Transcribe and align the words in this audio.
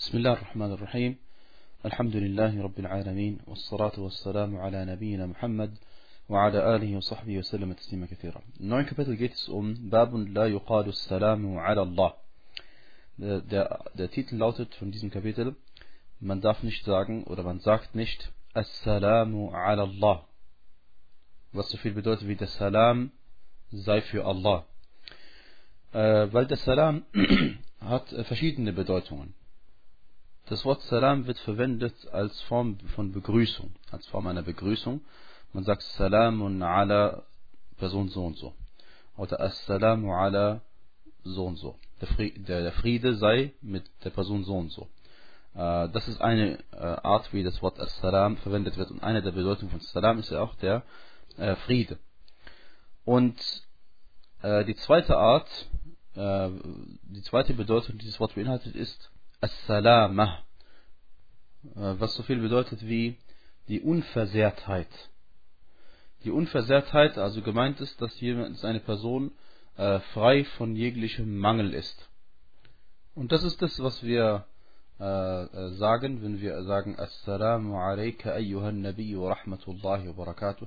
بسم 0.00 0.18
الله 0.18 0.32
الرحمن 0.32 0.72
الرحيم. 0.72 1.16
الحمد 1.86 2.16
لله 2.16 2.62
رب 2.62 2.78
العالمين 2.78 3.38
والصلاة 3.46 4.00
والسلام 4.00 4.56
على 4.56 4.84
نبينا 4.84 5.26
محمد 5.26 5.76
وعلى 6.28 6.76
آله 6.76 6.96
وصحبه 6.96 7.38
وسلم 7.38 7.72
تسليما 7.72 8.06
كثيرا. 8.06 8.42
نوعين 8.60 8.84
كابتل 8.86 9.16
جيتس 9.16 9.50
أم 9.50 9.74
um، 9.74 9.78
باب 9.78 10.14
لا 10.16 10.46
يقال 10.46 10.88
السلام 10.88 11.58
على 11.58 11.82
الله. 11.82 12.12
ده 13.18 14.06
تيتل 14.06 14.38
lautet 14.38 14.74
von 14.74 14.90
diesem 14.90 15.10
Kapitel 15.10 15.54
man 16.20 16.40
darf 16.40 16.62
nicht 16.62 16.84
sagen 16.84 17.24
oder 17.24 17.42
man 17.42 17.60
sagt 17.60 17.94
nicht 17.94 18.32
السلام 18.56 19.50
على 19.54 19.82
الله. 19.82 20.22
Was 21.52 21.68
so 21.70 21.76
viel 21.76 21.94
السلام 21.94 22.26
wie 22.26 22.36
der 22.36 22.48
Salam 22.48 23.10
sei 23.70 24.00
für 24.00 24.24
Allah. 24.24 24.64
Äh, 25.92 26.32
äh 28.12 28.24
Das 30.50 30.64
Wort 30.64 30.82
Salam 30.82 31.28
wird 31.28 31.38
verwendet 31.38 31.94
als 32.10 32.40
Form 32.42 32.76
von 32.96 33.12
Begrüßung, 33.12 33.70
als 33.92 34.04
Form 34.08 34.26
einer 34.26 34.42
Begrüßung. 34.42 35.00
Man 35.52 35.62
sagt 35.62 35.82
Salamun 35.82 36.60
ala 36.60 37.22
Person 37.78 38.08
so 38.08 38.26
und 38.26 38.36
so. 38.36 38.52
Oder 39.16 39.40
Assalamu 39.40 40.12
ala 40.12 40.60
so 41.22 41.46
und 41.46 41.54
so. 41.54 41.78
Der 42.00 42.72
Friede 42.72 43.14
sei 43.14 43.52
mit 43.62 43.84
der 44.02 44.10
Person 44.10 44.42
so 44.42 44.56
und 44.56 44.72
so. 44.72 44.88
Äh, 45.54 45.88
das 45.90 46.08
ist 46.08 46.20
eine 46.20 46.58
äh, 46.72 46.78
Art, 46.78 47.32
wie 47.32 47.44
das 47.44 47.62
Wort 47.62 47.78
As-Salam 47.78 48.36
verwendet 48.38 48.76
wird. 48.76 48.90
Und 48.90 49.04
eine 49.04 49.22
der 49.22 49.30
Bedeutungen 49.30 49.70
von 49.70 49.78
Salam 49.78 50.18
ist 50.18 50.32
ja 50.32 50.42
auch 50.42 50.56
der 50.56 50.82
äh, 51.36 51.54
Friede. 51.54 51.96
Und 53.04 53.38
die 54.42 54.74
zweite 54.76 55.18
Art, 55.18 55.50
die 56.14 57.22
zweite 57.24 57.52
Bedeutung, 57.52 57.98
die 57.98 58.04
dieses 58.04 58.20
Wort 58.20 58.34
beinhaltet, 58.34 58.74
ist 58.74 59.10
As-Salama, 59.40 60.38
was 61.62 62.14
so 62.14 62.22
viel 62.22 62.40
bedeutet 62.40 62.86
wie 62.86 63.16
die 63.68 63.80
Unversehrtheit. 63.80 64.88
Die 66.24 66.30
Unversehrtheit, 66.30 67.16
also 67.16 67.40
gemeint 67.40 67.80
ist, 67.80 68.00
dass 68.02 68.20
jemand, 68.20 68.62
eine 68.64 68.80
Person 68.80 69.32
äh, 69.76 70.00
frei 70.12 70.44
von 70.44 70.76
jeglichem 70.76 71.38
Mangel 71.38 71.72
ist. 71.72 72.10
Und 73.14 73.32
das 73.32 73.42
ist 73.42 73.62
das, 73.62 73.78
was 73.80 74.02
wir 74.02 74.44
äh, 74.98 75.68
sagen, 75.70 76.22
wenn 76.22 76.40
wir 76.40 76.62
sagen 76.64 76.98
Assalamu 76.98 77.78
alayka 77.78 78.32
ayyuhan 78.32 78.82
Nabi 78.82 79.18
wa 79.18 79.32
rahmatullahi 79.32 80.08
wa 80.08 80.12
barakatuh, 80.12 80.66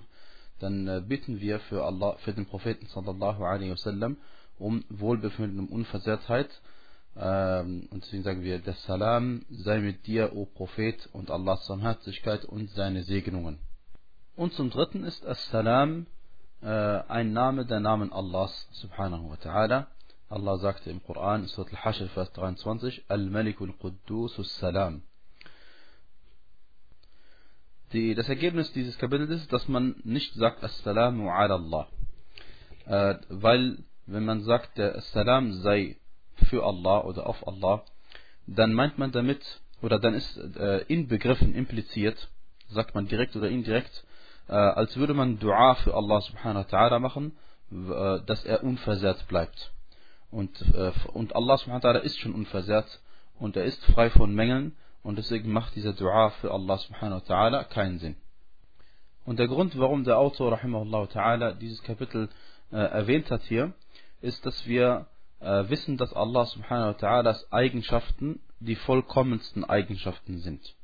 dann 0.60 0.88
äh, 0.88 1.04
bitten 1.06 1.40
wir 1.40 1.60
für 1.60 1.84
Allah, 1.84 2.16
für 2.24 2.34
den 2.34 2.48
Propheten 2.48 2.88
sallallahu 2.88 3.44
alaihi 3.44 3.72
wasallam 3.72 4.18
um 4.58 4.84
Wohlbefinden, 4.90 5.60
um 5.60 5.68
Unversehrtheit 5.68 6.50
und 7.16 8.02
deswegen 8.02 8.24
sagen 8.24 8.42
wir, 8.42 8.60
der 8.60 8.74
Salam 8.74 9.46
sei 9.50 9.80
mit 9.80 10.08
dir, 10.08 10.36
o 10.36 10.46
Prophet, 10.46 11.08
und 11.14 11.30
Allahs 11.30 11.68
Barmherzigkeit 11.68 12.44
und 12.46 12.70
seine 12.72 13.04
Segnungen. 13.04 13.60
Und 14.36 14.54
zum 14.54 14.72
dritten 14.72 15.04
ist 15.04 15.26
As-Salam 15.26 16.08
äh, 16.62 16.68
ein 16.68 17.34
Name 17.34 17.66
der 17.66 17.80
Namen 17.80 18.12
Allahs, 18.12 18.68
subhanahu 18.72 19.30
wa 19.30 19.36
ta'ala. 19.36 19.88
Allah 20.30 20.58
sagte 20.58 20.90
im 20.90 21.04
Koran, 21.04 21.46
Surat 21.46 21.72
Al-Hashr, 21.72 22.08
Vers 22.08 22.32
23, 22.34 23.06
Al-Malikul 23.10 23.74
Quddus 23.74 24.36
Salam. 24.58 25.04
Die, 27.92 28.16
das 28.16 28.28
Ergebnis 28.28 28.74
dieses 28.74 28.98
Kapitels 28.98 29.30
ist, 29.30 29.54
dass 29.54 29.68
man 29.68 29.96
nicht 30.04 30.34
sagt 30.34 30.64
As-Salamu 30.64 31.30
ala 31.30 31.56
Allah. 31.56 31.88
Äh, 32.88 33.20
weil, 33.30 33.84
wenn 34.08 34.26
man 34.26 34.42
sagt, 34.42 34.80
der 34.80 35.00
Salam 35.02 35.54
sei 35.62 35.98
für 36.46 36.64
Allah 36.64 37.02
oder 37.02 37.28
auf 37.28 37.48
Allah, 37.48 37.84
dann 38.48 38.74
meint 38.74 38.98
man 38.98 39.12
damit, 39.12 39.42
oder 39.82 40.00
dann 40.00 40.14
ist 40.14 40.38
äh, 40.38 40.84
inbegriffen, 40.88 41.54
impliziert, 41.56 42.30
sagt 42.70 42.96
man 42.96 43.08
direkt 43.08 43.36
oder 43.36 43.50
indirekt, 43.50 44.06
äh, 44.48 44.54
als 44.54 44.98
würde 44.98 45.14
man 45.14 45.40
Dua 45.40 45.76
für 45.76 45.94
Allah 45.94 46.22
subhanahu 46.22 46.66
wa 46.66 46.78
ta'ala 46.78 47.00
machen, 47.00 47.38
äh, 47.72 48.26
dass 48.26 48.44
er 48.46 48.64
unversehrt 48.64 49.28
bleibt. 49.28 49.72
Und, 50.32 50.62
äh, 50.74 50.92
und 51.14 51.36
Allah 51.36 51.58
subhanahu 51.58 51.84
wa 51.84 51.90
ta'ala 51.90 52.00
ist 52.00 52.20
schon 52.20 52.34
unversehrt 52.34 53.00
und 53.40 53.56
er 53.56 53.66
ist 53.66 53.84
frei 53.86 54.10
von 54.10 54.34
Mängeln 54.34 54.76
und 55.04 55.18
deswegen 55.18 55.52
macht 55.52 55.76
dieser 55.76 55.94
Dua 55.94 56.30
für 56.42 56.52
Allah 56.52 56.78
subhanahu 56.78 57.22
wa 57.22 57.34
ta'ala 57.34 57.64
keinen 57.66 58.00
Sinn. 58.00 58.16
Und 59.26 59.40
der 59.40 59.48
Grund, 59.48 59.78
warum 59.78 60.04
der 60.04 60.18
Autor 60.18 60.52
rahimahullah 60.54 61.04
ta'ala 61.04 61.54
dieses 61.54 61.82
Kapitel 61.84 62.30
äh, 62.72 62.78
erwähnt 62.78 63.32
hat 63.32 63.44
hier, 63.44 63.74
ist, 64.22 64.46
dass 64.46 64.66
wir 64.68 65.08
wissen, 65.44 65.98
dass 65.98 66.14
Allah 66.14 66.46
subhanahu 66.46 66.94
wa 66.94 66.98
ta'alas 66.98 67.52
Eigenschaften 67.52 68.40
die 68.60 68.76
vollkommensten 68.76 69.64
Eigenschaften 69.64 70.40
sind. 70.40 70.76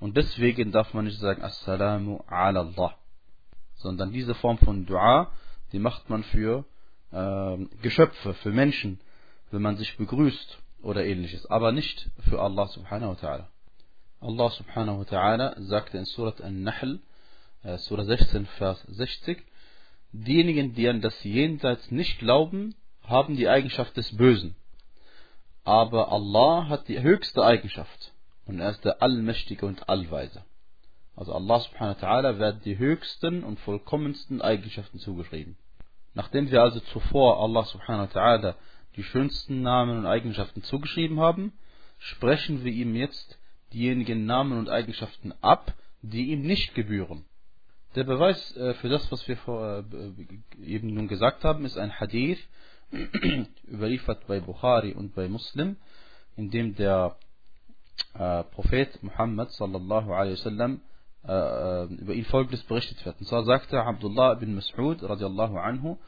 Und 0.00 0.16
deswegen 0.16 0.72
darf 0.72 0.94
man 0.94 1.04
nicht 1.04 1.18
sagen 1.18 1.42
Assalamu 1.42 2.22
ala 2.26 2.60
Allah, 2.60 2.94
sondern 3.76 4.12
diese 4.12 4.34
Form 4.34 4.58
von 4.58 4.86
Dua, 4.86 5.30
die 5.72 5.78
macht 5.78 6.10
man 6.10 6.24
für 6.24 6.64
äh, 7.12 7.56
Geschöpfe, 7.82 8.34
für 8.34 8.50
Menschen, 8.50 9.00
wenn 9.50 9.62
man 9.62 9.76
sich 9.76 9.96
begrüßt 9.96 10.58
oder 10.82 11.04
ähnliches, 11.04 11.46
aber 11.46 11.72
nicht 11.72 12.10
für 12.28 12.40
Allah 12.40 12.66
subhanahu 12.68 13.10
wa 13.10 13.28
ta'ala. 13.28 13.46
Allah 14.20 14.50
subhanahu 14.50 14.98
wa 15.00 15.04
ta'ala 15.04 15.60
sagte 15.62 15.98
in 15.98 16.04
Surat 16.04 16.40
An-Nahl, 16.40 17.00
äh, 17.62 17.76
Surah 17.78 18.04
16, 18.04 18.46
Vers 18.46 18.82
60, 18.88 19.42
diejenigen, 20.12 20.74
die 20.74 20.88
an 20.88 21.00
das 21.00 21.22
Jenseits 21.22 21.90
nicht 21.90 22.18
glauben, 22.18 22.74
haben 23.10 23.36
die 23.36 23.48
Eigenschaft 23.48 23.96
des 23.96 24.16
Bösen. 24.16 24.56
Aber 25.64 26.10
Allah 26.10 26.68
hat 26.68 26.88
die 26.88 27.00
höchste 27.00 27.44
Eigenschaft. 27.44 28.12
Und 28.46 28.60
er 28.60 28.70
ist 28.70 28.84
der 28.84 29.02
Allmächtige 29.02 29.66
und 29.66 29.88
Allweise. 29.88 30.44
Also 31.14 31.34
Allah 31.34 31.60
subhanahu 31.60 32.00
wa 32.00 32.06
ta'ala 32.06 32.38
werden 32.38 32.62
die 32.64 32.78
höchsten 32.78 33.44
und 33.44 33.60
vollkommensten 33.60 34.40
Eigenschaften 34.40 34.98
zugeschrieben. 34.98 35.56
Nachdem 36.14 36.50
wir 36.50 36.62
also 36.62 36.80
zuvor 36.80 37.42
Allah 37.42 37.64
subhanahu 37.64 38.08
wa 38.14 38.20
ta'ala 38.20 38.54
die 38.96 39.02
schönsten 39.02 39.62
Namen 39.62 39.98
und 39.98 40.06
Eigenschaften 40.06 40.62
zugeschrieben 40.62 41.20
haben, 41.20 41.52
sprechen 41.98 42.64
wir 42.64 42.72
ihm 42.72 42.96
jetzt 42.96 43.38
diejenigen 43.72 44.26
Namen 44.26 44.58
und 44.58 44.68
Eigenschaften 44.68 45.32
ab, 45.40 45.74
die 46.02 46.30
ihm 46.30 46.42
nicht 46.42 46.74
gebühren. 46.74 47.24
Der 47.94 48.04
Beweis 48.04 48.56
äh, 48.56 48.74
für 48.74 48.88
das, 48.88 49.10
was 49.12 49.26
wir 49.28 49.36
äh, 49.46 50.64
eben 50.64 50.94
nun 50.94 51.08
gesagt 51.08 51.44
haben, 51.44 51.64
ist 51.64 51.76
ein 51.76 51.98
Hadith, 52.00 52.40
überliefert 53.68 54.26
bei 54.26 54.40
Bukhari 54.40 54.94
und 54.94 55.14
bei 55.14 55.28
Muslim, 55.28 55.76
in 56.36 56.50
dem 56.50 56.74
der 56.74 57.16
äh, 58.14 58.44
Prophet 58.44 59.02
Muhammad 59.02 59.52
sallallahu 59.52 60.12
alaihi 60.12 60.38
wasallam 60.38 60.80
äh, 61.24 61.84
über 61.84 62.14
ihn 62.14 62.24
folgendes 62.24 62.62
berichtet 62.64 63.04
wird. 63.04 63.20
Und 63.20 63.26
zwar 63.26 63.44
sagte 63.44 63.82
Abdullah 63.82 64.34
bin 64.34 64.58
Mas'ud 64.58 65.02
radiallahu 65.02 65.58
anhu, 65.58 65.98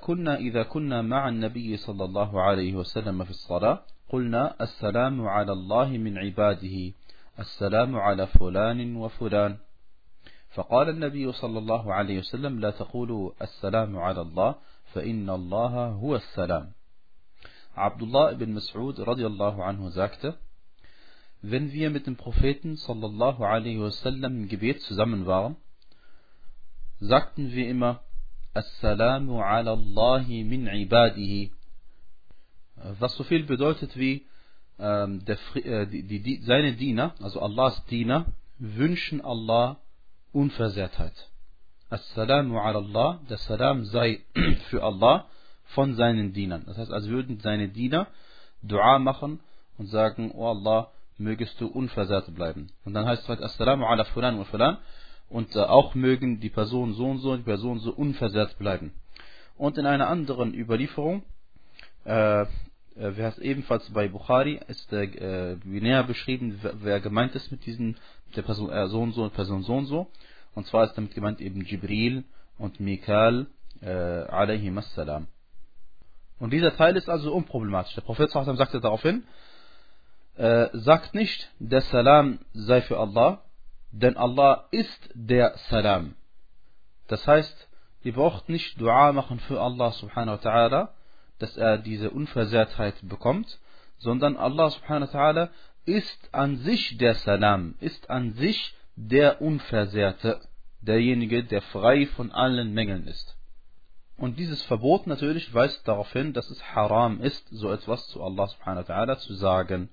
كنا 0.00 0.36
إذا 0.36 0.62
كنا 0.62 1.02
مع 1.02 1.28
النبي 1.28 1.76
صلى 1.76 2.04
الله 2.04 2.42
عليه 2.42 2.74
وسلم 2.74 3.24
في 3.24 3.30
الصلاة 3.30 3.82
قلنا 4.08 4.56
السلام 4.60 5.26
على 5.28 5.52
الله 5.52 5.88
من 5.88 6.18
عباده 6.18 6.92
السلام 7.38 7.96
على 7.96 8.26
فلان 8.26 8.96
وفلان 8.96 9.56
فقال 10.50 10.88
النبي 10.88 11.32
صلى 11.32 11.58
الله 11.58 11.94
عليه 11.94 12.18
وسلم 12.18 12.60
لا 12.60 12.70
تقولوا 12.70 13.32
السلام 13.42 13.98
على 13.98 14.20
الله 14.20 14.54
فإن 14.93 15.29
الله 15.29 15.87
هو 15.87 16.15
السلام. 16.15 16.73
Abdullah 17.75 18.33
ibn 18.33 18.53
Mas'ud 18.53 18.97
radiallahu 18.97 19.61
anhu 19.61 19.89
sagte, 19.91 20.37
wenn 21.41 21.71
wir 21.71 21.91
mit 21.91 22.07
dem 22.07 22.15
Propheten 22.15 22.75
sallallahu 22.75 23.43
alaihi 23.43 23.79
wasallam 23.79 24.43
im 24.43 24.47
Gebet 24.47 24.81
zusammen 24.81 25.27
waren, 25.27 25.55
sagten 26.99 27.51
wir 27.51 27.69
immer 27.69 28.01
Assalamu 28.53 29.39
ala 29.41 29.73
Allahi 29.73 30.43
min 30.43 30.65
ibadihi, 30.65 31.51
was 32.99 33.15
so 33.15 33.23
viel 33.23 33.43
bedeutet 33.43 33.95
wie 33.95 34.25
ähm, 34.79 35.23
der, 35.25 35.37
äh, 35.55 35.85
die, 35.87 36.21
die, 36.21 36.41
seine 36.41 36.73
Diener, 36.73 37.13
also 37.21 37.41
Allahs 37.41 37.85
Diener, 37.85 38.25
wünschen 38.57 39.21
Allah 39.21 39.79
Unversehrtheit. 40.31 41.29
Assalamu 41.92 42.58
ala 42.58 42.78
Allah, 42.78 43.20
der 43.28 43.36
Salam 43.36 43.84
sei 43.84 44.22
für 44.70 44.82
Allah 44.82 45.26
von 45.74 45.94
seinen 45.94 46.32
Dienern. 46.32 46.64
Das 46.64 46.78
heißt, 46.78 46.90
als 46.90 47.06
würden 47.06 47.38
seine 47.40 47.68
Diener 47.68 48.06
Dua 48.62 48.98
machen 48.98 49.40
und 49.76 49.88
sagen, 49.88 50.32
oh 50.34 50.46
Allah, 50.46 50.90
mögest 51.18 51.60
du 51.60 51.66
unversehrt 51.66 52.34
bleiben. 52.34 52.70
Und 52.86 52.94
dann 52.94 53.04
heißt 53.04 53.24
es 53.24 53.28
halt, 53.28 53.42
Assalamu 53.42 53.84
ala 53.84 54.04
fulan 54.04 54.38
wa 54.38 54.44
fulan 54.44 54.78
und 55.28 55.54
äh, 55.54 55.58
auch 55.58 55.94
mögen 55.94 56.40
die 56.40 56.48
Person 56.48 56.94
so 56.94 57.10
und 57.10 57.18
so 57.18 57.32
und 57.32 57.40
die 57.40 57.50
Person 57.50 57.78
so 57.80 57.92
unversehrt 57.92 58.56
bleiben. 58.56 58.94
Und 59.58 59.76
in 59.76 59.84
einer 59.84 60.08
anderen 60.08 60.54
Überlieferung, 60.54 61.22
äh, 62.04 62.46
wer 62.94 63.28
es 63.28 63.38
ebenfalls 63.38 63.90
bei 63.90 64.08
Bukhari, 64.08 64.58
ist 64.66 64.90
äh, 64.94 65.58
näher 65.64 66.04
beschrieben, 66.04 66.58
wer, 66.62 67.00
gemeint 67.00 67.34
ist 67.34 67.52
mit 67.52 67.66
diesen, 67.66 67.98
der 68.34 68.42
Person 68.42 68.70
äh, 68.70 68.88
so 68.88 69.02
und 69.02 69.12
so 69.12 69.24
und 69.24 69.34
Person 69.34 69.62
so 69.62 69.74
und 69.74 69.84
so. 69.84 70.06
Und 70.54 70.66
zwar 70.66 70.84
ist 70.84 70.94
damit 70.94 71.14
gemeint 71.14 71.40
eben 71.40 71.62
Jibril 71.64 72.24
und 72.58 72.80
Mikal 72.80 73.46
äh, 73.80 73.90
alayhim 73.90 74.78
assalam. 74.78 75.26
Und 76.38 76.52
dieser 76.52 76.76
Teil 76.76 76.96
ist 76.96 77.08
also 77.08 77.32
unproblematisch. 77.32 77.94
Der 77.94 78.02
Prophet 78.02 78.30
sagte 78.30 78.80
daraufhin, 78.80 79.24
äh, 80.36 80.68
sagt 80.72 81.14
nicht, 81.14 81.50
der 81.58 81.82
Salam 81.82 82.40
sei 82.52 82.82
für 82.82 82.98
Allah, 82.98 83.42
denn 83.90 84.16
Allah 84.16 84.66
ist 84.70 85.10
der 85.14 85.56
Salam. 85.68 86.14
Das 87.08 87.26
heißt, 87.26 87.68
ihr 88.02 88.14
braucht 88.14 88.48
nicht 88.48 88.80
Dua 88.80 89.12
machen 89.12 89.38
für 89.40 89.60
Allah 89.60 89.92
subhanahu 89.92 90.42
wa 90.42 90.50
ta'ala, 90.50 90.88
dass 91.38 91.56
er 91.56 91.78
diese 91.78 92.10
Unversehrtheit 92.10 92.94
bekommt, 93.02 93.58
sondern 93.98 94.36
Allah 94.36 94.70
subhanahu 94.70 95.12
wa 95.12 95.18
ta'ala 95.18 95.48
ist 95.84 96.32
an 96.32 96.56
sich 96.56 96.96
der 96.98 97.14
Salam, 97.14 97.74
ist 97.80 98.08
an 98.08 98.32
sich 98.32 98.74
der 99.08 99.40
Unversehrte, 99.40 100.40
derjenige, 100.80 101.44
der 101.44 101.62
frei 101.62 102.06
von 102.06 102.30
allen 102.32 102.72
Mängeln 102.72 103.06
ist. 103.06 103.36
Und 104.16 104.38
dieses 104.38 104.62
Verbot 104.62 105.06
natürlich 105.06 105.52
weist 105.52 105.86
darauf 105.88 106.12
hin, 106.12 106.32
dass 106.32 106.50
es 106.50 106.62
haram 106.74 107.20
ist, 107.20 107.48
so 107.50 107.72
etwas 107.72 108.06
zu 108.08 108.22
Allah 108.22 108.46
subhanahu 108.46 108.86
wa 108.88 108.94
ta'ala 108.94 109.18
zu 109.18 109.34
sagen. 109.34 109.88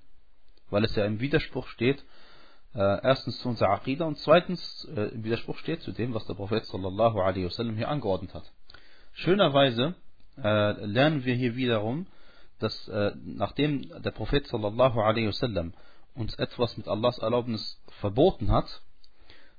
Weil 0.68 0.84
es 0.84 0.94
ja 0.94 1.04
im 1.04 1.20
Widerspruch 1.20 1.66
steht, 1.68 2.04
äh, 2.74 3.02
erstens 3.02 3.40
zu 3.40 3.48
unserer 3.48 3.70
Aqidah 3.70 4.06
und 4.06 4.18
zweitens 4.18 4.88
äh, 4.94 5.14
im 5.14 5.24
Widerspruch 5.24 5.58
steht 5.58 5.82
zu 5.82 5.92
dem, 5.92 6.14
was 6.14 6.26
der 6.26 6.34
Prophet 6.34 6.64
sallallahu 6.64 7.20
alaihi 7.20 7.46
wasallam 7.46 7.76
hier 7.76 7.88
angeordnet 7.88 8.32
hat. 8.34 8.44
Schönerweise 9.12 9.94
äh, 10.36 10.72
lernen 10.84 11.24
wir 11.24 11.34
hier 11.34 11.56
wiederum, 11.56 12.06
dass 12.60 12.88
äh, 12.88 13.12
nachdem 13.24 13.88
der 14.02 14.12
Prophet 14.12 14.46
sallallahu 14.46 15.00
alaihi 15.00 15.26
wasallam 15.26 15.72
uns 16.14 16.34
etwas 16.36 16.76
mit 16.76 16.86
Allahs 16.86 17.18
Erlaubnis 17.18 17.82
verboten 18.00 18.52
hat, 18.52 18.82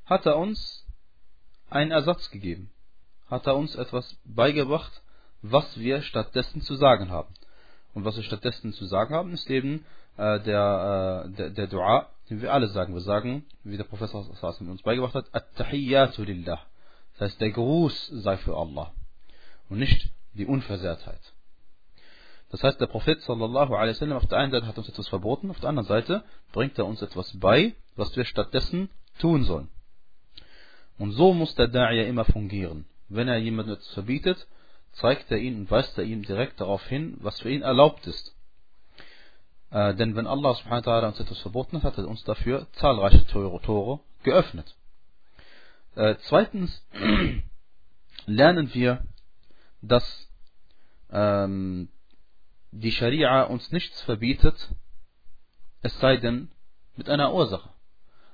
hat 0.05 0.25
er 0.25 0.37
uns 0.37 0.85
einen 1.69 1.91
Ersatz 1.91 2.29
gegeben. 2.29 2.71
Hat 3.27 3.47
er 3.47 3.55
uns 3.55 3.75
etwas 3.75 4.17
beigebracht, 4.25 5.01
was 5.41 5.79
wir 5.79 6.01
stattdessen 6.01 6.61
zu 6.61 6.75
sagen 6.75 7.09
haben. 7.09 7.33
Und 7.93 8.05
was 8.05 8.15
wir 8.15 8.23
stattdessen 8.23 8.73
zu 8.73 8.85
sagen 8.85 9.13
haben, 9.13 9.33
ist 9.33 9.49
eben 9.49 9.85
äh, 10.17 10.39
der, 10.41 11.25
äh, 11.25 11.29
der, 11.31 11.49
der 11.49 11.67
Dua, 11.67 12.09
den 12.29 12.41
wir 12.41 12.53
alle 12.53 12.67
sagen. 12.67 12.93
Wir 12.93 13.01
sagen, 13.01 13.45
wie 13.63 13.77
der 13.77 13.83
Professor 13.83 14.23
Sassim 14.35 14.69
uns 14.69 14.81
beigebracht 14.81 15.15
hat, 15.15 15.33
At-Tahiyyatu 15.33 16.23
lillah. 16.23 16.61
Das 17.13 17.31
heißt, 17.31 17.41
der 17.41 17.51
Gruß 17.51 18.07
sei 18.07 18.37
für 18.37 18.55
Allah. 18.55 18.93
Und 19.69 19.79
nicht 19.79 20.09
die 20.33 20.45
Unversehrtheit. 20.45 21.21
Das 22.49 22.63
heißt, 22.63 22.81
der 22.81 22.87
Prophet 22.87 23.21
sallallahu 23.21 23.73
alaihi 23.73 23.95
wasallam 23.95 24.17
auf 24.17 24.27
der 24.27 24.39
einen 24.39 24.51
Seite 24.51 24.67
hat 24.67 24.77
uns 24.77 24.89
etwas 24.89 25.07
verboten, 25.07 25.49
auf 25.49 25.59
der 25.61 25.69
anderen 25.69 25.87
Seite 25.87 26.23
bringt 26.51 26.77
er 26.77 26.85
uns 26.85 27.01
etwas 27.01 27.37
bei, 27.39 27.75
was 27.95 28.15
wir 28.15 28.25
stattdessen 28.25 28.89
tun 29.19 29.45
sollen. 29.45 29.69
Und 31.01 31.13
so 31.13 31.33
muss 31.33 31.55
der 31.55 31.67
Da'iyah 31.67 32.05
immer 32.05 32.25
fungieren. 32.25 32.85
Wenn 33.09 33.27
er 33.27 33.39
jemandem 33.39 33.73
etwas 33.73 33.91
verbietet, 33.95 34.47
zeigt 34.91 35.31
er 35.31 35.39
ihn 35.39 35.61
und 35.61 35.71
weist 35.71 35.97
er 35.97 36.03
ihm 36.03 36.21
direkt 36.21 36.61
darauf 36.61 36.85
hin, 36.85 37.17
was 37.21 37.41
für 37.41 37.49
ihn 37.49 37.63
erlaubt 37.63 38.05
ist. 38.05 38.35
Äh, 39.71 39.95
denn 39.95 40.15
wenn 40.15 40.27
Allah 40.27 40.53
subhanahu 40.53 40.85
wa 40.85 40.91
ta'ala 40.91 41.07
uns 41.07 41.19
etwas 41.19 41.39
verboten 41.39 41.77
hat, 41.77 41.83
hat 41.85 41.97
er 41.97 42.07
uns 42.07 42.23
dafür 42.23 42.67
zahlreiche 42.73 43.25
Tore, 43.25 43.59
Tore 43.63 44.01
geöffnet. 44.21 44.75
Äh, 45.95 46.17
zweitens 46.27 46.85
lernen 48.27 48.71
wir, 48.75 49.03
dass 49.81 50.29
ähm, 51.09 51.89
die 52.69 52.91
Scharia 52.91 53.45
uns 53.45 53.71
nichts 53.71 54.03
verbietet, 54.03 54.69
es 55.81 55.99
sei 55.99 56.17
denn 56.17 56.51
mit 56.95 57.09
einer 57.09 57.33
Ursache. 57.33 57.71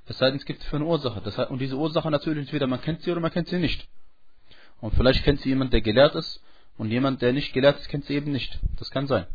Es 0.08 0.18
sei 0.18 0.30
denn, 0.30 0.40
es 0.40 0.46
gibt 0.46 0.64
für 0.64 0.78
eine 0.78 0.86
Ursache. 0.86 1.22
Das 1.22 1.38
heißt, 1.38 1.52
und 1.52 1.60
diese 1.60 1.76
Ursache 1.76 2.10
natürlich 2.10 2.46
entweder 2.46 2.68
man 2.68 2.82
kennt 2.82 3.02
sie 3.02 3.12
oder 3.12 3.22
man 3.22 3.32
kennt 3.32 3.48
sie 3.50 3.60
nicht. 3.60 3.88
Und 4.80 4.94
vielleicht 4.94 5.24
kennt 5.24 5.42
sie 5.42 5.50
jemand, 5.50 5.74
der 5.74 5.82
gelehrt 5.82 6.16
ist, 6.16 6.42
und 6.78 6.92
jemand, 6.92 7.22
der 7.22 7.34
nicht 7.34 7.54
gelehrt 7.54 7.80
ist, 7.80 7.90
kennt 7.90 8.06
sie 8.06 8.14
eben 8.14 8.32
nicht. 8.32 8.60
Das 8.78 8.92
kann 8.92 9.08
sein. 9.08 9.26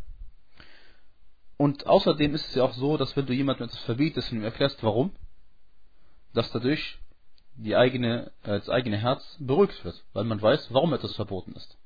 Und 1.57 1.85
außerdem 1.85 2.33
ist 2.33 2.47
es 2.47 2.55
ja 2.55 2.63
auch 2.63 2.73
so, 2.73 2.97
dass 2.97 3.15
wenn 3.15 3.25
du 3.25 3.33
jemandem 3.33 3.67
etwas 3.67 3.81
verbietest 3.81 4.31
und 4.31 4.39
ihm 4.39 4.43
erklärst, 4.43 4.83
warum, 4.83 5.11
dass 6.33 6.51
dadurch 6.51 6.97
die 7.55 7.75
eigene, 7.75 8.31
äh, 8.43 8.59
das 8.59 8.69
eigene 8.69 8.97
Herz 8.97 9.37
beruhigt 9.39 9.83
wird, 9.85 10.03
weil 10.13 10.23
man 10.23 10.41
weiß, 10.41 10.73
warum 10.73 10.93
etwas 10.93 11.15
verboten 11.15 11.53
ist. 11.53 11.77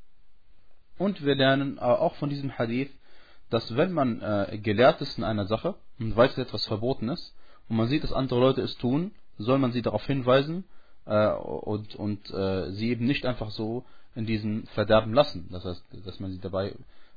Und 0.98 1.24
wir 1.26 1.36
lernen 1.36 1.78
auch 1.80 2.16
von 2.16 2.30
diesem 2.30 2.58
Hadith, 2.58 2.90
dass 3.50 3.76
wenn 3.76 3.92
man 3.92 4.22
äh, 4.22 4.58
gelehrt 4.58 5.02
ist 5.02 5.18
in 5.18 5.24
einer 5.24 5.46
Sache 5.46 5.76
und 6.00 6.16
weiß, 6.16 6.36
dass 6.36 6.48
etwas 6.48 6.66
verboten 6.66 7.10
ist, 7.10 7.36
und 7.70 7.76
man 7.76 7.88
sieht, 7.88 8.04
dass 8.04 8.14
andere 8.14 8.40
Leute 8.40 8.62
es 8.62 8.78
tun, 8.78 9.12
soll 9.38 9.60
man 9.60 9.72
sie 9.72 9.82
darauf 9.82 10.06
hinweisen 10.06 10.64
äh, 11.06 11.30
und, 11.32 11.96
und 11.96 12.30
äh, 12.32 12.72
sie 12.72 12.90
eben 12.90 13.06
nicht 13.06 13.26
einfach 13.26 13.52
so 13.52 13.84
in 14.16 14.26
diesem 14.26 14.66
Verderben 14.68 15.14
lassen. 15.14 15.48
Das 15.52 15.64
heißt, 15.66 15.84
dass 16.06 16.20
man 16.20 16.32
sie 16.32 16.40
dabei 16.40 16.74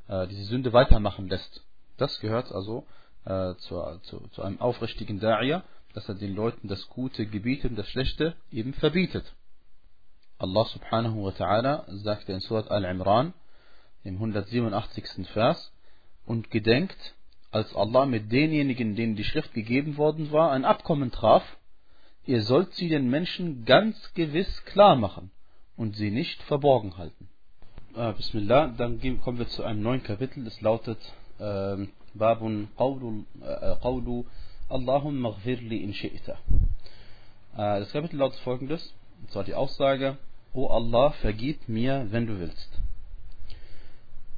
äh, 0.08 0.26
diese 0.28 0.44
Sünde 0.44 0.72
weitermachen 0.72 1.28
lässt. 1.28 1.62
Das 1.96 2.20
gehört 2.20 2.52
also 2.52 2.86
äh, 3.24 3.54
zu, 3.56 3.82
zu, 4.02 4.28
zu 4.28 4.42
einem 4.42 4.60
aufrichtigen 4.60 5.20
Da'iyah, 5.20 5.62
dass 5.94 6.08
er 6.08 6.14
den 6.14 6.34
Leuten 6.34 6.68
das 6.68 6.88
Gute 6.88 7.26
gebietet 7.26 7.70
und 7.70 7.76
das 7.76 7.88
Schlechte 7.88 8.34
eben 8.50 8.74
verbietet. 8.74 9.32
Allah 10.38 10.64
subhanahu 10.64 11.24
wa 11.24 11.30
ta'ala 11.30 11.84
sagte 12.02 12.32
in 12.32 12.40
Surat 12.40 12.70
Al-Imran 12.70 13.34
im 14.04 14.14
187. 14.14 15.26
Vers, 15.32 15.72
und 16.30 16.50
gedenkt, 16.50 17.14
als 17.50 17.74
Allah 17.74 18.06
mit 18.06 18.30
denjenigen, 18.30 18.96
denen 18.96 19.16
die 19.16 19.24
Schrift 19.24 19.52
gegeben 19.54 19.96
worden 19.96 20.30
war, 20.32 20.52
ein 20.52 20.64
Abkommen 20.64 21.10
traf, 21.10 21.42
ihr 22.26 22.42
sollt 22.42 22.72
sie 22.74 22.88
den 22.88 23.10
Menschen 23.10 23.64
ganz 23.64 23.96
gewiss 24.14 24.64
klar 24.66 24.96
machen 24.96 25.30
und 25.76 25.96
sie 25.96 26.10
nicht 26.10 26.40
verborgen 26.42 26.96
halten. 26.96 27.28
Äh, 27.96 28.12
Bismillah, 28.12 28.68
dann 28.76 29.00
kommen 29.20 29.38
wir 29.38 29.48
zu 29.48 29.64
einem 29.64 29.82
neuen 29.82 30.02
Kapitel, 30.02 30.44
das 30.44 30.60
lautet 30.60 30.98
äh, 31.38 31.76
Babun 32.14 32.68
Qawlu, 32.76 34.24
Allahumma 34.68 35.30
ghfirli 35.30 35.78
in 35.78 35.92
shi'ta. 35.92 36.36
Äh, 37.54 37.80
das 37.80 37.90
Kapitel 37.90 38.16
lautet 38.16 38.38
folgendes, 38.40 38.94
und 39.20 39.30
zwar 39.32 39.44
die 39.44 39.54
Aussage, 39.54 40.18
O 40.52 40.68
Allah, 40.68 41.10
vergib 41.20 41.68
mir, 41.68 42.06
wenn 42.10 42.26
du 42.26 42.38
willst. 42.38 42.79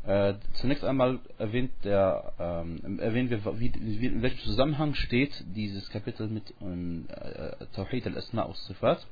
Äh, 0.04 0.34
zunächst 0.54 0.82
einmal 0.82 1.20
erwähnt, 1.38 1.70
der, 1.84 2.32
ähm, 2.40 2.98
erwähnen 2.98 3.30
wir, 3.30 3.60
wie, 3.60 3.72
wie, 3.74 4.06
in 4.06 4.22
welchem 4.22 4.40
Zusammenhang 4.40 4.94
steht 4.94 5.44
dieses 5.54 5.88
Kapitel 5.90 6.26
mit 6.26 6.52
ähm, 6.60 7.06
äh, 7.08 7.66
Tawhid 7.74 8.06
al-Asma 8.08 8.42
aus 8.42 8.66
Sifat. 8.66 9.06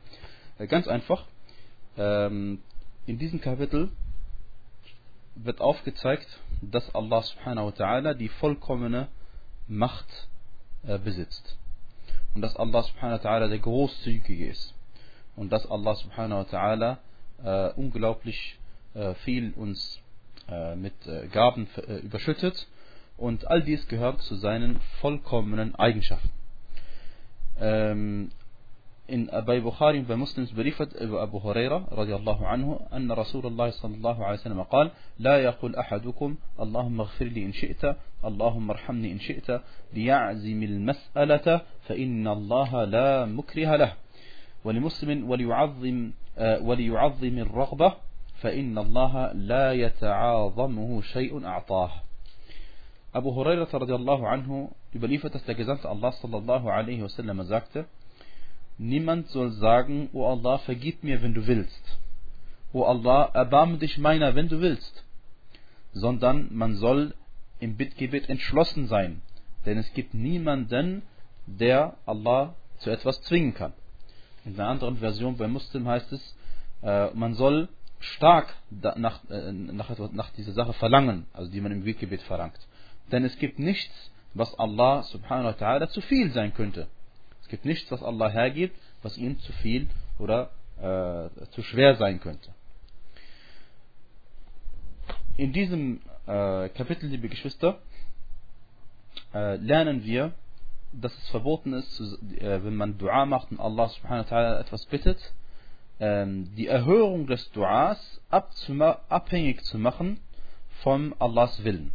Äh, 0.59 0.67
ganz 0.67 0.89
einfach, 0.89 1.27
ähm, 1.97 2.61
in 3.07 3.19
diesem 3.19 3.41
Kapitel 3.41 3.91
wird 5.37 5.61
aufgezeigt, 5.61 6.27
dass 6.61 6.93
Allah 6.93 7.23
subhanahu 7.23 7.67
wa 7.67 7.71
ta'ala 7.71 8.15
die 8.15 8.29
vollkommene 8.29 9.09
Macht 9.69 10.29
äh, 10.85 10.99
besitzt. 10.99 11.57
Und 12.35 12.43
dass 12.43 12.57
Allah 12.57 12.83
subhanahu 12.83 13.23
wa 13.23 13.29
ta'ala 13.31 13.49
der 13.49 13.61
Großzügige 13.61 14.49
ist. 14.49 14.75
Und 15.37 15.53
dass 15.53 15.71
Allah 15.71 15.95
subhanahu 15.95 16.47
wa 16.53 16.59
ta'ala 16.59 16.99
äh, 17.45 17.73
unglaublich 17.75 18.59
äh, 18.95 19.15
viel 19.15 19.53
uns 19.53 20.00
mit 20.77 20.95
äh, 21.07 21.27
Gaben 21.29 21.67
äh, 21.77 21.97
überschüttet 21.97 22.67
und 23.17 23.47
all 23.49 23.63
dies 23.63 23.87
gehört 23.89 24.21
zu 24.23 24.37
seinen 24.37 24.81
vollkommenen 25.01 25.75
Eigenschaften. 25.75 26.31
Ähm, 27.61 28.31
in, 29.07 29.29
bei 29.45 29.61
Bukhari 29.61 29.99
und 29.99 30.09
bei 30.09 30.17
Muslims 30.17 30.53
berichtet 30.53 30.93
über 30.95 31.21
Abu 31.21 31.43
Huraira 31.43 31.89
radiallahu 31.91 32.45
anhu 32.45 32.81
أن 32.93 33.11
رسول 33.13 33.47
الله 33.47 33.71
صلى 33.71 33.95
الله 33.97 34.25
عليه 34.25 34.39
وسلم 34.39 34.63
قال 34.63 34.91
لا 35.19 35.39
يقول 35.39 35.77
أحدكم 35.77 36.37
اللهم 36.61 37.01
اغفر 37.01 37.25
لي 37.25 37.45
إن 37.45 37.53
شئت 37.53 37.97
اللهم 38.25 38.71
ارحمني 38.71 39.13
إن 39.13 39.21
شئت 39.21 39.61
ليعزم 39.95 40.63
المسألة 40.63 41.61
فإن 41.89 42.29
الله 42.29 42.85
لا 42.85 43.25
مكره 43.27 43.77
له 43.77 43.93
ولمسلم 44.65 45.31
وليعظم 45.31 46.11
وليعظم 46.39 47.39
الرغبة 47.39 47.95
فإن 48.42 48.78
الله 48.78 49.32
لا 49.34 49.74
يتعاظمه 49.74 51.02
شيء 51.02 51.46
أعطاه 51.46 51.92
Abu 53.14 53.34
Huraira 53.34 53.64
radiallahu 53.72 54.26
anhu 54.28 54.76
überliefert, 54.94 55.34
dass 55.34 55.46
der 55.46 55.56
Gesandte 55.56 55.88
Allah 55.88 56.12
sallallahu 56.12 56.68
alaihi 56.68 57.02
wasallam 57.02 57.42
sagte, 57.44 57.86
Niemand 58.78 59.30
soll 59.30 59.52
sagen, 59.52 60.10
O 60.12 60.26
Allah, 60.28 60.58
vergib 60.58 61.02
mir, 61.02 61.22
wenn 61.22 61.34
du 61.34 61.48
willst. 61.48 61.98
O 62.74 62.84
Allah, 62.84 63.30
erbarme 63.34 63.78
dich 63.78 63.98
meiner, 63.98 64.36
wenn 64.36 64.50
du 64.50 64.60
willst. 64.60 65.06
Sondern 65.94 66.54
man 66.54 66.76
soll 66.76 67.14
im 67.62 67.78
Bittgebet 67.78 68.30
entschlossen 68.30 68.88
sein, 68.88 69.22
denn 69.66 69.78
es 69.78 69.94
gibt 69.94 70.14
niemanden, 70.14 71.04
der 71.48 71.96
Allah 72.06 72.54
zu 72.80 72.90
etwas 72.90 73.22
zwingen 73.22 73.54
kann. 73.54 73.72
In 74.44 74.60
einer 74.60 74.68
anderen 74.68 74.98
Version 74.98 75.38
bei 75.38 75.48
Muslim 75.48 75.88
heißt 75.88 76.12
es, 76.12 76.36
äh, 76.84 77.12
man 77.14 77.34
soll 77.34 77.70
stark 78.01 78.55
nach, 78.71 79.21
äh, 79.31 79.53
nach, 79.53 79.91
nach 80.13 80.31
dieser 80.31 80.53
Sache 80.53 80.73
verlangen, 80.75 81.27
also 81.33 81.51
die 81.51 81.61
man 81.61 81.73
im 81.73 81.85
Weggebet 81.85 82.23
verlangt. 82.23 82.59
Denn 83.13 83.25
es 83.25 83.39
gibt 83.39 83.59
nichts, 83.59 84.11
was 84.35 84.59
Allah 84.59 85.03
subhanahu 85.03 85.47
wa 85.47 85.51
ta'ala 85.67 85.89
zu 85.89 86.01
viel 86.01 86.31
sein 86.33 86.55
könnte. 86.55 86.89
Es 87.43 87.49
gibt 87.49 87.65
nichts, 87.65 87.91
was 87.91 88.03
Allah 88.03 88.29
hergibt, 88.29 88.77
was 89.03 89.19
ihm 89.19 89.39
zu 89.41 89.53
viel 89.55 89.89
oder 90.19 90.51
äh, 90.79 91.47
zu 91.51 91.63
schwer 91.63 91.97
sein 91.97 92.21
könnte. 92.21 92.55
In 95.37 95.53
diesem 95.53 96.01
äh, 96.27 96.69
Kapitel, 96.71 97.09
liebe 97.09 97.29
Geschwister, 97.29 97.79
äh, 99.35 99.57
lernen 99.57 100.05
wir, 100.05 100.33
dass 100.93 101.17
es 101.17 101.29
verboten 101.29 101.73
ist, 101.73 102.01
äh, 102.01 102.65
wenn 102.65 102.77
man 102.77 102.99
Dua 102.99 103.27
macht 103.27 103.51
und 103.51 103.61
Allah 103.61 103.89
subhanahu 103.89 104.31
wa 104.31 104.37
ta'ala 104.37 104.61
etwas 104.61 104.87
bittet, 104.87 105.19
die 106.01 106.67
Erhörung 106.67 107.27
des 107.27 107.51
Duas 107.53 108.21
abhängig 108.31 109.63
zu 109.65 109.79
machen 109.79 110.19
von 110.83 111.15
Allahs 111.19 111.63
Willen. 111.63 111.93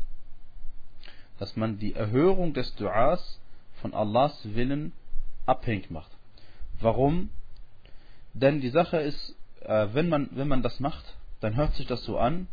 Dass 1.39 1.55
man 1.55 1.79
die 1.79 1.95
Erhörung 1.95 2.53
des 2.53 2.75
Duas 2.75 3.39
von 3.81 3.95
Allahs 3.95 4.39
Willen 4.53 4.91
abhängig 5.47 5.89
macht. 5.89 6.11
Warum? 6.79 7.31
Denn 8.33 8.61
die 8.61 8.69
Sache 8.69 8.97
ist, 8.97 9.35
äh, 9.61 9.87
wenn, 9.93 10.09
man, 10.09 10.29
wenn 10.33 10.47
man 10.47 10.61
das 10.61 10.79
macht, 10.79 11.15
dann 11.39 11.55
hört 11.55 11.73
sich 11.73 11.87
das 11.87 12.03
so 12.03 12.17
an, 12.17 12.47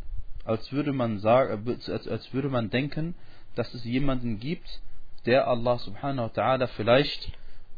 als 0.45 0.73
würde 0.73 0.93
man 0.93 1.19
sagen, 1.19 1.69
als, 1.69 2.09
als 2.09 2.33
würde 2.33 2.49
man 2.49 2.71
denken, 2.71 3.15
dass 3.55 3.75
es 3.75 3.85
jemanden 3.85 4.41
gibt, 4.41 4.81
der 5.27 5.47
Allah 5.49 5.79
subhanahu 5.79 6.31
wa 6.31 6.43
ta'ala 6.43 6.67
vielleicht 6.69 7.33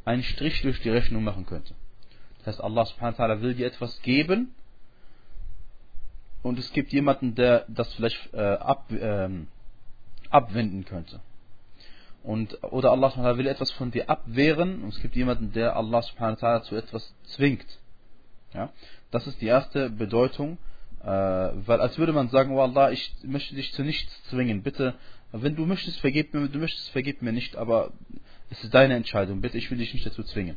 einen 0.05 0.23
Strich 0.23 0.63
durch 0.63 0.81
die 0.81 0.91
Rechnung 0.91 1.25
machen 1.25 1.47
könnte. 1.47 1.75
Das 2.45 2.57
heißt, 2.57 2.65
Allah 2.65 2.85
subhanahu 2.85 3.19
wa 3.19 3.25
ta'ala 3.25 3.41
will 3.41 3.55
dir 3.55 3.67
etwas 3.67 4.01
geben 4.03 4.55
und 6.43 6.59
es 6.59 6.73
gibt 6.73 6.93
jemanden, 6.93 7.35
der 7.35 7.65
das 7.69 7.93
vielleicht 7.95 8.35
äh, 8.35 8.41
ab, 8.41 8.87
ähm, 8.91 9.49
abwenden 10.31 10.85
könnte. 10.85 11.21
Und, 12.23 12.63
oder 12.65 12.93
Allah 12.93 13.11
subhanahu 13.11 13.29
wa 13.29 13.33
ta'ala 13.33 13.39
will 13.39 13.47
etwas 13.47 13.71
von 13.73 13.91
dir 13.91 14.11
abwehren 14.11 14.83
und 14.83 14.91
es 14.91 15.01
gibt 15.01 15.17
jemanden, 15.17 15.53
der 15.53 15.77
Allah 15.77 16.03
subhanahu 16.03 16.41
wa 16.41 16.49
ta'ala 16.49 16.63
zu 16.63 16.77
etwas 16.77 17.15
zwingt. 17.25 17.67
Ja? 18.53 18.71
Das 19.11 19.27
ist 19.27 19.41
die 19.41 19.47
erste 19.47 19.91
Bedeutung, 19.91 20.59
äh, 21.03 21.07
weil 21.07 21.81
als 21.81 21.97
würde 21.99 22.13
man 22.13 22.29
sagen, 22.29 22.53
oh 22.53 22.61
Allah, 22.61 22.93
ich 22.93 23.15
möchte 23.23 23.55
dich 23.55 23.73
zu 23.73 23.83
nichts 23.83 24.23
zwingen, 24.25 24.63
bitte 24.63 24.95
wenn 25.37 25.57
du 25.57 25.67
möchtest, 25.67 25.99
vergib 26.01 26.33
mir, 26.33 26.43
wenn 26.43 26.53
du 26.53 26.61
möchtest, 26.61 26.91
vergib 26.91 27.21
mir 27.21 27.33
nicht, 27.33 27.57
aber 27.57 27.93
es 28.51 28.63
ist 28.63 28.73
deine 28.73 28.95
Entscheidung, 28.95 29.41
bitte, 29.41 29.59
ich 29.59 29.69
will 29.71 29.79
dich 29.79 29.93
nicht 29.93 30.07
dazu 30.07 30.23
zwingen. 30.23 30.57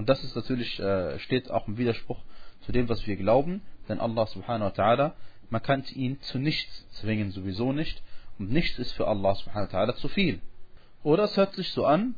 Und 0.00 0.08
das 0.08 0.24
ist 0.24 0.34
natürlich, 0.34 0.80
äh, 0.80 1.18
steht 1.18 1.50
auch 1.50 1.68
im 1.68 1.76
Widerspruch 1.76 2.18
zu 2.62 2.72
dem, 2.72 2.88
was 2.88 3.06
wir 3.06 3.16
glauben, 3.16 3.60
denn 3.86 4.00
Allah 4.00 4.26
subhanahu 4.28 4.70
wa 4.70 4.82
ta'ala, 4.82 5.12
man 5.50 5.62
kann 5.62 5.84
ihn 5.94 6.18
zu 6.22 6.38
nichts 6.38 6.86
zwingen, 6.92 7.32
sowieso 7.32 7.74
nicht, 7.74 8.02
und 8.38 8.50
nichts 8.50 8.78
ist 8.78 8.92
für 8.92 9.06
Allah 9.06 9.34
subhanahu 9.34 9.70
wa 9.70 9.78
ta'ala 9.78 9.96
zu 9.96 10.08
viel. 10.08 10.40
Oder 11.02 11.24
es 11.24 11.36
hört 11.36 11.54
sich 11.54 11.68
so 11.72 11.84
an, 11.84 12.14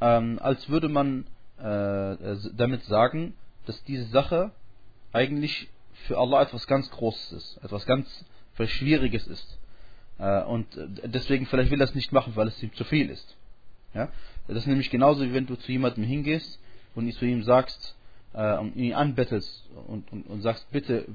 ähm, 0.00 0.40
als 0.42 0.68
würde 0.68 0.88
man 0.88 1.28
äh, 1.58 2.34
damit 2.56 2.82
sagen, 2.86 3.34
dass 3.66 3.80
diese 3.84 4.06
Sache 4.06 4.50
eigentlich 5.12 5.68
für 6.08 6.18
Allah 6.18 6.42
etwas 6.42 6.66
ganz 6.66 6.90
Großes 6.90 7.30
ist, 7.30 7.64
etwas 7.64 7.86
ganz 7.86 8.24
Schwieriges 8.58 9.28
ist. 9.28 9.60
Äh, 10.18 10.42
und 10.42 10.66
deswegen 11.04 11.46
vielleicht 11.46 11.70
will 11.70 11.80
er 11.80 11.84
es 11.84 11.94
nicht 11.94 12.10
machen, 12.10 12.34
weil 12.34 12.48
es 12.48 12.60
ihm 12.60 12.74
zu 12.74 12.82
viel 12.82 13.08
ist. 13.08 13.36
Ja? 13.94 14.08
Das 14.48 14.56
ist 14.56 14.66
nämlich 14.66 14.90
genauso, 14.90 15.22
wie 15.22 15.32
wenn 15.32 15.46
du 15.46 15.54
zu 15.54 15.70
jemandem 15.70 16.02
hingehst 16.02 16.58
und 16.94 17.12
zu 17.12 17.24
ihm 17.24 17.42
sagst, 17.42 17.96
äh, 18.34 18.58
und 18.58 18.76
ihn 18.76 18.92
anbettelst 18.92 19.68
und, 19.86 20.10
und, 20.12 20.26
und 20.26 20.42
sagst, 20.42 20.70
bitte, 20.70 21.06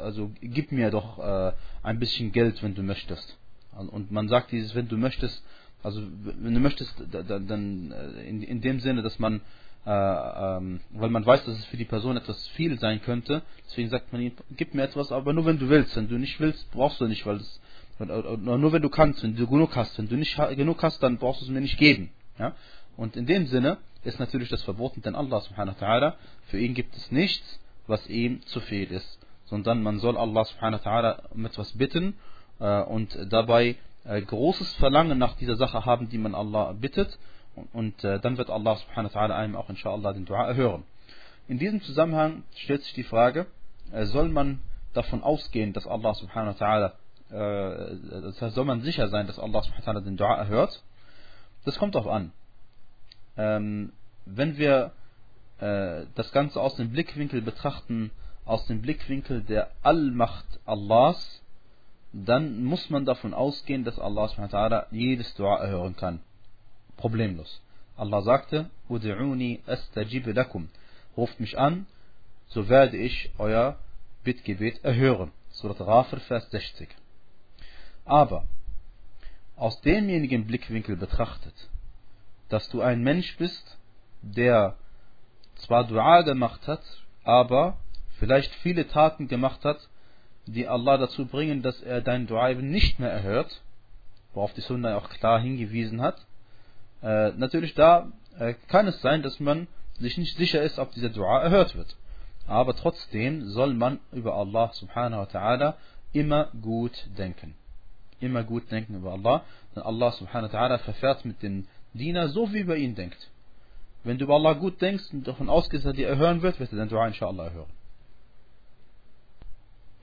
also 0.00 0.30
gib 0.40 0.72
mir 0.72 0.90
doch 0.90 1.18
äh, 1.18 1.52
ein 1.82 1.98
bisschen 1.98 2.32
Geld, 2.32 2.62
wenn 2.62 2.74
du 2.74 2.82
möchtest. 2.82 3.38
Und 3.76 4.12
man 4.12 4.28
sagt 4.28 4.52
dieses, 4.52 4.74
wenn 4.74 4.88
du 4.88 4.96
möchtest, 4.96 5.42
also 5.82 6.02
wenn 6.24 6.54
du 6.54 6.60
möchtest, 6.60 6.94
dann 7.10 7.92
äh, 7.92 8.28
in, 8.28 8.42
in 8.42 8.60
dem 8.60 8.80
Sinne, 8.80 9.02
dass 9.02 9.18
man, 9.18 9.40
äh, 9.86 9.90
ähm, 9.90 10.80
weil 10.90 11.10
man 11.10 11.24
weiß, 11.24 11.44
dass 11.44 11.58
es 11.58 11.64
für 11.66 11.76
die 11.76 11.86
Person 11.86 12.16
etwas 12.16 12.46
viel 12.48 12.78
sein 12.78 13.00
könnte, 13.02 13.42
deswegen 13.66 13.88
sagt 13.88 14.12
man 14.12 14.20
ihm, 14.20 14.32
gib 14.56 14.74
mir 14.74 14.82
etwas, 14.82 15.10
aber 15.10 15.32
nur 15.32 15.46
wenn 15.46 15.58
du 15.58 15.68
willst. 15.68 15.96
Wenn 15.96 16.08
du 16.08 16.18
nicht 16.18 16.38
willst, 16.38 16.70
brauchst 16.72 17.00
du 17.00 17.06
nicht, 17.06 17.24
weil 17.24 17.36
es 17.36 17.60
nur 17.98 18.72
wenn 18.72 18.82
du 18.82 18.88
kannst, 18.88 19.22
wenn 19.22 19.36
du 19.36 19.46
genug 19.46 19.76
hast. 19.76 19.96
Wenn 19.98 20.08
du 20.08 20.16
nicht 20.16 20.36
genug 20.56 20.82
hast, 20.82 21.02
dann 21.02 21.18
brauchst 21.18 21.40
du 21.40 21.44
es 21.44 21.50
mir 21.50 21.60
nicht 21.60 21.78
geben. 21.78 22.10
Ja? 22.38 22.54
Und 22.96 23.16
in 23.16 23.26
dem 23.26 23.46
Sinne 23.46 23.78
ist 24.04 24.18
natürlich 24.18 24.48
das 24.48 24.62
verboten, 24.62 25.02
denn 25.02 25.14
Allah 25.14 25.40
subhanahu 25.40 25.80
wa 25.80 25.86
ta'ala, 25.86 26.12
für 26.46 26.58
ihn 26.58 26.74
gibt 26.74 26.96
es 26.96 27.10
nichts, 27.10 27.60
was 27.86 28.06
ihm 28.08 28.42
zu 28.46 28.60
viel 28.60 28.90
ist. 28.90 29.18
Sondern 29.44 29.82
man 29.82 29.98
soll 29.98 30.16
Allah 30.16 30.44
subhanahu 30.44 30.84
wa 30.84 30.90
ta'ala 30.90 31.28
um 31.30 31.44
etwas 31.44 31.76
bitten 31.76 32.14
äh, 32.58 32.82
und 32.82 33.16
dabei 33.30 33.76
äh, 34.04 34.20
großes 34.20 34.74
Verlangen 34.74 35.18
nach 35.18 35.36
dieser 35.36 35.56
Sache 35.56 35.84
haben, 35.84 36.08
die 36.08 36.18
man 36.18 36.34
Allah 36.34 36.72
bittet. 36.72 37.18
Und, 37.54 37.68
und 37.74 38.04
äh, 38.04 38.18
dann 38.20 38.38
wird 38.38 38.50
Allah 38.50 38.76
subhanahu 38.76 39.14
wa 39.14 39.20
ta'ala 39.20 39.34
einem 39.36 39.56
auch 39.56 39.68
inshallah 39.68 40.12
den 40.12 40.24
Dua 40.24 40.46
erhören. 40.46 40.84
In 41.48 41.58
diesem 41.58 41.82
Zusammenhang 41.82 42.44
stellt 42.56 42.82
sich 42.82 42.94
die 42.94 43.02
Frage, 43.04 43.46
äh, 43.92 44.04
soll 44.06 44.28
man 44.28 44.60
davon 44.94 45.22
ausgehen, 45.22 45.72
dass 45.72 45.86
Allah 45.86 46.14
subhanahu 46.14 46.58
wa 46.58 46.66
ta'ala 46.66 46.92
äh, 47.32 47.96
das 48.22 48.40
heißt, 48.40 48.54
soll 48.54 48.64
man 48.64 48.82
sicher 48.82 49.08
sein, 49.08 49.26
dass 49.26 49.38
Allah 49.38 49.62
subhanahu 49.62 50.02
den 50.02 50.16
Dua 50.16 50.36
erhört? 50.36 50.82
Das 51.64 51.78
kommt 51.78 51.94
darauf 51.94 52.12
an. 52.12 52.32
Ähm, 53.36 53.92
wenn 54.26 54.56
wir 54.56 54.92
äh, 55.58 56.06
das 56.14 56.32
Ganze 56.32 56.60
aus 56.60 56.76
dem 56.76 56.90
Blickwinkel 56.90 57.42
betrachten, 57.42 58.10
aus 58.44 58.66
dem 58.66 58.82
Blickwinkel 58.82 59.42
der 59.42 59.70
Allmacht 59.82 60.46
Allahs, 60.64 61.42
dann 62.12 62.64
muss 62.64 62.90
man 62.90 63.04
davon 63.04 63.32
ausgehen, 63.32 63.84
dass 63.84 63.98
Allah 63.98 64.86
jedes 64.90 65.34
Dua 65.34 65.58
erhören 65.58 65.96
kann. 65.96 66.20
Problemlos. 66.96 67.62
Allah 67.96 68.22
sagte, 68.22 68.70
Udu'uni 68.88 69.60
astajib 69.66 70.26
lakum. 70.26 70.68
Ruft 71.16 71.40
mich 71.40 71.58
an, 71.58 71.86
so 72.48 72.68
werde 72.68 72.96
ich 72.96 73.30
euer 73.38 73.78
Bittgebet 74.24 74.84
erhören. 74.84 75.30
Surat 75.50 75.78
Ghafir, 75.78 76.20
Vers 76.20 76.50
60. 76.50 76.88
Aber 78.04 78.44
aus 79.56 79.80
demjenigen 79.82 80.46
Blickwinkel 80.46 80.96
betrachtet, 80.96 81.54
dass 82.52 82.68
du 82.68 82.82
ein 82.82 83.02
Mensch 83.02 83.36
bist, 83.38 83.78
der 84.20 84.76
zwar 85.56 85.86
Dua 85.86 86.20
gemacht 86.22 86.66
hat, 86.68 86.82
aber 87.24 87.78
vielleicht 88.18 88.54
viele 88.56 88.86
Taten 88.88 89.26
gemacht 89.26 89.64
hat, 89.64 89.88
die 90.46 90.68
Allah 90.68 90.98
dazu 90.98 91.26
bringen, 91.26 91.62
dass 91.62 91.80
er 91.80 92.02
dein 92.02 92.26
Dua 92.26 92.50
eben 92.50 92.70
nicht 92.70 92.98
mehr 92.98 93.10
erhört, 93.10 93.62
worauf 94.34 94.52
die 94.52 94.60
Sunna 94.60 94.96
auch 94.96 95.08
klar 95.08 95.40
hingewiesen 95.40 96.02
hat. 96.02 96.16
Äh, 97.02 97.32
natürlich 97.32 97.74
da 97.74 98.12
äh, 98.38 98.54
kann 98.68 98.86
es 98.86 99.00
sein, 99.00 99.22
dass 99.22 99.40
man 99.40 99.66
sich 99.98 100.18
nicht 100.18 100.36
sicher 100.36 100.62
ist, 100.62 100.78
ob 100.78 100.92
dieser 100.92 101.10
Dua 101.10 101.40
erhört 101.40 101.74
wird. 101.74 101.96
Aber 102.46 102.76
trotzdem 102.76 103.46
soll 103.48 103.72
man 103.72 103.98
über 104.12 104.34
Allah 104.34 104.72
subhanahu 104.74 105.20
wa 105.20 105.26
ta'ala 105.26 105.74
immer 106.12 106.50
gut 106.60 107.06
denken 107.16 107.54
immer 108.22 108.44
gut 108.44 108.70
denken 108.70 108.94
über 108.94 109.12
Allah. 109.12 109.42
Denn 109.74 109.82
Allah 109.82 110.12
subhanahu 110.12 110.52
wa 110.52 110.58
ta'ala 110.58 110.78
verfährt 110.78 111.24
mit 111.24 111.42
dem 111.42 111.66
Diener 111.94 112.28
so, 112.28 112.52
wie 112.52 112.60
über 112.60 112.76
ihn 112.76 112.94
denkt. 112.94 113.30
Wenn 114.04 114.18
du 114.18 114.24
über 114.24 114.34
Allah 114.34 114.54
gut 114.54 114.80
denkst 114.80 115.04
und 115.12 115.26
davon 115.26 115.48
ausgehst, 115.48 115.84
dass 115.84 115.92
er 115.92 115.96
dir 115.96 116.08
erhören 116.08 116.42
wird, 116.42 116.58
wird 116.58 116.72
er 116.72 116.78
dein 116.78 116.88
Dua 116.88 117.06
inshallah 117.06 117.44
erhören. 117.44 117.70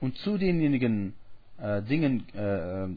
Und 0.00 0.16
zu 0.18 0.38
denjenigen 0.38 1.14
äh, 1.58 1.82
Dingen, 1.82 2.26
äh, 2.34 2.88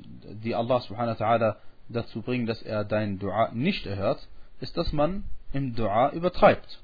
die 0.44 0.56
Allah 0.56 0.80
subhanahu 0.80 1.20
wa 1.20 1.26
ta'ala 1.26 1.56
dazu 1.90 2.22
bringen, 2.22 2.46
dass 2.46 2.62
er 2.62 2.86
dein 2.86 3.20
Dua 3.20 3.52
nicht 3.54 3.86
erhört, 3.86 4.26
ist, 4.62 4.78
dass 4.78 4.94
man 4.94 5.26
im 5.52 5.76
Dua 5.76 6.12
übertreibt. 6.12 6.80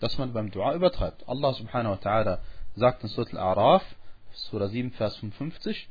Dass 0.00 0.16
man 0.16 0.32
beim 0.32 0.50
Dua 0.50 0.74
übertreibt. 0.74 1.28
Allah 1.28 1.52
subhanahu 1.52 1.92
wa 1.92 1.98
ta'ala 1.98 2.38
sagt 2.76 3.02
in 3.02 3.08
Surah 3.10 3.28
Al-A'raf, 3.32 3.82
Surah 4.32 4.68
7, 4.68 4.92
Vers 4.92 5.16
55, 5.16 5.88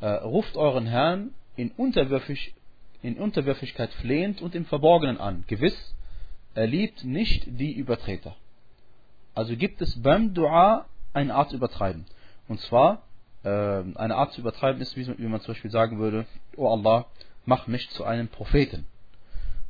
äh, 0.00 0.06
ruft 0.06 0.56
euren 0.56 0.86
Herrn 0.86 1.32
in, 1.56 1.70
Unterwürfig, 1.70 2.54
in 3.02 3.16
Unterwürfigkeit 3.16 3.90
flehend 3.94 4.40
und 4.42 4.54
im 4.54 4.64
Verborgenen 4.64 5.18
an. 5.18 5.44
Gewiss, 5.46 5.94
er 6.54 6.66
liebt 6.66 7.04
nicht 7.04 7.44
die 7.46 7.72
Übertreter. 7.72 8.36
Also 9.34 9.56
gibt 9.56 9.80
es 9.80 10.00
beim 10.02 10.34
Dua 10.34 10.86
eine 11.12 11.34
Art 11.34 11.50
zu 11.50 11.56
übertreiben. 11.56 12.04
Und 12.48 12.60
zwar, 12.60 13.02
äh, 13.44 13.48
eine 13.48 14.16
Art 14.16 14.32
zu 14.32 14.40
übertreiben 14.40 14.80
ist, 14.80 14.96
wie, 14.96 15.06
wie 15.18 15.26
man 15.26 15.40
zum 15.40 15.54
Beispiel 15.54 15.70
sagen 15.70 15.98
würde, 15.98 16.26
O 16.56 16.68
Allah, 16.68 17.06
mach 17.44 17.66
mich 17.66 17.88
zu 17.90 18.04
einem 18.04 18.28
Propheten. 18.28 18.86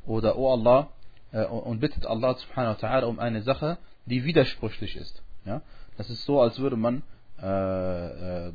Oder 0.06 0.36
O 0.36 0.52
Allah, 0.52 0.88
äh, 1.32 1.44
und 1.44 1.80
bittet 1.80 2.06
Allah 2.06 2.36
subhanahu 2.36 2.82
wa 2.82 2.86
ta'ala 2.86 3.04
um 3.04 3.18
eine 3.18 3.42
Sache, 3.42 3.78
die 4.06 4.24
widersprüchlich 4.24 4.96
ist. 4.96 5.22
Ja? 5.44 5.62
Das 5.96 6.10
ist 6.10 6.24
so, 6.24 6.40
als 6.40 6.58
würde 6.58 6.76
man 6.76 7.02
äh, 7.40 8.48
äh, 8.48 8.52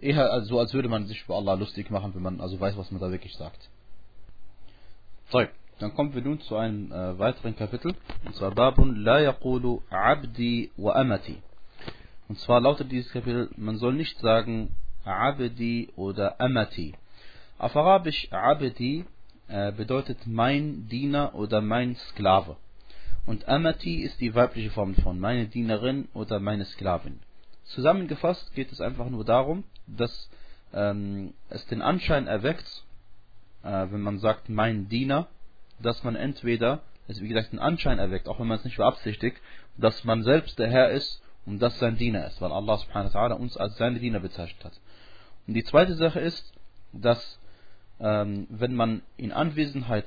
eher 0.00 0.42
so, 0.42 0.58
als 0.58 0.74
würde 0.74 0.88
man 0.88 1.06
sich 1.06 1.24
über 1.24 1.36
Allah 1.36 1.54
lustig 1.54 1.90
machen, 1.90 2.14
wenn 2.14 2.22
man 2.22 2.40
also 2.40 2.60
weiß, 2.60 2.76
was 2.76 2.90
man 2.90 3.00
da 3.00 3.10
wirklich 3.10 3.34
sagt. 3.36 3.70
So, 5.30 5.40
dann 5.78 5.94
kommen 5.94 6.12
wir 6.12 6.22
nun 6.22 6.40
zu 6.40 6.56
einem 6.56 6.90
äh, 6.90 7.16
weiteren 7.16 7.54
Kapitel, 7.54 7.94
und 8.24 8.34
zwar 8.34 8.50
Babun 8.50 8.96
la 9.04 9.20
yaqulu 9.20 9.80
abdi 9.88 10.72
wa 10.76 10.92
amati. 10.94 11.40
Und 12.28 12.40
zwar 12.40 12.60
lautet 12.60 12.90
dieses 12.90 13.12
Kapitel, 13.12 13.48
man 13.56 13.76
soll 13.76 13.94
nicht 13.94 14.18
sagen 14.18 14.74
abdi 15.04 15.88
oder 15.94 16.40
amati. 16.40 16.94
Auf 17.58 17.76
Arabisch 17.76 18.26
abdi 18.32 19.04
äh, 19.46 19.70
bedeutet 19.70 20.18
mein 20.26 20.88
Diener 20.88 21.32
oder 21.36 21.60
mein 21.60 21.94
Sklave. 21.94 22.56
Und 23.24 23.46
amati 23.48 24.02
ist 24.02 24.20
die 24.20 24.34
weibliche 24.34 24.70
Form 24.70 24.96
von 24.96 25.20
meine 25.20 25.46
Dienerin 25.46 26.08
oder 26.12 26.40
meine 26.40 26.64
Sklavin. 26.64 27.20
Zusammengefasst 27.66 28.52
geht 28.56 28.72
es 28.72 28.80
einfach 28.80 29.08
nur 29.08 29.24
darum, 29.24 29.62
dass 29.86 30.28
ähm, 30.74 31.34
es 31.50 31.64
den 31.66 31.82
Anschein 31.82 32.26
erweckt, 32.26 32.84
wenn 33.62 34.00
man 34.00 34.18
sagt 34.18 34.48
mein 34.48 34.88
Diener, 34.88 35.26
dass 35.82 36.02
man 36.04 36.16
entweder, 36.16 36.80
also 37.08 37.22
wie 37.22 37.28
gesagt, 37.28 37.52
einen 37.52 37.58
Anschein 37.58 37.98
erweckt, 37.98 38.28
auch 38.28 38.40
wenn 38.40 38.46
man 38.46 38.58
es 38.58 38.64
nicht 38.64 38.76
beabsichtigt, 38.76 39.36
dass 39.76 40.04
man 40.04 40.22
selbst 40.22 40.58
der 40.58 40.70
Herr 40.70 40.90
ist 40.90 41.22
und 41.46 41.60
das 41.60 41.78
sein 41.78 41.96
Diener 41.96 42.26
ist, 42.26 42.40
weil 42.40 42.52
Allah 42.52 42.78
subhanahu 42.78 43.12
wa 43.12 43.18
ta'ala 43.18 43.34
uns 43.34 43.56
als 43.56 43.76
seine 43.76 43.98
Diener 43.98 44.20
bezeichnet 44.20 44.64
hat. 44.64 44.80
Und 45.46 45.54
die 45.54 45.64
zweite 45.64 45.94
Sache 45.94 46.20
ist, 46.20 46.52
dass 46.92 47.38
ähm, 48.00 48.46
wenn 48.48 48.74
man 48.74 49.02
in 49.16 49.32
Anwesenheit 49.32 50.06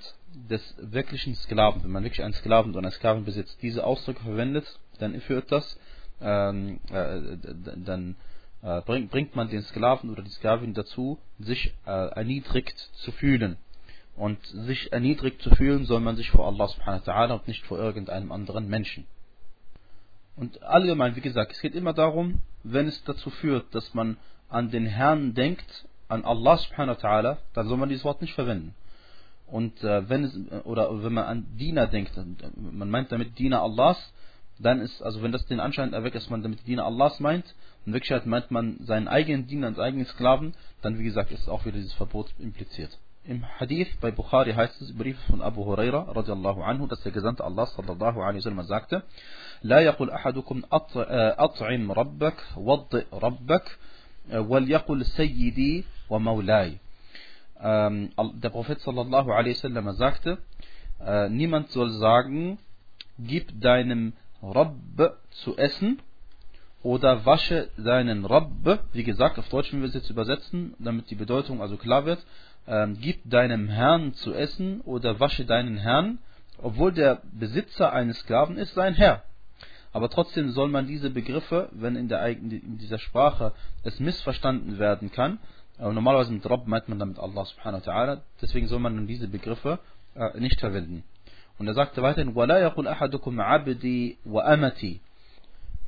des 0.50 0.76
wirklichen 0.80 1.36
Sklaven, 1.36 1.84
wenn 1.84 1.92
man 1.92 2.04
wirklich 2.04 2.24
einen 2.24 2.34
Sklaven 2.34 2.72
oder 2.72 2.80
eine 2.80 2.92
Sklavin 2.92 3.26
besitzt, 3.26 3.62
diese 3.62 3.86
Ausdrücke 3.86 4.24
verwendet, 4.24 4.80
dann 5.00 5.20
führt 5.22 5.52
das, 5.52 5.80
ähm, 6.22 6.80
äh, 6.92 7.38
dann 7.86 8.12
äh, 8.12 8.33
bringt, 8.82 9.12
bringt 9.12 9.36
man 9.36 9.50
den 9.50 9.64
Sklaven 9.64 10.10
oder 10.10 10.22
die 10.22 10.30
Sklavin 10.32 10.74
dazu, 10.74 11.20
sich 11.40 11.74
äh, 11.86 11.90
erniedrigt 11.90 12.78
zu 12.78 13.12
fühlen. 13.12 13.58
Und 14.16 14.40
sich 14.46 14.94
erniedrigt 14.94 15.42
zu 15.42 15.50
fühlen 15.56 15.86
soll 15.86 16.00
man 16.00 16.16
sich 16.16 16.30
vor 16.30 16.46
Allah 16.46 16.68
subhanahu 16.68 17.06
wa 17.06 17.12
ta'ala 17.12 17.34
und 17.34 17.48
nicht 17.48 17.66
vor 17.66 17.80
irgendeinem 17.80 18.32
anderen 18.32 18.70
Menschen. 18.70 19.06
Und 20.36 20.64
allgemein, 20.64 21.16
wie 21.16 21.22
gesagt, 21.22 21.52
es 21.52 21.62
geht 21.62 21.76
immer 21.76 21.94
darum, 21.94 22.42
wenn 22.64 22.88
es 22.88 23.04
dazu 23.04 23.30
führt, 23.30 23.74
dass 23.76 23.94
man 23.94 24.18
an 24.50 24.72
den 24.72 24.86
Herrn 24.86 25.34
denkt, 25.34 25.86
an 26.08 26.24
Allah 26.24 26.58
subhanahu 26.58 26.96
wa 26.96 27.08
ta'ala, 27.08 27.38
dann 27.54 27.68
soll 27.68 27.78
man 27.78 27.90
dieses 27.90 28.06
Wort 28.06 28.22
nicht 28.22 28.34
verwenden. 28.34 28.76
Und 29.48 29.84
äh, 29.84 30.08
wenn 30.10 30.24
es, 30.24 30.36
oder 30.64 31.04
wenn 31.04 31.14
man 31.14 31.26
an 31.26 31.46
Diener 31.58 31.88
denkt, 31.88 32.14
man 32.56 32.90
meint 32.90 33.12
damit 33.12 33.38
Diener 33.38 33.62
Allahs, 33.62 34.14
dann 34.60 34.80
ist, 34.80 35.02
also 35.02 35.22
wenn 35.22 35.32
das 35.32 35.46
den 35.46 35.60
Anschein 35.60 35.94
erweckt, 35.94 36.16
dass 36.16 36.30
man 36.30 36.44
damit 36.44 36.66
Diener 36.68 36.86
Allahs 36.86 37.20
meint, 37.20 37.54
in 37.87 37.93
Wirklichkeit 37.93 38.27
meint 38.27 38.51
man 38.51 38.79
seinen 38.85 39.09
eigenen 39.09 39.47
Diener 39.47 39.69
und 39.69 39.79
eigenen 39.79 40.07
Sklaven, 40.07 40.55
dann 40.83 40.99
wie 40.99 41.05
gesagt 41.05 41.31
ist 41.31 41.49
auch 41.49 41.65
wieder 41.65 41.77
dieses 41.77 41.95
Verbot 41.95 42.33
impliziert. 42.39 42.99
Im 43.25 43.45
Hadith 43.59 43.89
bei 44.01 44.11
Bukhari 44.11 44.53
heißt 44.53 44.81
es, 44.81 44.97
Brief 44.97 45.19
von 45.31 45.43
Abu 45.43 45.65
Huraira 45.65 46.11
radiallahu 46.13 46.63
anhu, 46.63 46.87
dass 46.87 47.03
der 47.03 47.13
Gesandte 47.13 47.45
Allah 47.45 47.67
sallallahu 47.67 48.21
alaihi 48.21 48.39
wasallam 48.39 48.63
sagte, 48.63 49.03
لا 49.63 49.81
يقول 49.81 50.11
أحدكم 50.11 50.63
أطعم 50.71 51.93
ربك 51.93 52.37
وضئ 52.57 53.05
ربك 53.13 53.79
وليقل 54.33 55.05
سيدي 55.05 55.85
ومولاي 56.11 56.79
ähm, 57.61 58.11
der 58.35 58.51
Prophet 58.51 58.81
sallallahu 58.81 59.33
alaihi 59.33 59.57
wasallam 59.57 59.91
sagte, 59.93 60.39
äh, 61.05 61.29
niemand 61.29 61.71
soll 61.71 61.91
sagen, 61.91 62.59
gib 63.19 63.61
deinem 63.61 64.13
Rabb 64.43 65.19
zu 65.31 65.57
essen 65.57 66.01
oder 66.83 67.27
wasche 67.27 67.71
deinen 67.77 68.25
Rabb, 68.25 68.51
wie 68.93 69.05
gesagt, 69.05 69.39
auf 69.39 69.49
Deutsch, 69.49 69.73
wenn 69.73 69.81
wir 69.81 69.89
es 69.89 69.95
jetzt 69.95 70.11
übersetzen, 70.11 70.75
damit 70.79 71.11
die 71.11 71.17
Bedeutung 71.17 71.61
also 71.61 71.77
klar 71.77 72.05
wird, 72.05 72.25
ähm, 72.67 72.97
gib 73.01 73.29
deinem 73.29 73.69
Herrn 73.69 74.15
zu 74.15 74.35
essen 74.35 74.81
oder 74.83 75.19
wasche 75.19 75.45
deinen 75.45 75.77
Herrn, 75.77 76.19
obwohl 76.63 76.93
der 76.93 77.21
Besitzer 77.33 77.93
eines 77.93 78.19
Sklaven 78.21 78.57
ist, 78.57 78.75
sein 78.75 78.95
Herr. 78.95 79.23
Aber 79.93 80.11
trotzdem 80.11 80.51
soll 80.51 80.69
man 80.69 80.87
diese 80.87 81.11
Begriffe, 81.11 81.69
wenn 81.73 81.97
in, 81.97 82.09
der, 82.09 82.27
in 82.27 82.79
dieser 82.79 82.99
Sprache 82.99 83.53
es 83.83 83.99
missverstanden 84.01 84.79
werden 84.79 85.11
kann, 85.11 85.39
äh, 85.79 85.91
normalerweise 85.91 86.33
mit 86.33 86.49
Rabb 86.49 86.67
meint 86.67 86.89
man 86.89 86.99
damit 86.99 87.19
Allah 87.19 87.45
subhanahu 87.45 87.85
wa 87.85 87.93
ta'ala, 87.93 88.21
deswegen 88.41 88.69
soll 88.69 88.81
man 88.81 89.07
diese 89.07 89.29
Begriffe 89.29 89.79
äh, 90.15 90.39
nicht 90.39 90.61
verwenden. 90.61 91.05
Und 91.59 91.67
er 91.67 91.75
sagte 91.75 92.03
weiterhin, 92.03 92.35
وَلَا 92.35 92.61
يَقُلْ 92.61 92.87
أَحَدُكُمْ 92.87 93.41
عَبْدِي 93.41 94.19
وَأَمَتِي 94.25 95.01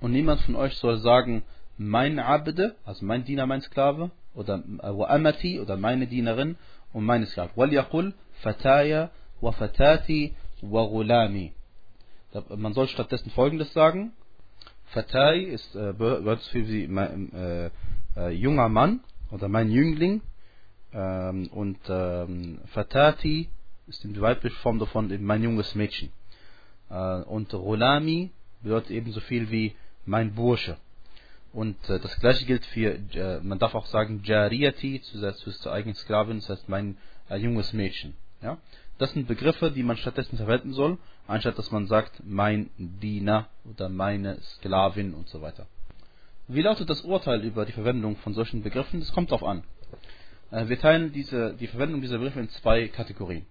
und 0.05 0.11
niemand 0.11 0.39
von 0.41 0.55
euch 0.55 0.77
soll 0.77 0.99
sagen, 0.99 1.41
mein 1.79 2.19
Abde, 2.19 2.75
also 2.85 3.03
mein 3.03 3.25
Diener, 3.25 3.47
mein 3.47 3.61
Sklave, 3.61 4.11
oder 4.35 4.63
äh, 4.83 5.03
Amati, 5.03 5.59
oder 5.59 5.77
meine 5.77 6.05
Dienerin 6.05 6.57
und 6.93 7.05
meine 7.05 7.25
Sklave. 7.25 7.49
Wal 7.55 8.13
Fataya 8.43 9.09
wa 9.41 9.51
Fatati 9.51 10.35
wa 10.61 10.85
Gulami. 10.85 11.53
Man 12.55 12.73
soll 12.75 12.87
stattdessen 12.87 13.31
folgendes 13.31 13.73
sagen. 13.73 14.11
Fatai 14.93 15.39
ist, 15.39 15.75
äh, 15.75 15.95
gehört 15.97 16.43
für 16.51 16.63
sie, 16.65 16.87
mein, 16.87 17.33
äh, 17.33 17.71
äh, 18.15 18.29
junger 18.29 18.69
Mann 18.69 18.99
oder 19.31 19.47
mein 19.47 19.71
Jüngling. 19.71 20.21
Ähm, 20.93 21.47
und 21.47 21.79
ähm, 21.89 22.59
Fatati 22.67 23.49
ist 23.87 24.03
die 24.03 24.21
weibliche 24.21 24.57
Form 24.57 24.77
davon, 24.77 25.11
mein 25.23 25.41
junges 25.41 25.73
Mädchen. 25.73 26.11
Äh, 26.91 27.23
und 27.23 27.51
Rolami 27.55 28.29
bedeutet 28.61 28.91
ebenso 28.91 29.19
viel 29.21 29.49
wie 29.49 29.73
mein 30.05 30.33
Bursche. 30.33 30.77
Und 31.53 31.77
äh, 31.89 31.99
das 31.99 32.19
gleiche 32.19 32.45
gilt 32.45 32.65
für, 32.65 32.99
äh, 33.13 33.39
man 33.41 33.59
darf 33.59 33.75
auch 33.75 33.85
sagen, 33.85 34.21
Jariyati, 34.23 35.01
zusätzlich 35.01 35.55
zur 35.57 35.71
eigenen 35.71 35.95
Sklavin, 35.95 36.37
das 36.37 36.49
heißt 36.49 36.69
mein 36.69 36.97
äh, 37.29 37.37
junges 37.37 37.71
Mädchen. 37.73 38.13
Ja? 38.41 38.57
Das 38.97 39.13
sind 39.13 39.27
Begriffe, 39.27 39.71
die 39.71 39.83
man 39.83 39.97
stattdessen 39.97 40.37
verwenden 40.37 40.73
soll, 40.73 40.97
anstatt 41.27 41.57
dass 41.57 41.71
man 41.71 41.87
sagt, 41.87 42.21
mein 42.25 42.69
Diener 42.77 43.47
oder 43.69 43.89
meine 43.89 44.41
Sklavin 44.41 45.13
und 45.13 45.29
so 45.29 45.41
weiter. 45.41 45.67
Wie 46.47 46.61
lautet 46.61 46.89
das 46.89 47.01
Urteil 47.01 47.41
über 47.43 47.65
die 47.65 47.71
Verwendung 47.71 48.17
von 48.17 48.33
solchen 48.33 48.61
Begriffen? 48.61 48.99
Das 48.99 49.11
kommt 49.13 49.31
darauf 49.31 49.43
an. 49.43 49.63
Äh, 50.51 50.67
wir 50.67 50.79
teilen 50.79 51.11
diese, 51.11 51.53
die 51.55 51.67
Verwendung 51.67 52.01
dieser 52.01 52.17
Begriffe 52.17 52.39
in 52.39 52.49
zwei 52.49 52.87
Kategorien. 52.87 53.45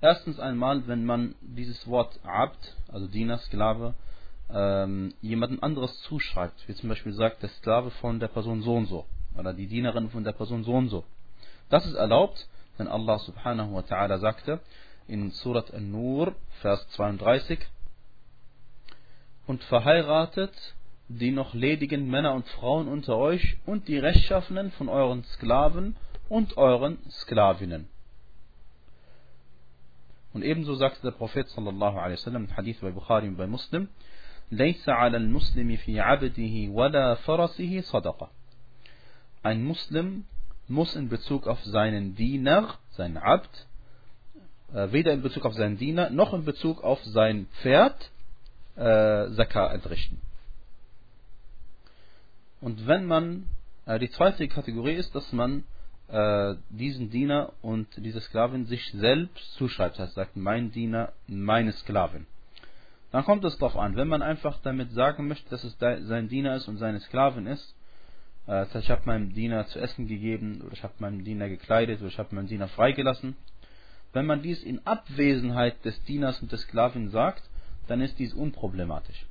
Erstens 0.00 0.38
einmal, 0.38 0.86
wenn 0.86 1.04
man 1.04 1.34
dieses 1.40 1.86
Wort 1.86 2.20
Abd, 2.24 2.58
also 2.88 3.06
Diener, 3.06 3.38
Sklave, 3.38 3.94
ähm, 4.52 5.14
jemandem 5.20 5.62
anderes 5.62 6.00
zuschreibt, 6.02 6.68
wie 6.68 6.74
zum 6.74 6.88
Beispiel 6.88 7.12
sagt, 7.12 7.42
der 7.42 7.50
Sklave 7.50 7.90
von 7.92 8.20
der 8.20 8.28
Person 8.28 8.62
so 8.62 8.74
und 8.74 8.86
so 8.86 9.06
oder 9.36 9.54
die 9.54 9.66
Dienerin 9.66 10.10
von 10.10 10.24
der 10.24 10.32
Person 10.32 10.64
so 10.64 10.72
und 10.72 10.88
so. 10.88 11.04
Das 11.68 11.86
ist 11.86 11.94
erlaubt, 11.94 12.48
denn 12.78 12.88
Allah 12.88 13.18
subhanahu 13.18 13.74
wa 13.74 13.80
ta'ala 13.80 14.18
sagte 14.18 14.60
in 15.06 15.30
Surat 15.30 15.72
An-Nur, 15.74 16.34
Vers 16.60 16.86
32, 16.90 17.58
und 19.46 19.62
verheiratet 19.64 20.52
die 21.08 21.32
noch 21.32 21.54
ledigen 21.54 22.08
Männer 22.08 22.34
und 22.34 22.46
Frauen 22.46 22.86
unter 22.86 23.16
euch 23.16 23.56
und 23.66 23.88
die 23.88 23.98
Rechtschaffenen 23.98 24.70
von 24.72 24.88
euren 24.88 25.24
Sklaven 25.24 25.96
und 26.28 26.56
euren 26.56 26.98
Sklavinnen. 27.10 27.88
Und 30.32 30.44
ebenso 30.44 30.76
sagte 30.76 31.02
der 31.02 31.10
Prophet 31.10 31.48
sallallahu 31.48 31.98
alaihi 31.98 32.18
wasallam 32.18 32.44
im 32.44 32.56
Hadith 32.56 32.78
bei 32.80 32.92
Bukhari 32.92 33.26
und 33.26 33.36
bei 33.36 33.48
Muslim, 33.48 33.88
ليس 34.51 34.89
على 34.89 35.17
المسلم 35.17 35.75
في 35.75 35.99
عبده 35.99 36.71
ولا 36.71 37.15
فرسه 37.15 37.81
صدقة. 37.81 38.29
Ein 39.43 39.63
Muslim 39.63 40.25
muss 40.67 40.95
in 40.95 41.09
Bezug 41.09 41.47
auf 41.47 41.63
seinen 41.63 42.15
Diener, 42.15 42.75
seinen 42.91 43.17
Abd, 43.17 43.49
äh, 44.73 44.91
weder 44.91 45.13
in 45.13 45.21
Bezug 45.21 45.45
auf 45.45 45.53
seinen 45.53 45.77
Diener 45.77 46.09
noch 46.09 46.33
in 46.33 46.45
Bezug 46.45 46.83
auf 46.83 47.03
sein 47.03 47.47
Pferd 47.61 48.11
äh, 48.75 49.29
Zakah 49.35 49.73
entrichten. 49.73 50.19
Und 52.61 52.87
wenn 52.87 53.05
man, 53.05 53.47
äh, 53.85 53.99
die 53.99 54.09
zweite 54.09 54.47
Kategorie 54.47 54.93
ist, 54.93 55.13
dass 55.13 55.31
man 55.31 55.63
äh, 56.07 56.55
diesen 56.69 57.09
Diener 57.09 57.53
und 57.61 57.87
diese 57.97 58.21
Sklavin 58.21 58.65
sich 58.65 58.91
selbst 58.91 59.53
zuschreibt. 59.55 59.95
Das 59.95 60.07
heißt, 60.07 60.15
sagt, 60.15 60.35
mein 60.35 60.71
Diener, 60.71 61.13
meine 61.27 61.71
Sklavin. 61.71 62.25
Dann 63.12 63.24
kommt 63.24 63.44
es 63.44 63.58
darauf 63.58 63.76
an, 63.76 63.96
wenn 63.96 64.08
man 64.08 64.22
einfach 64.22 64.58
damit 64.62 64.92
sagen 64.92 65.26
möchte, 65.28 65.50
dass 65.50 65.64
es 65.64 65.76
sein 65.78 66.28
Diener 66.28 66.54
ist 66.54 66.68
und 66.68 66.76
seine 66.76 67.00
Sklavin 67.00 67.46
ist, 67.46 67.74
äh, 68.46 68.66
ich 68.78 68.90
habe 68.90 69.02
meinem 69.04 69.32
Diener 69.32 69.66
zu 69.66 69.80
essen 69.80 70.06
gegeben, 70.06 70.62
oder 70.62 70.72
ich 70.72 70.82
habe 70.82 70.94
meinem 70.98 71.24
Diener 71.24 71.48
gekleidet, 71.48 72.00
oder 72.00 72.08
ich 72.08 72.18
habe 72.18 72.34
meinem 72.34 72.46
Diener 72.46 72.68
freigelassen. 72.68 73.36
Wenn 74.12 74.26
man 74.26 74.42
dies 74.42 74.62
in 74.62 74.84
Abwesenheit 74.86 75.84
des 75.84 76.02
Dieners 76.04 76.40
und 76.40 76.52
des 76.52 76.62
Sklavin 76.62 77.10
sagt, 77.10 77.42
dann 77.86 78.00
ist 78.00 78.18
dies 78.18 78.34
unproblematisch. 78.34 79.26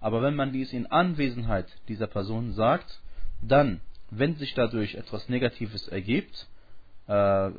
Aber 0.00 0.22
wenn 0.22 0.34
man 0.34 0.52
dies 0.52 0.72
in 0.72 0.86
Anwesenheit 0.86 1.66
dieser 1.88 2.06
Person 2.06 2.52
sagt, 2.52 3.00
dann 3.42 3.80
wenn 4.10 4.36
sich 4.36 4.54
dadurch 4.54 4.94
etwas 4.94 5.28
Negatives 5.28 5.88
ergibt, 5.88 6.46
äh, 7.06 7.50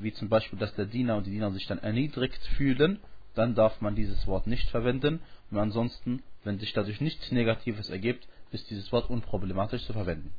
wie 0.00 0.12
zum 0.12 0.28
Beispiel, 0.28 0.58
dass 0.58 0.74
der 0.74 0.86
Diener 0.86 1.16
und 1.16 1.26
die 1.26 1.30
Diener 1.30 1.50
sich 1.50 1.66
dann 1.66 1.78
erniedrigt 1.78 2.42
fühlen, 2.56 2.98
dann 3.38 3.54
darf 3.54 3.80
man 3.80 3.94
dieses 3.94 4.26
Wort 4.26 4.46
nicht 4.46 4.68
verwenden. 4.70 5.20
Und 5.50 5.58
ansonsten, 5.58 6.22
wenn 6.44 6.58
sich 6.58 6.72
dadurch 6.72 7.00
nichts 7.00 7.32
Negatives 7.32 7.88
ergibt, 7.88 8.26
ist 8.50 8.68
dieses 8.70 8.90
Wort 8.92 9.08
unproblematisch 9.08 9.84
zu 9.86 9.92
verwenden. 9.92 10.32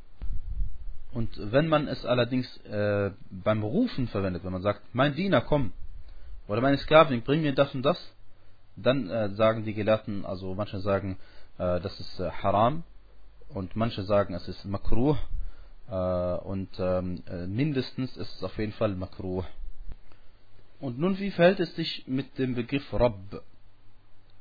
Und 1.11 1.29
wenn 1.51 1.67
man 1.67 1.87
es 1.87 2.05
allerdings 2.05 2.57
äh, 2.65 3.11
beim 3.31 3.63
Rufen 3.63 4.07
verwendet, 4.07 4.43
wenn 4.43 4.51
man 4.51 4.61
sagt, 4.61 4.81
mein 4.93 5.15
Diener, 5.15 5.41
komm, 5.41 5.73
oder 6.47 6.61
meine 6.61 6.77
Sklavin, 6.77 7.23
bring 7.23 7.41
mir 7.41 7.53
das 7.53 7.73
und 7.73 7.83
das, 7.83 7.99
dann 8.75 9.09
äh, 9.09 9.29
sagen 9.29 9.63
die 9.63 9.73
Gelehrten, 9.73 10.25
also 10.25 10.53
manche 10.53 10.79
sagen, 10.79 11.17
äh, 11.57 11.79
das 11.79 11.99
ist 11.99 12.19
äh, 12.19 12.29
haram 12.29 12.83
und 13.49 13.75
manche 13.75 14.03
sagen, 14.03 14.33
es 14.35 14.47
ist 14.47 14.65
makruh 14.65 15.15
äh, 15.89 15.95
und 15.95 16.69
ähm, 16.79 17.23
äh, 17.27 17.47
mindestens 17.47 18.15
ist 18.17 18.35
es 18.35 18.43
auf 18.43 18.57
jeden 18.57 18.73
Fall 18.73 18.95
makruh. 18.95 19.43
Und 20.79 20.97
nun, 20.97 21.19
wie 21.19 21.31
verhält 21.31 21.59
es 21.59 21.75
sich 21.75 22.07
mit 22.07 22.37
dem 22.37 22.55
Begriff 22.55 22.91
Rabb? 22.93 23.43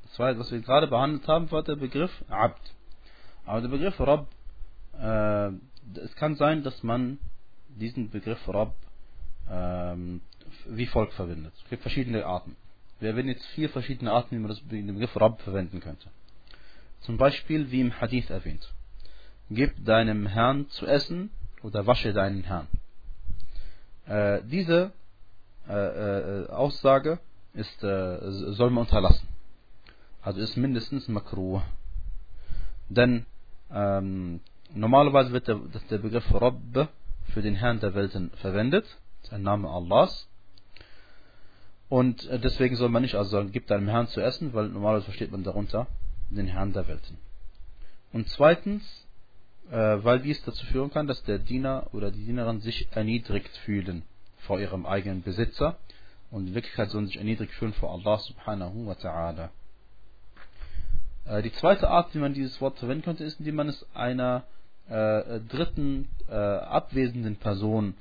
Das 0.02 0.18
war, 0.18 0.38
was 0.38 0.50
wir 0.52 0.60
gerade 0.60 0.86
behandelt 0.86 1.26
haben, 1.26 1.50
war 1.50 1.62
der 1.62 1.76
Begriff 1.76 2.12
Abd. 2.28 2.60
Aber 3.44 3.60
der 3.60 3.68
Begriff 3.68 3.98
Rabb, 3.98 4.28
äh, 5.00 5.48
es 5.98 6.14
kann 6.16 6.36
sein, 6.36 6.62
dass 6.62 6.82
man 6.82 7.18
diesen 7.68 8.10
Begriff 8.10 8.46
Rabb 8.48 8.74
ähm, 9.50 10.20
wie 10.66 10.86
folgt 10.86 11.14
verwendet. 11.14 11.52
Es 11.62 11.70
gibt 11.70 11.82
verschiedene 11.82 12.24
Arten. 12.24 12.56
wir 13.00 13.14
werden 13.16 13.28
jetzt 13.28 13.46
vier 13.48 13.68
verschiedene 13.70 14.12
Arten, 14.12 14.36
wie 14.36 14.40
man 14.40 14.48
das, 14.48 14.60
den 14.68 14.86
Begriff 14.86 15.18
Rabb 15.20 15.40
verwenden 15.42 15.80
könnte. 15.80 16.08
Zum 17.00 17.16
Beispiel 17.16 17.70
wie 17.70 17.80
im 17.80 18.00
Hadith 18.00 18.30
erwähnt. 18.30 18.72
Gib 19.50 19.84
deinem 19.84 20.26
Herrn 20.26 20.68
zu 20.70 20.86
essen 20.86 21.30
oder 21.62 21.86
wasche 21.86 22.12
deinen 22.12 22.44
Herrn. 22.44 22.66
Äh, 24.06 24.42
diese 24.44 24.92
Aussage 25.72 27.18
ist, 27.54 27.82
äh, 27.82 28.18
soll 28.52 28.70
man 28.70 28.84
unterlassen. 28.84 29.26
Also 30.22 30.40
ist 30.40 30.56
mindestens 30.56 31.08
makruh. 31.08 31.60
Denn 32.88 33.26
ähm, 33.70 34.40
normalerweise 34.74 35.32
wird 35.32 35.48
der, 35.48 35.60
der 35.90 35.98
Begriff 35.98 36.24
Rabb 36.32 36.88
für 37.32 37.42
den 37.42 37.54
Herrn 37.54 37.80
der 37.80 37.94
Welten 37.94 38.30
verwendet. 38.36 38.84
Das 39.20 39.30
ist 39.30 39.34
ein 39.34 39.42
Name 39.42 39.68
Allahs. 39.68 40.28
Und 41.88 42.26
äh, 42.26 42.38
deswegen 42.38 42.76
soll 42.76 42.88
man 42.88 43.02
nicht 43.02 43.14
also 43.14 43.30
sagen, 43.30 43.52
gib 43.52 43.66
deinem 43.66 43.88
Herrn 43.88 44.08
zu 44.08 44.20
essen, 44.20 44.52
weil 44.54 44.68
normalerweise 44.68 45.06
versteht 45.06 45.32
man 45.32 45.44
darunter 45.44 45.86
den 46.30 46.46
Herrn 46.46 46.72
der 46.72 46.86
Welten. 46.88 47.16
Und 48.12 48.28
zweitens, 48.28 48.82
äh, 49.70 49.74
weil 50.02 50.20
dies 50.20 50.42
dazu 50.44 50.64
führen 50.66 50.90
kann, 50.90 51.06
dass 51.06 51.22
der 51.24 51.38
Diener 51.38 51.88
oder 51.92 52.10
die 52.10 52.24
Dienerin 52.24 52.60
sich 52.60 52.88
erniedrigt 52.92 53.54
fühlen 53.64 54.02
vor 54.48 54.58
ihrem 54.58 54.86
eigenen 54.86 55.22
Besitzer. 55.22 55.76
Und 56.30 56.48
in 56.48 56.54
Wirklichkeit 56.54 56.90
sollen 56.90 57.06
sich 57.06 57.18
erniedrigt 57.18 57.52
fühlen 57.52 57.74
vor 57.74 57.92
Allah 57.92 58.18
subhanahu 58.18 58.86
wa 58.86 58.94
ta'ala. 58.94 59.50
Äh, 61.26 61.42
die 61.42 61.52
zweite 61.52 61.88
Art, 61.88 62.14
wie 62.14 62.18
man 62.18 62.34
dieses 62.34 62.60
Wort 62.60 62.78
verwenden 62.78 63.04
könnte, 63.04 63.24
ist, 63.24 63.38
indem 63.38 63.56
man 63.56 63.68
es 63.68 63.86
einer 63.94 64.44
äh, 64.88 65.40
dritten 65.40 66.08
äh, 66.28 66.34
abwesenden 66.34 67.36
Person 67.36 67.94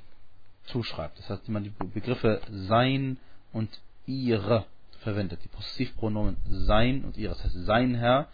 zuschreibt. 0.64 1.18
Das 1.18 1.28
heißt, 1.30 1.42
indem 1.42 1.54
man 1.54 1.64
die 1.64 1.84
Begriffe 2.00 2.40
sein 2.50 3.18
und 3.52 3.70
ihre 4.06 4.64
verwendet. 5.00 5.40
Die 5.44 5.48
Possessivpronomen 5.48 6.36
sein 6.48 7.04
und 7.04 7.16
ihre. 7.16 7.34
Das 7.34 7.44
heißt, 7.44 7.66
sein 7.66 7.94
Herr 7.94 8.28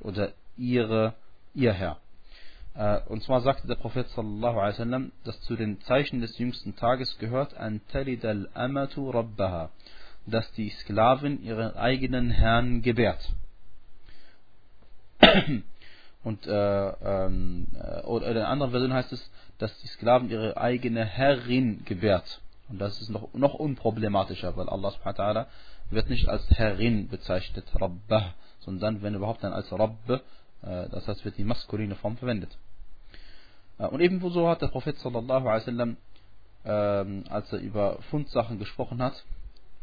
oder 0.00 0.32
ihre, 0.56 1.14
ihr 1.54 1.72
Herr. 1.72 1.98
Äh, 2.76 3.00
und 3.06 3.22
zwar 3.22 3.40
sagte 3.40 3.66
der 3.66 3.76
Prophet 3.76 4.08
sallallahu 4.10 4.58
alaihi 4.58 4.74
wasallam, 4.74 5.12
dass 5.24 5.40
zu 5.42 5.56
den 5.56 5.80
Zeichen 5.82 6.20
des 6.20 6.36
jüngsten 6.38 6.76
Tages 6.76 7.18
gehört 7.18 7.56
an 7.56 7.80
talid 7.92 8.24
al 8.24 8.48
amatu 8.54 9.10
rabbaha, 9.10 9.70
dass 10.26 10.50
die 10.52 10.70
Sklavin 10.70 11.42
ihren 11.42 11.74
eigenen 11.76 12.30
Herrn 12.30 12.82
gebärt. 12.82 13.32
Und 16.22 16.46
äh, 16.46 16.88
ähm, 16.88 17.68
äh, 17.74 18.00
oder 18.02 18.26
in 18.26 18.36
einer 18.36 18.48
anderen 18.48 18.72
Version 18.72 18.92
heißt 18.92 19.12
es, 19.12 19.30
dass 19.58 19.78
die 19.78 19.86
Sklaven 19.86 20.28
ihre 20.28 20.56
eigene 20.56 21.04
Herrin 21.04 21.84
gebärt. 21.84 22.40
Und 22.68 22.80
das 22.80 23.00
ist 23.00 23.10
noch, 23.10 23.32
noch 23.32 23.54
unproblematischer, 23.54 24.56
weil 24.56 24.68
Allah 24.68 24.90
subhanahu 24.90 25.18
wa 25.18 25.24
ta'ala 25.24 25.46
wird 25.90 26.10
nicht 26.10 26.28
als 26.28 26.50
Herrin 26.50 27.08
bezeichnet, 27.08 27.64
Rabbah, 27.80 28.34
sondern 28.58 29.02
wenn 29.02 29.14
überhaupt 29.14 29.44
dann 29.44 29.52
als 29.52 29.70
Rabb, 29.72 30.10
äh, 30.10 30.20
das 30.62 31.06
heißt 31.06 31.24
wird 31.24 31.38
die 31.38 31.44
maskuline 31.44 31.94
Form 31.94 32.16
verwendet. 32.16 32.58
Äh, 33.78 33.86
und 33.86 34.00
ebenso 34.00 34.48
hat 34.48 34.62
der 34.62 34.68
Prophet 34.68 34.98
sallallahu 34.98 35.46
alaihi 35.48 35.66
wasallam, 35.66 35.96
äh, 36.64 37.30
als 37.30 37.52
er 37.52 37.60
über 37.60 37.98
Fundsachen 38.10 38.58
gesprochen 38.58 39.02
hat 39.02 39.24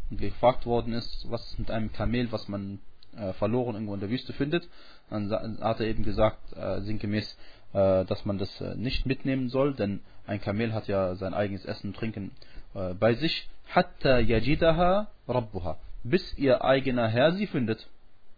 und 0.09 0.19
gefragt 0.19 0.65
worden 0.65 0.93
ist, 0.93 1.29
was 1.29 1.45
ist 1.51 1.59
mit 1.59 1.71
einem 1.71 1.91
Kamel, 1.91 2.31
was 2.31 2.47
man 2.47 2.79
äh, 3.17 3.33
verloren 3.33 3.75
irgendwo 3.75 3.93
in 3.93 3.99
der 3.99 4.09
Wüste 4.09 4.33
findet, 4.33 4.67
dann 5.09 5.31
hat 5.61 5.79
er 5.79 5.87
eben 5.87 6.03
gesagt, 6.03 6.53
äh, 6.53 6.81
sinngemäß, 6.81 7.37
dass 7.73 8.23
man 8.25 8.37
das 8.37 8.61
nicht 8.75 9.07
mitnehmen 9.07 9.49
soll, 9.49 9.73
denn 9.73 10.01
ein 10.27 10.39
Kamel 10.39 10.75
hat 10.75 10.87
ja 10.87 11.15
sein 11.15 11.33
eigenes 11.33 11.65
Essen 11.65 11.87
und 11.87 11.95
Trinken 11.95 12.29
bei 12.99 13.15
sich. 13.15 13.49
Hatta 13.69 14.19
yajidaha 14.19 15.07
rabbuha. 15.27 15.79
Bis 16.03 16.37
ihr 16.37 16.63
eigener 16.63 17.07
Herr 17.07 17.31
sie 17.31 17.47
findet. 17.47 17.87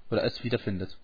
Oder 0.09 0.23
es 0.23 0.41
wiederfindet. 0.45 0.97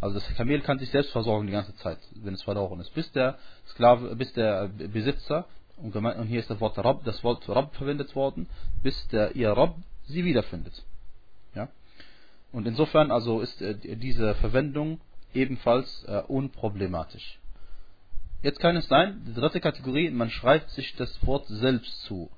Also 0.00 0.14
das 0.14 0.34
Kamel 0.36 0.60
kann 0.60 0.78
sich 0.78 0.90
selbst 0.90 1.10
versorgen 1.12 1.46
die 1.46 1.52
ganze 1.52 1.74
Zeit, 1.76 1.98
wenn 2.14 2.34
es 2.34 2.42
verloren 2.42 2.80
ist. 2.80 2.92
Bis 2.94 3.10
der 3.12 3.38
Sklave, 3.70 4.14
bis 4.16 4.32
der 4.34 4.68
Besitzer, 4.68 5.46
und, 5.76 5.92
hier 6.26 6.40
ist 6.40 6.50
das 6.50 6.60
Wort 6.60 6.78
Rabb, 6.78 7.04
das 7.04 7.22
Wort 7.22 7.48
Rabb 7.48 7.74
verwendet 7.76 8.14
worden, 8.14 8.48
bis 8.82 9.08
der 9.08 9.36
ihr 9.36 9.50
Rabb 9.50 9.76
sie 10.06 10.24
wiederfindet. 10.24 10.84
Ja? 11.54 11.68
Und 12.52 12.66
insofern 12.66 13.10
also 13.10 13.40
ist 13.40 13.60
äh, 13.60 13.96
diese 13.96 14.34
Verwendung 14.36 15.00
ebenfalls 15.34 16.04
äh, 16.04 16.22
unproblematisch. 16.26 17.38
Jetzt 18.42 18.60
kann 18.60 18.76
es 18.76 18.86
sein, 18.88 19.22
die 19.26 19.34
dritte 19.34 19.60
Kategorie, 19.60 20.10
man 20.10 20.30
schreibt 20.30 20.70
sich 20.70 20.94
das 20.96 21.26
Wort 21.26 21.46
selbst 21.48 22.02
zu. 22.02 22.30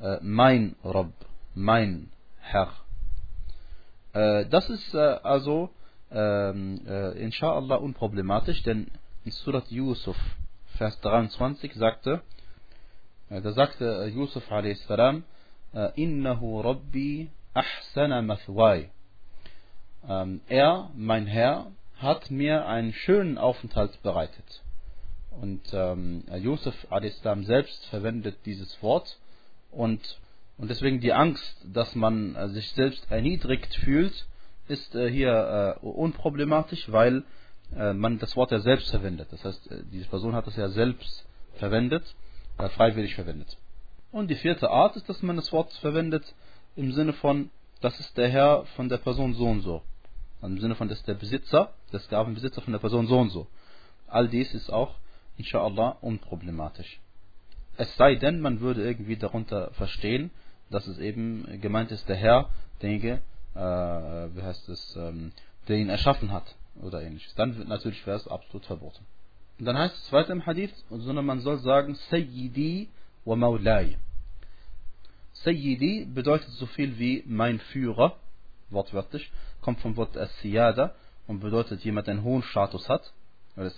Äh, 0.00 0.18
mein 0.22 0.76
Rabb, 0.84 1.12
mein 1.54 2.10
Herr. 2.40 2.72
Äh, 4.12 4.46
das 4.46 4.70
ist 4.70 4.94
äh, 4.94 4.98
also 4.98 5.70
ähm, 6.10 6.80
äh, 6.86 7.18
inshallah 7.18 7.76
unproblematisch, 7.76 8.62
denn 8.62 8.88
in 9.24 9.32
Surat 9.32 9.70
Yusuf, 9.70 10.16
Vers 10.76 11.00
23 11.00 11.74
sagte, 11.74 12.22
äh, 13.30 13.40
da 13.40 13.52
sagte 13.52 14.10
Yusuf 14.14 14.50
a.s. 14.50 14.86
Innahu 15.96 16.60
Rabbi 16.60 17.28
ahsana 17.52 18.22
mathwai. 18.22 18.90
Ähm, 20.08 20.40
er, 20.48 20.90
mein 20.94 21.26
Herr, 21.26 21.72
hat 21.98 22.30
mir 22.30 22.66
einen 22.66 22.92
schönen 22.92 23.38
Aufenthalt 23.38 24.00
bereitet. 24.02 24.62
Und 25.40 25.62
ähm, 25.72 26.24
Josef 26.38 26.74
a.s. 26.90 27.20
selbst 27.46 27.84
verwendet 27.86 28.38
dieses 28.44 28.82
Wort 28.82 29.18
und, 29.70 30.18
und 30.58 30.70
deswegen 30.70 31.00
die 31.00 31.12
Angst, 31.12 31.56
dass 31.64 31.94
man 31.94 32.34
äh, 32.34 32.48
sich 32.48 32.70
selbst 32.72 33.10
erniedrigt 33.10 33.74
fühlt, 33.74 34.26
ist 34.68 34.94
äh, 34.94 35.10
hier 35.10 35.78
äh, 35.82 35.86
unproblematisch, 35.86 36.90
weil 36.90 37.24
äh, 37.74 37.92
man 37.92 38.18
das 38.18 38.36
Wort 38.36 38.50
ja 38.50 38.60
selbst 38.60 38.90
verwendet. 38.90 39.28
Das 39.30 39.44
heißt, 39.44 39.70
äh, 39.70 39.82
diese 39.92 40.08
Person 40.08 40.34
hat 40.34 40.46
es 40.46 40.56
ja 40.56 40.68
selbst 40.68 41.26
verwendet, 41.54 42.02
äh, 42.58 42.68
freiwillig 42.70 43.14
verwendet. 43.14 43.56
Und 44.12 44.28
die 44.28 44.36
vierte 44.36 44.70
Art 44.70 44.96
ist, 44.96 45.08
dass 45.08 45.22
man 45.22 45.36
das 45.36 45.52
Wort 45.52 45.72
verwendet 45.74 46.34
im 46.74 46.92
Sinne 46.92 47.12
von, 47.12 47.50
das 47.80 47.98
ist 48.00 48.16
der 48.16 48.28
Herr 48.28 48.64
von 48.76 48.88
der 48.88 48.98
Person 48.98 49.34
so 49.34 49.46
und 49.46 49.62
so. 49.62 49.82
Im 50.42 50.58
Sinne 50.58 50.74
von, 50.74 50.88
das 50.88 50.98
ist 50.98 51.08
der 51.08 51.14
Besitzer, 51.14 51.72
der 51.92 52.00
Sklavenbesitzer 52.00 52.62
von 52.62 52.72
der 52.72 52.78
Person 52.78 53.06
so 53.06 53.18
und 53.18 53.30
so. 53.30 53.46
All 54.06 54.28
dies 54.28 54.54
ist 54.54 54.70
auch, 54.70 54.94
inshallah, 55.36 55.96
unproblematisch. 56.00 57.00
Es 57.76 57.94
sei 57.96 58.14
denn, 58.14 58.40
man 58.40 58.60
würde 58.60 58.84
irgendwie 58.84 59.16
darunter 59.16 59.70
verstehen, 59.72 60.30
dass 60.70 60.86
es 60.86 60.98
eben 60.98 61.60
gemeint 61.60 61.90
ist, 61.90 62.08
der 62.08 62.16
Herr, 62.16 62.48
derjenige, 62.80 63.20
äh, 63.56 64.36
wie 64.36 64.42
heißt 64.42 64.68
es, 64.68 64.96
ähm, 64.96 65.32
der 65.68 65.78
ihn 65.78 65.88
erschaffen 65.88 66.32
hat 66.32 66.54
oder 66.80 67.02
ähnliches. 67.02 67.34
Dann 67.34 67.56
wird 67.56 67.68
natürlich 67.68 68.06
wäre 68.06 68.16
es 68.16 68.28
absolut 68.28 68.66
verboten. 68.66 69.04
Und 69.58 69.64
dann 69.64 69.78
heißt 69.78 69.96
es 69.96 70.12
weiter 70.12 70.32
im 70.32 70.44
Hadith, 70.44 70.74
sondern 70.90 71.24
man 71.24 71.40
soll 71.40 71.58
sagen, 71.58 71.94
Sayyidi 72.10 72.88
wa 73.24 73.36
Maulai. 73.36 73.96
Sayyidi 75.32 76.06
bedeutet 76.06 76.50
so 76.50 76.66
viel 76.66 76.98
wie 76.98 77.22
mein 77.26 77.58
Führer, 77.58 78.16
wortwörtlich, 78.70 79.30
kommt 79.60 79.80
vom 79.80 79.96
Wort 79.96 80.16
Siyada 80.40 80.94
und 81.26 81.40
bedeutet 81.40 81.84
jemand, 81.84 82.06
der 82.06 82.14
einen 82.14 82.24
hohen 82.24 82.42
Status 82.42 82.88
hat. 82.88 83.12
Äh, 83.56 83.70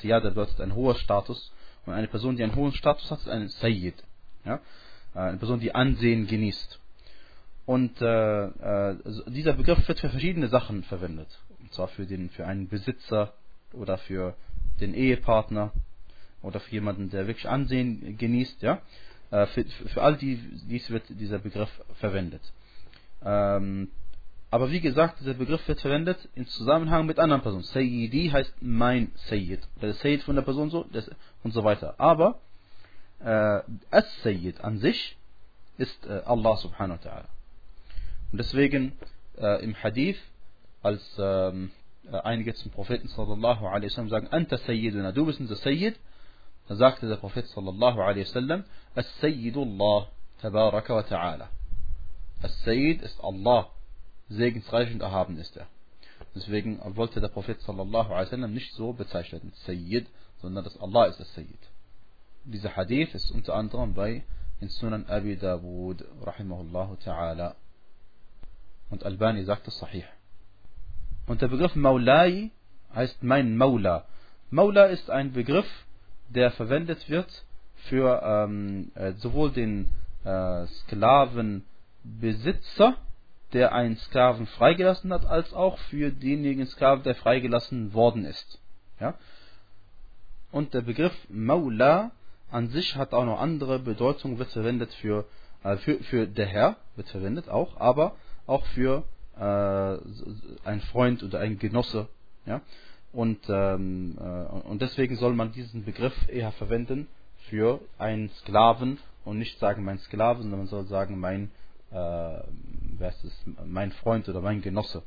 Siyada 0.00 0.30
bedeutet 0.30 0.60
ein 0.60 0.74
hoher 0.74 0.94
Status 0.94 1.52
und 1.86 1.94
eine 1.94 2.08
Person, 2.08 2.36
die 2.36 2.42
einen 2.42 2.54
hohen 2.54 2.72
Status 2.72 3.10
hat, 3.10 3.20
ist 3.20 3.28
ein 3.28 3.48
Sayyid. 3.48 3.96
Ja? 4.44 4.60
Äh, 5.14 5.18
eine 5.18 5.38
Person, 5.38 5.60
die 5.60 5.74
Ansehen 5.74 6.26
genießt. 6.26 6.80
Und 7.66 8.00
äh, 8.00 8.44
äh, 8.46 8.96
dieser 9.28 9.54
Begriff 9.54 9.86
wird 9.88 10.00
für 10.00 10.10
verschiedene 10.10 10.48
Sachen 10.48 10.82
verwendet. 10.84 11.28
Und 11.60 11.72
zwar 11.72 11.88
für, 11.88 12.04
den, 12.04 12.30
für 12.30 12.46
einen 12.46 12.68
Besitzer 12.68 13.32
oder 13.72 13.96
für 13.98 14.34
den 14.80 14.94
Ehepartner 14.94 15.72
oder 16.42 16.60
für 16.60 16.72
jemanden, 16.72 17.10
der 17.10 17.26
wirklich 17.26 17.48
Ansehen 17.48 18.18
genießt. 18.18 18.60
Ja? 18.62 18.82
Äh, 19.30 19.46
für, 19.46 19.64
für 19.64 20.02
all 20.02 20.16
die, 20.16 20.36
dies 20.68 20.90
wird 20.90 21.04
dieser 21.08 21.38
Begriff 21.38 21.70
verwendet. 22.00 22.42
Ähm, 23.24 23.88
aber 24.50 24.70
wie 24.70 24.80
gesagt, 24.80 25.20
dieser 25.20 25.34
Begriff 25.34 25.66
wird 25.66 25.80
verwendet 25.80 26.28
im 26.34 26.46
Zusammenhang 26.46 27.06
mit 27.06 27.18
anderen 27.18 27.42
Personen. 27.42 27.64
Sayyidi 27.64 28.28
heißt 28.28 28.54
mein 28.60 29.10
Sayyid. 29.28 29.66
Der 29.80 29.94
Sayyid 29.94 30.22
von 30.22 30.36
der 30.36 30.42
Person 30.42 30.70
so 30.70 30.86
und 31.42 31.52
so 31.52 31.64
weiter. 31.64 31.94
Aber 31.98 32.40
äh, 33.20 33.62
As-Sayyid 33.90 34.60
an 34.60 34.78
sich 34.78 35.16
ist 35.78 36.06
äh, 36.06 36.20
Allah 36.24 36.56
subhanahu 36.56 36.98
wa 37.02 37.10
ta'ala. 37.10 37.33
Und 38.32 38.38
deswegen 38.38 38.92
äh, 39.38 39.62
im 39.64 39.74
Hadith, 39.74 40.18
als 40.82 41.02
ähm, 41.18 41.70
äh, 42.10 42.16
einige 42.18 42.54
zum 42.54 42.70
Propheten 42.72 43.08
sallallahu 43.08 43.66
alaihi 43.66 43.90
wasallam 43.90 44.10
sagen, 44.10 44.28
Anta 44.30 44.58
Sayyiduna, 44.58 45.12
du 45.12 45.26
bist 45.26 45.40
unser 45.40 45.56
Sayyid, 45.56 45.98
da 46.68 46.76
sagte 46.76 47.08
der 47.08 47.16
Prophet 47.16 47.46
sallallahu 47.48 48.00
alaihi 48.00 48.26
wasallam, 48.26 48.64
As-Sayyidullah 48.94 50.08
tabaraka 50.40 50.94
wa 50.94 51.00
ta'ala. 51.02 51.48
As-Sayyid 52.42 53.02
ist 53.02 53.20
Allah 53.22 53.70
segensreich 54.28 54.92
und 54.92 55.00
erhaben 55.00 55.38
ist 55.38 55.56
er. 55.56 55.66
Deswegen 56.34 56.80
wollte 56.96 57.20
der 57.20 57.28
Prophet 57.28 57.60
sallallahu 57.60 58.12
alaihi 58.12 58.26
wasallam 58.26 58.52
nicht 58.54 58.72
so 58.74 58.92
bezeichnen, 58.92 59.52
Sayyid, 59.66 60.06
sondern 60.40 60.64
dass 60.64 60.78
Allah 60.78 61.06
ist 61.06 61.18
der 61.18 61.26
Sayyid. 61.26 61.58
Dieser 62.44 62.76
Hadith 62.76 63.14
ist 63.14 63.30
unter 63.30 63.54
anderem 63.54 63.94
bei 63.94 64.24
in 64.60 64.68
Sunan 64.68 65.06
Abi 65.06 65.36
Dawud 65.36 66.04
rahimahullah 66.24 66.96
ta'ala 67.04 67.54
Und 68.90 69.04
Albani 69.04 69.44
sagt 69.44 69.68
es 69.68 69.78
sahih. 69.78 70.04
Und 71.26 71.42
der 71.42 71.48
Begriff 71.48 71.74
Maulai 71.74 72.50
heißt 72.94 73.22
mein 73.22 73.56
Maula. 73.56 74.04
Maula 74.50 74.84
ist 74.86 75.10
ein 75.10 75.32
Begriff, 75.32 75.66
der 76.28 76.50
verwendet 76.52 77.08
wird 77.08 77.44
für 77.88 78.22
ähm, 78.22 78.92
äh, 78.94 79.12
sowohl 79.14 79.50
den 79.50 79.90
äh, 80.24 80.66
Sklavenbesitzer, 80.66 82.96
der 83.52 83.72
einen 83.72 83.96
Sklaven 83.96 84.46
freigelassen 84.46 85.12
hat, 85.12 85.26
als 85.26 85.52
auch 85.52 85.78
für 85.90 86.10
denjenigen 86.10 86.66
Sklaven, 86.66 87.04
der 87.04 87.14
freigelassen 87.14 87.92
worden 87.94 88.24
ist. 88.24 88.60
Ja? 89.00 89.14
Und 90.50 90.74
der 90.74 90.82
Begriff 90.82 91.14
Maula 91.28 92.10
an 92.50 92.68
sich 92.68 92.96
hat 92.96 93.12
auch 93.12 93.24
noch 93.24 93.40
andere 93.40 93.78
Bedeutungen, 93.78 94.38
wird 94.38 94.50
verwendet 94.50 94.92
für, 94.94 95.24
äh, 95.62 95.76
für, 95.78 96.02
für 96.04 96.26
der 96.26 96.46
Herr, 96.46 96.76
wird 96.96 97.08
verwendet 97.08 97.48
auch, 97.48 97.78
aber 97.78 98.16
auch 98.46 98.64
für 98.66 99.04
äh, 99.36 100.68
ein 100.68 100.80
Freund 100.92 101.22
oder 101.22 101.40
ein 101.40 101.58
Genosse. 101.58 102.08
Ja? 102.46 102.60
Und, 103.12 103.40
ähm, 103.48 104.16
äh, 104.18 104.68
und 104.68 104.82
deswegen 104.82 105.16
soll 105.16 105.34
man 105.34 105.52
diesen 105.52 105.84
Begriff 105.84 106.14
eher 106.28 106.52
verwenden 106.52 107.08
für 107.48 107.80
einen 107.98 108.30
Sklaven 108.40 108.98
und 109.24 109.38
nicht 109.38 109.58
sagen 109.58 109.84
mein 109.84 109.98
Sklave, 109.98 110.42
sondern 110.42 110.60
man 110.60 110.68
soll 110.68 110.86
sagen 110.86 111.18
mein, 111.18 111.50
äh, 111.90 111.94
wer 111.94 113.08
ist 113.08 113.24
es, 113.24 113.32
mein 113.64 113.92
Freund 113.92 114.28
oder 114.28 114.40
mein 114.40 114.62
Genosse. 114.62 115.02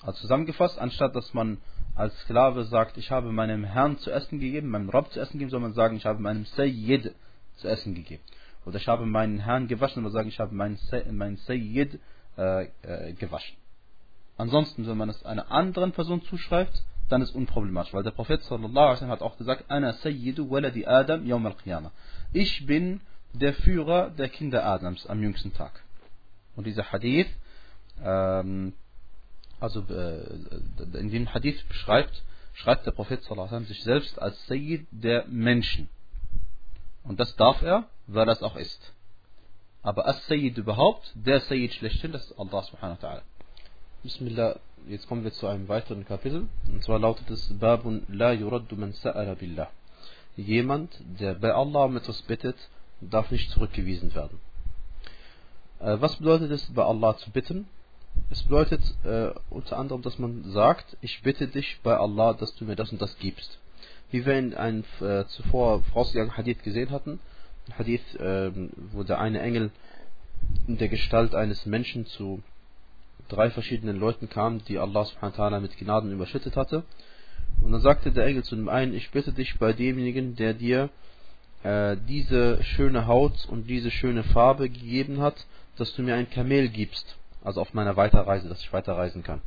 Also 0.00 0.20
zusammengefasst, 0.22 0.78
anstatt 0.78 1.14
dass 1.14 1.32
man 1.34 1.58
als 1.94 2.16
Sklave 2.20 2.64
sagt, 2.64 2.96
ich 2.96 3.10
habe 3.10 3.32
meinem 3.32 3.64
Herrn 3.64 3.98
zu 3.98 4.10
essen 4.10 4.40
gegeben, 4.40 4.68
meinem 4.68 4.88
Rabb 4.88 5.12
zu 5.12 5.20
essen 5.20 5.34
gegeben, 5.34 5.50
soll 5.50 5.60
man 5.60 5.74
sagen, 5.74 5.96
ich 5.96 6.06
habe 6.06 6.20
meinem 6.20 6.46
Sayyid 6.46 7.14
zu 7.56 7.68
essen 7.68 7.94
gegeben. 7.94 8.22
Oder 8.64 8.76
ich 8.76 8.88
habe 8.88 9.06
meinen 9.06 9.40
Herrn 9.40 9.68
gewaschen, 9.68 10.02
man 10.02 10.12
sagen, 10.12 10.28
ich 10.28 10.38
habe 10.38 10.54
meinen, 10.54 10.78
meinen 11.10 11.36
Sayyid 11.38 11.98
äh, 12.36 12.64
äh, 12.82 13.12
gewaschen. 13.14 13.56
Ansonsten, 14.36 14.86
wenn 14.86 14.96
man 14.96 15.08
es 15.08 15.24
einer 15.24 15.50
anderen 15.50 15.92
Person 15.92 16.22
zuschreibt, 16.22 16.84
dann 17.08 17.22
ist 17.22 17.34
unproblematisch, 17.34 17.92
weil 17.92 18.02
der 18.02 18.12
Prophet 18.12 18.42
sallallahu 18.42 19.06
hat 19.06 19.20
auch 19.20 19.36
gesagt, 19.36 19.64
Ana 19.68 19.94
waladi 19.94 20.86
Adam 20.86 21.26
yawm 21.26 21.44
al-Qiyamah. 21.46 21.92
Ich 22.32 22.64
bin 22.66 23.00
der 23.34 23.52
Führer 23.54 24.10
der 24.10 24.28
Kinder 24.28 24.64
Adams 24.64 25.06
am 25.06 25.22
jüngsten 25.22 25.52
Tag. 25.52 25.82
Und 26.56 26.66
dieser 26.66 26.90
Hadith, 26.90 27.28
ähm, 28.02 28.72
also 29.60 29.80
äh, 29.80 30.98
in 30.98 31.10
dem 31.10 31.32
Hadith 31.32 31.62
beschreibt, 31.68 32.22
schreibt 32.54 32.86
der 32.86 32.92
Prophet 32.92 33.22
sallallahu 33.22 33.64
sich 33.64 33.82
selbst 33.82 34.20
als 34.20 34.46
Sayyid 34.46 34.86
der 34.90 35.26
Menschen. 35.28 35.88
Und 37.04 37.18
das 37.20 37.34
darf 37.36 37.62
er, 37.62 37.84
weil 38.06 38.26
das 38.26 38.42
auch 38.42 38.56
ist. 38.56 38.92
Aber 39.82 40.06
As-Sayyid 40.06 40.56
überhaupt, 40.58 41.12
der 41.14 41.40
Sayyid 41.40 41.74
schlechthin, 41.74 42.12
das 42.12 42.26
ist 42.26 42.38
Allah 42.38 42.62
subhanahu 42.62 43.02
wa 43.02 43.08
ta'ala. 43.08 43.22
Bismillah, 44.04 44.56
jetzt 44.88 45.08
kommen 45.08 45.24
wir 45.24 45.32
zu 45.32 45.48
einem 45.48 45.68
weiteren 45.68 46.04
Kapitel. 46.04 46.46
Und 46.68 46.84
zwar 46.84 47.00
lautet 47.00 47.28
es 47.30 47.52
Babun 47.58 48.04
la 48.08 48.32
yuraddu 48.32 48.76
man 48.76 48.92
sa'ala 48.92 49.34
billah. 49.34 49.70
Jemand, 50.36 50.90
der 51.20 51.34
bei 51.34 51.52
Allah 51.52 51.84
um 51.84 51.96
etwas 51.96 52.22
bittet, 52.22 52.56
darf 53.00 53.30
nicht 53.30 53.50
zurückgewiesen 53.50 54.14
werden. 54.14 54.40
Äh, 55.80 56.00
was 56.00 56.16
bedeutet 56.16 56.50
es, 56.52 56.72
bei 56.72 56.84
Allah 56.84 57.16
zu 57.16 57.30
bitten? 57.30 57.66
Es 58.30 58.42
bedeutet 58.44 58.82
äh, 59.04 59.30
unter 59.50 59.78
anderem, 59.78 60.02
dass 60.02 60.18
man 60.18 60.44
sagt, 60.52 60.96
ich 61.00 61.22
bitte 61.22 61.48
dich 61.48 61.80
bei 61.82 61.96
Allah, 61.96 62.34
dass 62.34 62.54
du 62.54 62.64
mir 62.64 62.76
das 62.76 62.92
und 62.92 63.02
das 63.02 63.16
gibst. 63.18 63.58
Wie 64.12 64.24
wir 64.24 64.38
in 64.38 64.54
einem 64.54 64.84
äh, 65.00 65.24
zuvor 65.26 65.82
vorausgegangenen 65.84 66.36
Hadith 66.36 66.62
gesehen 66.62 66.90
hatten, 66.90 67.18
Hadith, 67.76 68.14
äh, 68.16 68.50
wo 68.92 69.02
der 69.02 69.20
eine 69.20 69.40
Engel 69.40 69.70
in 70.68 70.78
der 70.78 70.88
Gestalt 70.88 71.34
eines 71.34 71.66
Menschen 71.66 72.06
zu 72.06 72.42
drei 73.28 73.50
verschiedenen 73.50 73.98
Leuten 73.98 74.28
kam, 74.28 74.64
die 74.64 74.78
Allah 74.78 75.04
subhanahu 75.04 75.38
wa 75.38 75.44
ta'ala 75.44 75.60
mit 75.60 75.76
Gnaden 75.78 76.12
überschüttet 76.12 76.56
hatte. 76.56 76.84
Und 77.62 77.72
dann 77.72 77.80
sagte 77.80 78.12
der 78.12 78.26
Engel 78.26 78.44
zu 78.44 78.56
dem 78.56 78.68
einen, 78.68 78.94
ich 78.94 79.10
bitte 79.10 79.32
dich 79.32 79.58
bei 79.58 79.72
demjenigen, 79.72 80.36
der 80.36 80.54
dir 80.54 80.90
äh, 81.62 81.96
diese 82.08 82.62
schöne 82.62 83.06
Haut 83.06 83.46
und 83.48 83.68
diese 83.68 83.90
schöne 83.90 84.24
Farbe 84.24 84.68
gegeben 84.68 85.20
hat, 85.20 85.46
dass 85.76 85.94
du 85.94 86.02
mir 86.02 86.14
ein 86.16 86.28
Kamel 86.28 86.68
gibst, 86.68 87.16
also 87.42 87.60
auf 87.60 87.72
meiner 87.72 87.96
Weiterreise, 87.96 88.48
dass 88.48 88.60
ich 88.60 88.72
weiterreisen 88.72 89.22
kann. 89.22 89.40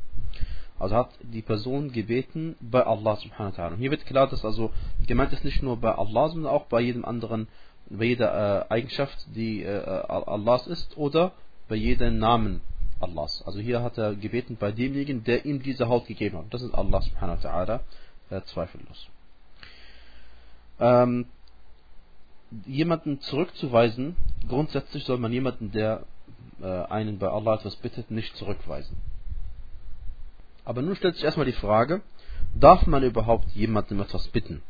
Also 0.78 0.94
hat 0.94 1.10
die 1.22 1.42
Person 1.42 1.92
gebeten 1.92 2.56
bei 2.60 2.84
Allah 2.84 3.16
subhanahu 3.16 3.56
wa 3.56 3.62
ta'ala. 3.62 3.72
Und 3.72 3.78
hier 3.78 3.90
wird 3.90 4.04
klar, 4.04 4.28
dass 4.28 4.44
also 4.44 4.70
gemeint 5.06 5.32
ist 5.32 5.44
nicht 5.44 5.62
nur 5.62 5.78
bei 5.78 5.94
Allah, 5.94 6.28
sondern 6.28 6.52
auch 6.52 6.66
bei 6.66 6.80
jedem 6.80 7.04
anderen, 7.04 7.48
bei 7.88 8.04
jeder 8.04 8.66
äh, 8.70 8.72
Eigenschaft, 8.72 9.26
die 9.34 9.62
äh, 9.62 9.78
Allahs 9.78 10.66
ist 10.66 10.96
oder 10.98 11.32
bei 11.68 11.76
jedem 11.76 12.18
Namen 12.18 12.60
Allahs. 13.00 13.42
Also 13.46 13.60
hier 13.60 13.82
hat 13.82 13.96
er 13.98 14.14
gebeten 14.14 14.56
bei 14.58 14.70
demjenigen, 14.70 15.24
der 15.24 15.46
ihm 15.46 15.62
diese 15.62 15.88
Haut 15.88 16.06
gegeben 16.06 16.38
hat. 16.38 16.46
Das 16.50 16.62
ist 16.62 16.74
Allah 16.74 17.00
subhanahu 17.00 17.42
wa 17.42 17.48
ta'ala, 17.48 17.80
äh, 18.30 18.42
zweifellos. 18.42 19.08
Ähm, 20.78 21.26
jemanden 22.66 23.20
zurückzuweisen, 23.20 24.16
grundsätzlich 24.48 25.04
soll 25.04 25.18
man 25.18 25.32
jemanden, 25.32 25.72
der 25.72 26.04
äh, 26.60 26.66
einen 26.66 27.18
bei 27.18 27.28
Allah 27.28 27.54
etwas 27.54 27.76
bittet, 27.76 28.10
nicht 28.10 28.36
zurückweisen. 28.36 28.96
Aber 30.66 30.82
nun 30.82 30.96
stellt 30.96 31.14
sich 31.14 31.24
erstmal 31.24 31.46
die 31.46 31.52
Frage, 31.52 32.02
darf 32.54 32.86
man 32.86 33.04
überhaupt 33.04 33.48
jemandem 33.52 34.00
etwas 34.00 34.26
bitten? 34.28 34.62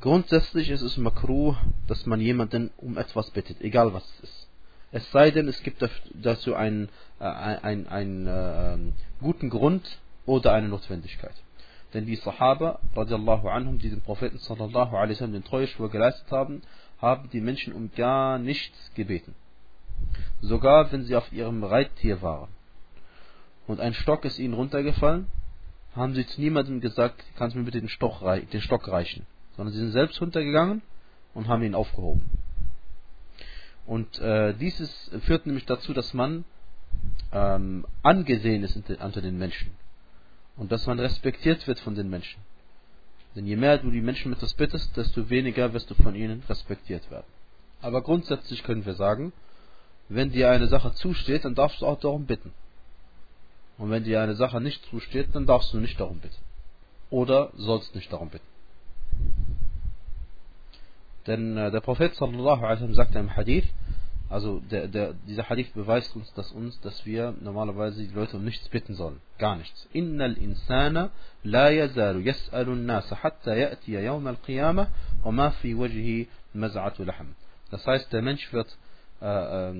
Grundsätzlich 0.00 0.70
ist 0.70 0.82
es 0.82 0.96
makruh, 0.96 1.56
dass 1.88 2.06
man 2.06 2.20
jemanden 2.20 2.70
um 2.76 2.96
etwas 2.96 3.30
bittet, 3.32 3.60
egal 3.60 3.92
was 3.92 4.04
es 4.04 4.30
ist. 4.30 4.48
Es 4.92 5.10
sei 5.10 5.32
denn, 5.32 5.48
es 5.48 5.62
gibt 5.62 5.84
dazu 6.14 6.54
einen, 6.54 6.88
äh, 7.18 7.24
einen, 7.24 7.88
einen 7.88 8.26
äh, 8.26 8.92
guten 9.20 9.50
Grund 9.50 9.98
oder 10.24 10.52
eine 10.52 10.68
Notwendigkeit. 10.68 11.34
Denn 11.92 12.06
die 12.06 12.16
Sahaba, 12.16 12.78
radiallahu 12.94 13.48
anhum, 13.48 13.78
die 13.78 13.90
dem 13.90 14.02
Propheten 14.02 14.38
sallallahu 14.38 14.96
alaihi 14.96 15.14
wasallam 15.14 15.32
den 15.32 15.44
Treueschwur 15.44 15.90
geleistet 15.90 16.30
haben, 16.30 16.62
haben 17.00 17.28
die 17.30 17.40
Menschen 17.40 17.72
um 17.72 17.90
gar 17.96 18.38
nichts 18.38 18.78
gebeten. 18.94 19.34
Sogar 20.40 20.92
wenn 20.92 21.04
sie 21.04 21.16
auf 21.16 21.32
ihrem 21.32 21.64
Reittier 21.64 22.22
waren 22.22 22.48
und 23.72 23.80
ein 23.80 23.94
Stock 23.94 24.24
ist 24.24 24.38
ihnen 24.38 24.54
runtergefallen, 24.54 25.26
haben 25.96 26.14
sie 26.14 26.26
zu 26.26 26.40
niemandem 26.40 26.80
gesagt, 26.80 27.24
kannst 27.36 27.54
du 27.54 27.58
mir 27.58 27.64
bitte 27.64 27.80
den 27.80 27.88
Stock, 27.88 28.20
den 28.20 28.60
Stock 28.60 28.86
reichen, 28.88 29.26
sondern 29.56 29.72
sie 29.72 29.80
sind 29.80 29.92
selbst 29.92 30.20
runtergegangen 30.20 30.82
und 31.34 31.48
haben 31.48 31.62
ihn 31.62 31.74
aufgehoben. 31.74 32.22
Und 33.86 34.18
äh, 34.20 34.54
dieses 34.54 35.10
führt 35.22 35.46
nämlich 35.46 35.66
dazu, 35.66 35.92
dass 35.92 36.14
man 36.14 36.44
ähm, 37.32 37.86
angesehen 38.02 38.62
ist 38.62 38.76
unter 38.76 39.20
den 39.20 39.38
Menschen. 39.38 39.70
Und 40.56 40.70
dass 40.70 40.86
man 40.86 41.00
respektiert 41.00 41.66
wird 41.66 41.80
von 41.80 41.94
den 41.94 42.10
Menschen. 42.10 42.40
Denn 43.34 43.46
je 43.46 43.56
mehr 43.56 43.78
du 43.78 43.90
die 43.90 44.02
Menschen 44.02 44.28
mit 44.28 44.38
etwas 44.38 44.54
bittest, 44.54 44.94
desto 44.96 45.30
weniger 45.30 45.72
wirst 45.72 45.90
du 45.90 45.94
von 45.94 46.14
ihnen 46.14 46.42
respektiert 46.46 47.10
werden. 47.10 47.26
Aber 47.80 48.02
grundsätzlich 48.02 48.62
können 48.62 48.84
wir 48.84 48.94
sagen, 48.94 49.32
wenn 50.10 50.30
dir 50.30 50.50
eine 50.50 50.68
Sache 50.68 50.92
zusteht, 50.92 51.46
dann 51.46 51.54
darfst 51.54 51.80
du 51.80 51.86
auch 51.86 51.98
darum 51.98 52.26
bitten. 52.26 52.52
Und 53.82 53.90
wenn 53.90 54.04
dir 54.04 54.22
eine 54.22 54.36
Sache 54.36 54.60
nicht 54.60 54.80
zusteht, 54.90 55.30
dann 55.32 55.44
darfst 55.44 55.72
du 55.72 55.78
nicht 55.78 55.98
darum 55.98 56.20
bitten. 56.20 56.36
Oder 57.10 57.50
sollst 57.56 57.96
nicht 57.96 58.12
darum 58.12 58.30
bitten. 58.30 58.46
Denn 61.26 61.56
äh, 61.56 61.72
der 61.72 61.80
Prophet 61.80 62.14
sallallahu 62.14 62.60
alaihi 62.60 62.74
wasallam 62.74 62.94
sagte 62.94 63.18
im 63.18 63.36
Hadith, 63.36 63.66
also 64.30 64.60
der, 64.60 64.86
der, 64.86 65.14
dieser 65.26 65.48
Hadith 65.48 65.72
beweist 65.74 66.14
uns, 66.14 66.32
dass 66.34 66.52
uns, 66.52 66.80
dass 66.82 67.04
wir 67.04 67.34
normalerweise 67.40 68.06
die 68.06 68.14
Leute 68.14 68.36
um 68.36 68.44
nichts 68.44 68.68
bitten 68.68 68.94
sollen. 68.94 69.20
Gar 69.38 69.56
nichts. 69.56 69.88
Innal 69.92 70.34
insana 70.34 71.10
la 71.42 71.70
yazalu 71.70 72.20
yas'alu 72.20 72.74
an-nas 72.74 73.10
hatta 73.10 73.56
ya'ti 73.56 74.00
yawm 74.00 74.24
al-qiyamah 74.28 74.86
wa 75.24 75.32
ma 75.32 75.50
fi 75.50 75.76
wajhihi 75.76 76.28
maz'atu 76.54 77.02
lahm. 77.02 77.34
Das 77.72 77.84
heißt, 77.84 78.12
der 78.12 78.22
Mensch 78.22 78.52
wird 78.52 78.78
äh, 79.20 79.70
äh, 79.70 79.74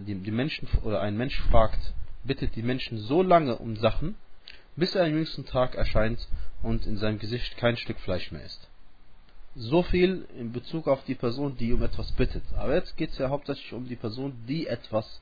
die, 0.00 0.16
die 0.16 0.32
Menschen 0.32 0.66
oder 0.82 1.00
ein 1.02 1.16
Mensch 1.16 1.40
fragt, 1.52 1.94
bittet 2.24 2.56
die 2.56 2.62
Menschen 2.62 2.98
so 2.98 3.22
lange 3.22 3.56
um 3.56 3.76
Sachen, 3.76 4.14
bis 4.76 4.94
er 4.94 5.04
am 5.04 5.12
jüngsten 5.12 5.46
Tag 5.46 5.74
erscheint 5.74 6.26
und 6.62 6.86
in 6.86 6.96
seinem 6.96 7.18
Gesicht 7.18 7.56
kein 7.56 7.76
Stück 7.76 7.98
Fleisch 8.00 8.30
mehr 8.32 8.44
ist. 8.44 8.68
So 9.56 9.82
viel 9.82 10.26
in 10.38 10.52
Bezug 10.52 10.86
auf 10.86 11.04
die 11.04 11.16
Person, 11.16 11.56
die 11.56 11.72
um 11.72 11.82
etwas 11.82 12.12
bittet. 12.12 12.44
Aber 12.56 12.74
jetzt 12.74 12.96
geht 12.96 13.10
es 13.10 13.18
ja 13.18 13.30
hauptsächlich 13.30 13.72
um 13.72 13.88
die 13.88 13.96
Person, 13.96 14.32
die 14.46 14.66
etwas, 14.66 15.20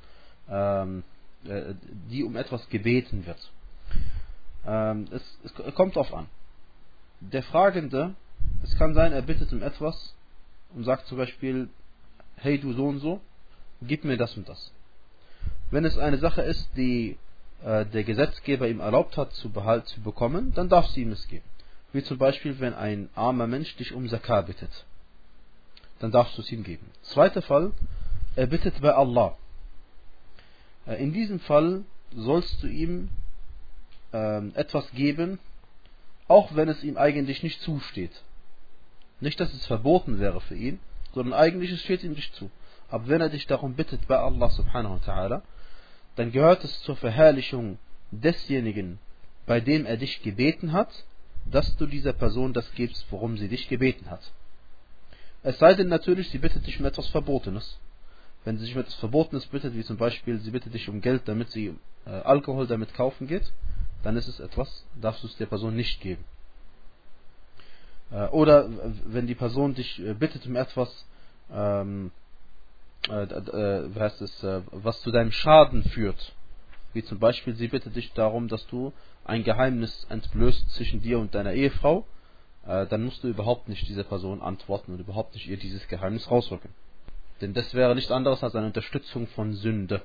ähm, 0.50 1.02
äh, 1.44 1.74
die 2.10 2.24
um 2.24 2.36
etwas 2.36 2.68
gebeten 2.68 3.26
wird. 3.26 3.50
Ähm, 4.66 5.06
es, 5.10 5.22
es 5.44 5.74
kommt 5.74 5.96
darauf 5.96 6.12
an. 6.12 6.26
Der 7.20 7.42
Fragende, 7.42 8.14
es 8.62 8.76
kann 8.76 8.94
sein, 8.94 9.12
er 9.12 9.22
bittet 9.22 9.52
um 9.52 9.62
etwas 9.62 10.14
und 10.74 10.84
sagt 10.84 11.06
zum 11.06 11.16
Beispiel, 11.16 11.68
hey 12.36 12.58
du 12.58 12.72
so 12.74 12.86
und 12.86 12.98
so, 13.00 13.20
gib 13.82 14.04
mir 14.04 14.16
das 14.16 14.36
und 14.36 14.48
das. 14.48 14.72
Wenn 15.70 15.84
es 15.84 15.98
eine 15.98 16.18
Sache 16.18 16.42
ist, 16.42 16.68
die 16.76 17.18
äh, 17.62 17.84
der 17.86 18.04
Gesetzgeber 18.04 18.68
ihm 18.68 18.80
erlaubt 18.80 19.16
hat 19.16 19.32
zu, 19.34 19.50
behalt, 19.50 19.86
zu 19.86 20.00
bekommen, 20.00 20.52
dann 20.54 20.68
darf 20.68 20.86
sie 20.88 21.02
ihm 21.02 21.12
es 21.12 21.26
geben. 21.28 21.44
Wie 21.92 22.02
zum 22.02 22.18
Beispiel, 22.18 22.58
wenn 22.60 22.74
ein 22.74 23.08
armer 23.14 23.46
Mensch 23.46 23.74
dich 23.76 23.92
um 23.92 24.08
Zakah 24.08 24.42
bittet. 24.42 24.86
Dann 26.00 26.10
darfst 26.10 26.36
du 26.38 26.42
es 26.42 26.52
ihm 26.52 26.62
geben. 26.62 26.90
Zweiter 27.02 27.42
Fall, 27.42 27.72
er 28.36 28.46
bittet 28.46 28.80
bei 28.80 28.94
Allah. 28.94 29.36
Äh, 30.86 31.02
in 31.02 31.12
diesem 31.12 31.40
Fall 31.40 31.82
sollst 32.14 32.62
du 32.62 32.66
ihm 32.66 33.08
ähm, 34.12 34.52
etwas 34.54 34.90
geben, 34.92 35.38
auch 36.28 36.54
wenn 36.54 36.68
es 36.68 36.82
ihm 36.84 36.96
eigentlich 36.96 37.42
nicht 37.42 37.60
zusteht. 37.62 38.22
Nicht, 39.20 39.40
dass 39.40 39.52
es 39.52 39.66
verboten 39.66 40.20
wäre 40.20 40.40
für 40.40 40.54
ihn, 40.54 40.78
sondern 41.12 41.34
eigentlich 41.34 41.72
es 41.72 41.80
steht 41.80 42.04
ihm 42.04 42.12
nicht 42.12 42.34
zu. 42.36 42.50
Aber 42.90 43.08
wenn 43.08 43.20
er 43.20 43.28
dich 43.28 43.46
darum 43.46 43.74
bittet 43.74 44.06
bei 44.06 44.18
Allah 44.18 44.48
subhanahu 44.50 45.00
wa 45.00 45.12
ta'ala, 45.12 45.42
dann 46.18 46.32
gehört 46.32 46.64
es 46.64 46.82
zur 46.82 46.96
Verherrlichung 46.96 47.78
desjenigen, 48.10 48.98
bei 49.46 49.60
dem 49.60 49.86
er 49.86 49.96
dich 49.96 50.20
gebeten 50.22 50.72
hat, 50.72 50.90
dass 51.46 51.76
du 51.76 51.86
dieser 51.86 52.12
Person 52.12 52.52
das 52.52 52.68
gibst, 52.72 53.06
worum 53.10 53.38
sie 53.38 53.48
dich 53.48 53.68
gebeten 53.68 54.10
hat. 54.10 54.32
Es 55.44 55.58
sei 55.58 55.74
denn 55.74 55.86
natürlich, 55.86 56.28
sie 56.30 56.38
bittet 56.38 56.66
dich 56.66 56.80
um 56.80 56.86
etwas 56.86 57.06
Verbotenes. 57.08 57.78
Wenn 58.44 58.58
sie 58.58 58.64
sich 58.64 58.74
um 58.74 58.80
etwas 58.80 58.96
Verbotenes 58.96 59.46
bittet, 59.46 59.76
wie 59.76 59.84
zum 59.84 59.96
Beispiel, 59.96 60.40
sie 60.40 60.50
bittet 60.50 60.74
dich 60.74 60.88
um 60.88 61.00
Geld, 61.00 61.22
damit 61.26 61.50
sie 61.50 61.76
äh, 62.04 62.10
Alkohol 62.10 62.66
damit 62.66 62.94
kaufen 62.94 63.28
geht, 63.28 63.52
dann 64.02 64.16
ist 64.16 64.26
es 64.26 64.40
etwas, 64.40 64.84
darfst 65.00 65.22
du 65.22 65.28
es 65.28 65.36
der 65.36 65.46
Person 65.46 65.76
nicht 65.76 66.00
geben. 66.00 66.24
Äh, 68.10 68.26
oder 68.28 68.68
wenn 69.06 69.28
die 69.28 69.36
Person 69.36 69.76
dich 69.76 70.00
äh, 70.00 70.14
bittet 70.14 70.46
um 70.46 70.56
etwas, 70.56 71.06
ähm, 71.52 72.10
äh, 73.08 73.22
äh, 73.22 73.94
heißt 73.94 74.20
es, 74.22 74.42
äh, 74.42 74.62
was 74.70 75.00
zu 75.02 75.10
deinem 75.10 75.32
Schaden 75.32 75.82
führt, 75.84 76.34
wie 76.92 77.04
zum 77.04 77.18
Beispiel, 77.18 77.54
sie 77.54 77.68
bittet 77.68 77.96
dich 77.96 78.12
darum, 78.12 78.48
dass 78.48 78.66
du 78.66 78.92
ein 79.24 79.44
Geheimnis 79.44 80.06
entblößt 80.08 80.70
zwischen 80.74 81.02
dir 81.02 81.18
und 81.18 81.34
deiner 81.34 81.52
Ehefrau, 81.52 82.06
äh, 82.66 82.86
dann 82.86 83.04
musst 83.04 83.22
du 83.22 83.28
überhaupt 83.28 83.68
nicht 83.68 83.88
dieser 83.88 84.04
Person 84.04 84.42
antworten 84.42 84.92
und 84.92 85.00
überhaupt 85.00 85.34
nicht 85.34 85.48
ihr 85.48 85.56
dieses 85.56 85.86
Geheimnis 85.88 86.30
rausrücken. 86.30 86.70
Denn 87.40 87.54
das 87.54 87.72
wäre 87.74 87.94
nichts 87.94 88.10
anderes 88.10 88.42
als 88.42 88.54
eine 88.56 88.66
Unterstützung 88.66 89.26
von 89.28 89.52
Sünde. 89.52 90.02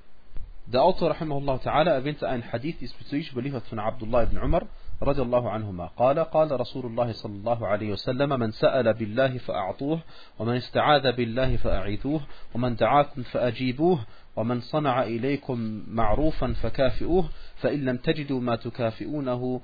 Der 0.65 0.83
Autor 0.83 1.11
rahimahullah 1.11 1.55
ta'ala 1.55 1.89
erwähnte 1.89 2.27
einen 2.27 2.49
Hadith 2.51 2.79
diesbezüglich 2.79 3.31
überliefert 3.31 3.67
von 3.67 3.79
Abdullah 3.79 4.23
ibn 4.23 4.37
Umar 4.37 4.67
رضي 5.01 5.21
الله 5.21 5.49
عنهما 5.49 5.85
قال 5.85 6.19
قال 6.19 6.59
رسول 6.59 6.85
الله 6.85 7.11
صلى 7.11 7.33
الله 7.33 7.67
عليه 7.67 7.91
وسلم 7.91 8.39
من 8.39 8.51
سأل 8.51 8.93
بالله 8.93 9.37
فأعطوه 9.37 9.99
ومن 10.39 10.55
استعاذ 10.55 11.11
بالله 11.11 11.57
فأعيذوه 11.57 12.21
ومن 12.55 12.75
دعاكم 12.75 13.23
فأجيبوه 13.23 13.99
ومن 14.35 14.61
صنع 14.61 15.03
إليكم 15.03 15.83
معروفا 15.87 16.53
فكافئوه 16.53 17.29
فإن 17.55 17.85
لم 17.85 17.97
تجدوا 17.97 18.41
ما 18.41 18.55
تكافئونه 18.55 19.61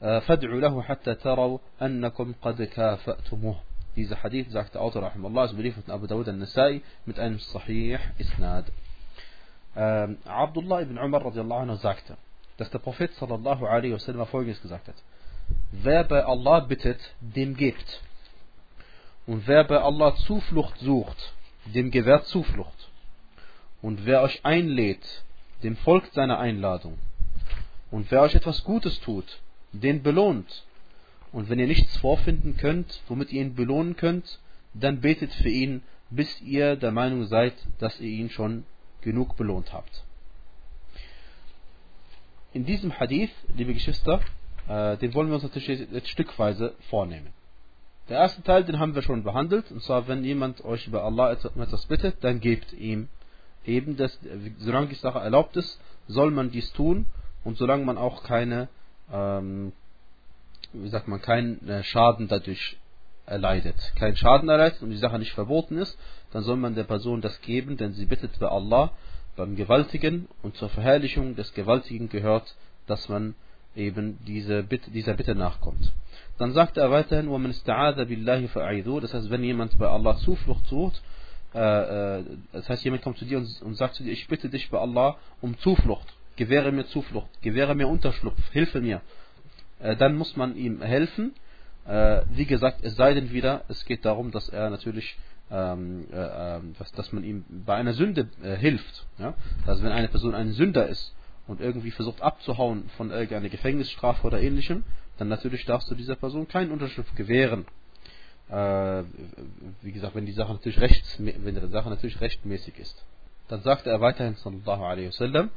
فادعوا 0.00 0.60
له 0.60 0.82
حتى 0.82 1.14
تروا 1.14 1.58
أنكم 1.82 2.34
قد 2.42 2.62
كافأتموه 2.62 3.56
Dieser 3.96 4.22
Hadith, 4.22 4.50
sagt 4.50 4.74
der 4.74 4.82
Autor, 4.82 5.04
rahimahullah, 5.04 5.46
ist 5.46 5.54
überliefert 5.54 5.86
von 5.86 5.94
Abu 5.94 6.06
Dawud 6.06 6.28
al-Nasai 6.28 6.82
mit 7.06 7.18
einem 7.18 7.38
Sahih 7.38 7.98
Isnad. 8.18 8.66
Ähm, 9.74 10.18
Abdullah 10.26 10.82
ibn 10.82 10.98
Umar 10.98 11.24
radiallahu 11.24 11.60
anhu 11.60 11.76
sagte, 11.76 12.18
dass 12.56 12.70
der 12.70 12.78
Prophet 12.78 13.12
sallallahu 13.14 13.66
alaihi 13.66 13.92
wasallam 13.92 14.26
folgendes 14.26 14.60
gesagt 14.62 14.88
hat. 14.88 14.96
Wer 15.70 16.04
bei 16.04 16.24
Allah 16.24 16.60
bittet, 16.60 17.00
dem 17.20 17.56
gibt. 17.56 18.02
Und 19.26 19.46
wer 19.46 19.64
bei 19.64 19.80
Allah 19.80 20.14
Zuflucht 20.16 20.78
sucht, 20.78 21.32
dem 21.66 21.90
gewährt 21.90 22.26
Zuflucht. 22.26 22.90
Und 23.82 24.06
wer 24.06 24.22
euch 24.22 24.44
einlädt, 24.44 25.24
dem 25.62 25.76
folgt 25.76 26.14
seine 26.14 26.38
Einladung. 26.38 26.98
Und 27.90 28.10
wer 28.10 28.22
euch 28.22 28.34
etwas 28.34 28.64
Gutes 28.64 29.00
tut, 29.00 29.40
den 29.72 30.02
belohnt. 30.02 30.64
Und 31.32 31.48
wenn 31.50 31.58
ihr 31.58 31.66
nichts 31.66 31.96
vorfinden 31.98 32.56
könnt, 32.56 33.02
womit 33.08 33.32
ihr 33.32 33.42
ihn 33.42 33.54
belohnen 33.54 33.96
könnt, 33.96 34.38
dann 34.74 35.00
betet 35.00 35.32
für 35.34 35.48
ihn, 35.48 35.82
bis 36.10 36.40
ihr 36.40 36.76
der 36.76 36.92
Meinung 36.92 37.26
seid, 37.26 37.54
dass 37.78 38.00
ihr 38.00 38.10
ihn 38.10 38.30
schon 38.30 38.64
genug 39.00 39.36
belohnt 39.36 39.72
habt. 39.72 40.05
In 42.56 42.64
diesem 42.64 42.98
Hadith, 42.98 43.28
liebe 43.54 43.74
Geschwister, 43.74 44.18
äh, 44.66 44.96
den 44.96 45.12
wollen 45.12 45.28
wir 45.28 45.34
uns 45.34 45.42
natürlich 45.42 45.68
jetzt 45.92 46.08
stückweise 46.08 46.72
vornehmen. 46.88 47.26
Der 48.08 48.16
erste 48.16 48.42
Teil, 48.42 48.64
den 48.64 48.78
haben 48.78 48.94
wir 48.94 49.02
schon 49.02 49.24
behandelt, 49.24 49.70
und 49.70 49.82
zwar, 49.82 50.08
wenn 50.08 50.24
jemand 50.24 50.64
euch 50.64 50.86
über 50.86 51.04
Allah 51.04 51.32
etwas 51.32 51.84
bittet, 51.84 52.24
dann 52.24 52.40
gebt 52.40 52.72
ihm 52.72 53.08
eben 53.66 53.98
das, 53.98 54.18
solange 54.56 54.86
die 54.86 54.94
Sache 54.94 55.18
erlaubt 55.18 55.54
ist, 55.58 55.78
soll 56.08 56.30
man 56.30 56.50
dies 56.50 56.72
tun, 56.72 57.04
und 57.44 57.58
solange 57.58 57.84
man 57.84 57.98
auch 57.98 58.22
keine 58.22 58.68
ähm, 59.12 59.74
wie 60.72 60.88
sagt 60.88 61.08
man, 61.08 61.20
keinen 61.20 61.68
äh, 61.68 61.84
Schaden 61.84 62.26
dadurch 62.26 62.78
erleidet. 63.26 63.76
Kein 63.96 64.16
Schaden 64.16 64.48
erleidet 64.48 64.80
und 64.80 64.88
die 64.88 64.96
Sache 64.96 65.18
nicht 65.18 65.32
verboten 65.32 65.76
ist, 65.76 65.98
dann 66.32 66.42
soll 66.42 66.56
man 66.56 66.74
der 66.74 66.84
Person 66.84 67.20
das 67.20 67.38
geben, 67.42 67.76
denn 67.76 67.92
sie 67.92 68.06
bittet 68.06 68.38
bei 68.38 68.48
Allah 68.48 68.92
beim 69.35 69.55
Gewaltigen 69.55 70.27
und 70.43 70.55
zur 70.55 70.69
Verherrlichung 70.69 71.35
des 71.35 71.53
Gewaltigen 71.53 72.09
gehört, 72.09 72.55
dass 72.87 73.09
man 73.09 73.35
eben 73.75 74.17
diese 74.27 74.63
Bitte, 74.63 74.91
dieser 74.91 75.13
Bitte 75.13 75.35
nachkommt. 75.35 75.93
Dann 76.37 76.53
sagt 76.53 76.77
er 76.77 76.91
weiterhin, 76.91 77.27
وَمَنْ 77.27 77.51
اسْتَعَاذَ 77.51 78.05
بِاللَّهِ 78.05 78.49
فَأَعِذُوا 78.49 79.01
Das 79.01 79.13
heißt, 79.13 79.29
wenn 79.29 79.43
jemand 79.43 79.77
bei 79.77 79.87
Allah 79.87 80.17
Zuflucht 80.17 80.65
sucht, 80.67 81.01
äh, 81.53 82.19
äh, 82.19 82.23
das 82.53 82.69
heißt, 82.69 82.83
jemand 82.83 83.03
kommt 83.03 83.17
zu 83.17 83.25
dir 83.25 83.37
und, 83.37 83.61
und 83.61 83.75
sagt 83.75 83.95
zu 83.95 84.03
dir, 84.03 84.11
ich 84.11 84.27
bitte 84.27 84.49
dich 84.49 84.69
bei 84.69 84.79
Allah 84.79 85.17
um 85.41 85.57
Zuflucht, 85.59 86.07
gewähre 86.35 86.71
mir 86.71 86.85
Zuflucht, 86.87 87.29
gewähre 87.41 87.75
mir 87.75 87.87
Unterschlupf, 87.87 88.39
hilfe 88.51 88.81
mir. 88.81 89.01
Äh, 89.79 89.95
dann 89.97 90.15
muss 90.15 90.35
man 90.35 90.55
ihm 90.55 90.81
helfen. 90.81 91.33
Äh, 91.85 92.21
wie 92.33 92.45
gesagt, 92.45 92.83
es 92.83 92.95
sei 92.95 93.13
denn 93.13 93.31
wieder, 93.31 93.63
es 93.67 93.85
geht 93.85 94.05
darum, 94.05 94.31
dass 94.31 94.49
er 94.49 94.69
natürlich, 94.69 95.17
ähm, 95.51 96.07
äh, 96.11 96.57
ähm, 96.57 96.75
dass, 96.79 96.91
dass 96.93 97.11
man 97.11 97.23
ihm 97.23 97.45
bei 97.65 97.75
einer 97.75 97.93
Sünde 97.93 98.27
hilft. 98.41 99.05
Ja? 99.17 99.33
Also 99.65 99.83
wenn 99.83 99.91
eine 99.91 100.07
Person 100.07 100.33
ein 100.33 100.53
Sünder 100.53 100.87
ist 100.87 101.13
und 101.47 101.59
irgendwie 101.59 101.91
versucht 101.91 102.21
abzuhauen 102.21 102.89
von 102.95 103.11
irgendeiner 103.11 103.49
Gefängnisstrafe 103.49 104.25
oder 104.25 104.41
ähnlichem, 104.41 104.83
dann 105.17 105.27
natürlich 105.27 105.65
darfst 105.65 105.91
du 105.91 105.95
dieser 105.95 106.15
Person 106.15 106.47
keinen 106.47 106.71
Unterschrift 106.71 107.15
gewähren. 107.15 107.65
Äh, 108.49 109.03
wie 109.81 109.91
gesagt, 109.91 110.15
wenn 110.15 110.25
die 110.25 110.31
Sache 110.31 110.53
natürlich 110.53 110.79
rechts, 110.79 111.17
wenn 111.19 111.55
die 111.55 111.67
Sache 111.67 111.89
natürlich 111.89 112.19
rechtmäßig 112.21 112.79
ist. 112.79 113.05
Dann 113.47 113.61
sagte 113.61 113.89
er 113.89 113.99
weiterhin 114.01 114.35
sallallahu 114.35 114.83
alaihi 114.83 115.07
wasallam, 115.07 115.49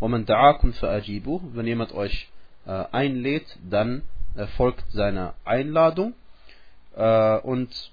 وَمَنْ 0.00 0.26
دَعَاكُمْ 0.26 0.72
فَأَجِيبُهُ 0.74 1.54
Wenn 1.54 1.66
jemand 1.66 1.92
euch 1.92 2.30
äh, 2.66 2.84
einlädt, 2.92 3.58
dann 3.68 4.02
folgt 4.56 4.84
seine 4.90 5.34
Einladung. 5.44 6.14
Äh, 6.94 7.38
und 7.38 7.70
äh, 7.70 7.91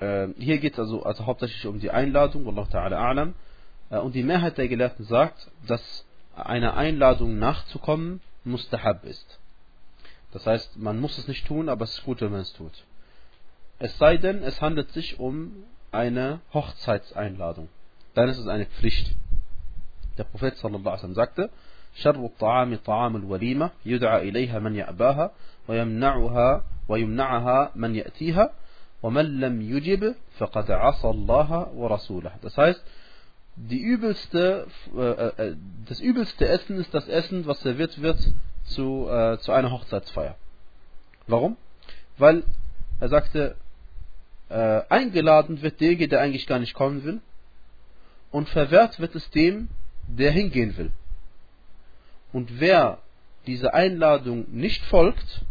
hier 0.00 0.58
geht 0.58 0.74
es 0.74 0.78
also, 0.78 1.02
also 1.04 1.24
hauptsächlich 1.24 1.66
um 1.66 1.80
die 1.80 1.90
Einladung, 1.90 2.46
Allah 2.46 2.66
ta'ala 2.70 2.98
a'lam. 2.98 3.32
und 4.02 4.14
die 4.14 4.22
Mehrheit 4.22 4.58
der 4.58 4.68
Gelehrten 4.68 5.04
sagt, 5.04 5.50
dass 5.66 6.06
einer 6.34 6.76
Einladung 6.76 7.38
nachzukommen 7.38 8.20
mustahab 8.44 9.04
ist. 9.04 9.38
Das 10.32 10.46
heißt, 10.46 10.76
man 10.76 11.00
muss 11.00 11.16
es 11.16 11.28
nicht 11.28 11.46
tun, 11.46 11.70
aber 11.70 11.84
es 11.84 11.98
ist 11.98 12.04
gut, 12.04 12.20
wenn 12.20 12.30
man 12.32 12.40
es 12.40 12.52
tut. 12.52 12.84
Es 13.78 13.96
sei 13.96 14.18
denn, 14.18 14.42
es 14.42 14.60
handelt 14.60 14.90
sich 14.90 15.18
um 15.18 15.52
eine 15.92 16.40
Hochzeitseinladung. 16.52 17.68
Dann 18.14 18.28
ist 18.28 18.38
es 18.38 18.46
eine 18.46 18.66
Pflicht. 18.66 19.14
Der 20.18 20.24
Prophet 20.24 20.56
sallallahu 20.56 20.88
alaihi 20.88 21.02
wasallam 21.02 21.14
sagte, 21.14 21.50
شر 21.96 22.26
الطعام 22.26 22.76
طعام 22.76 23.16
الوليمة 23.16 23.70
يدعى 23.86 24.28
إليها 24.28 24.58
من 24.58 24.74
يأباها 24.74 25.30
ويمنعها 25.68 26.64
ويمنعها 26.88 27.72
من 27.74 27.94
يأتيها 27.94 28.52
ومن 29.02 29.40
لم 29.40 29.62
يجب 29.62 30.14
فقد 30.38 30.70
عصى 30.70 31.08
الله 31.08 31.72
ورسوله 31.74 32.32
das 32.42 32.56
heißt 32.56 32.82
die 33.56 33.80
übelste, 33.80 34.66
äh, 34.94 35.00
äh, 35.00 35.56
das 35.86 36.00
übelste 36.00 36.46
Essen 36.46 36.76
ist 36.76 36.92
das 36.92 37.08
Essen, 37.08 37.46
was 37.46 37.60
serviert 37.60 38.00
wird 38.02 38.18
zu, 38.64 39.08
äh, 39.08 39.38
zu 39.38 39.52
einer 39.52 39.70
Hochzeitsfeier. 39.72 40.36
Warum? 41.26 41.56
Weil 42.18 42.42
er 43.00 43.08
sagte, 43.08 43.56
äh, 44.50 44.82
eingeladen 44.90 45.62
wird 45.62 45.80
derjenige, 45.80 46.08
der 46.08 46.20
eigentlich 46.20 46.46
gar 46.46 46.58
nicht 46.58 46.74
kommen 46.74 47.02
will, 47.04 47.20
und 48.30 48.48
verwehrt 48.48 49.00
wird 49.00 49.14
es 49.14 49.30
dem, 49.30 49.68
der 50.06 50.30
hingehen 50.32 50.76
will. 50.76 50.92
Und 52.32 52.60
wer 52.60 52.98
dieser 53.46 53.72
Einladung 53.74 54.46
nicht 54.50 54.84
folgt, 54.84 55.42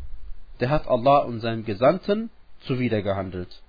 der 0.59 0.69
hat 0.69 0.87
Allah 0.87 1.19
und 1.19 1.39
seinem 1.39 1.65
Gesandten 1.65 2.29
zuwidergehandelt. 2.60 3.62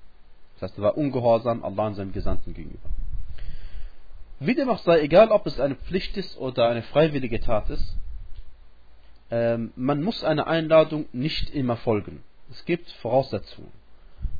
Das 0.55 0.69
heißt, 0.69 0.79
er 0.79 0.83
war 0.83 0.97
ungehorsam 0.97 1.63
Allah 1.63 1.87
und 1.87 1.95
seinem 1.95 2.13
Gesandten 2.13 2.53
gegenüber. 2.53 2.89
Wie 4.39 4.55
dem 4.55 4.69
auch 4.69 4.79
sei, 4.79 5.01
egal 5.01 5.29
ob 5.31 5.45
es 5.45 5.59
eine 5.59 5.75
Pflicht 5.75 6.17
ist 6.17 6.37
oder 6.37 6.69
eine 6.69 6.81
freiwillige 6.81 7.39
Tat 7.39 7.69
ist, 7.69 7.95
ähm, 9.29 9.71
man 9.75 10.01
muss 10.01 10.23
einer 10.23 10.47
Einladung 10.47 11.05
nicht 11.13 11.51
immer 11.51 11.77
folgen. 11.77 12.23
Es 12.49 12.65
gibt 12.65 12.89
Voraussetzungen. 13.01 13.71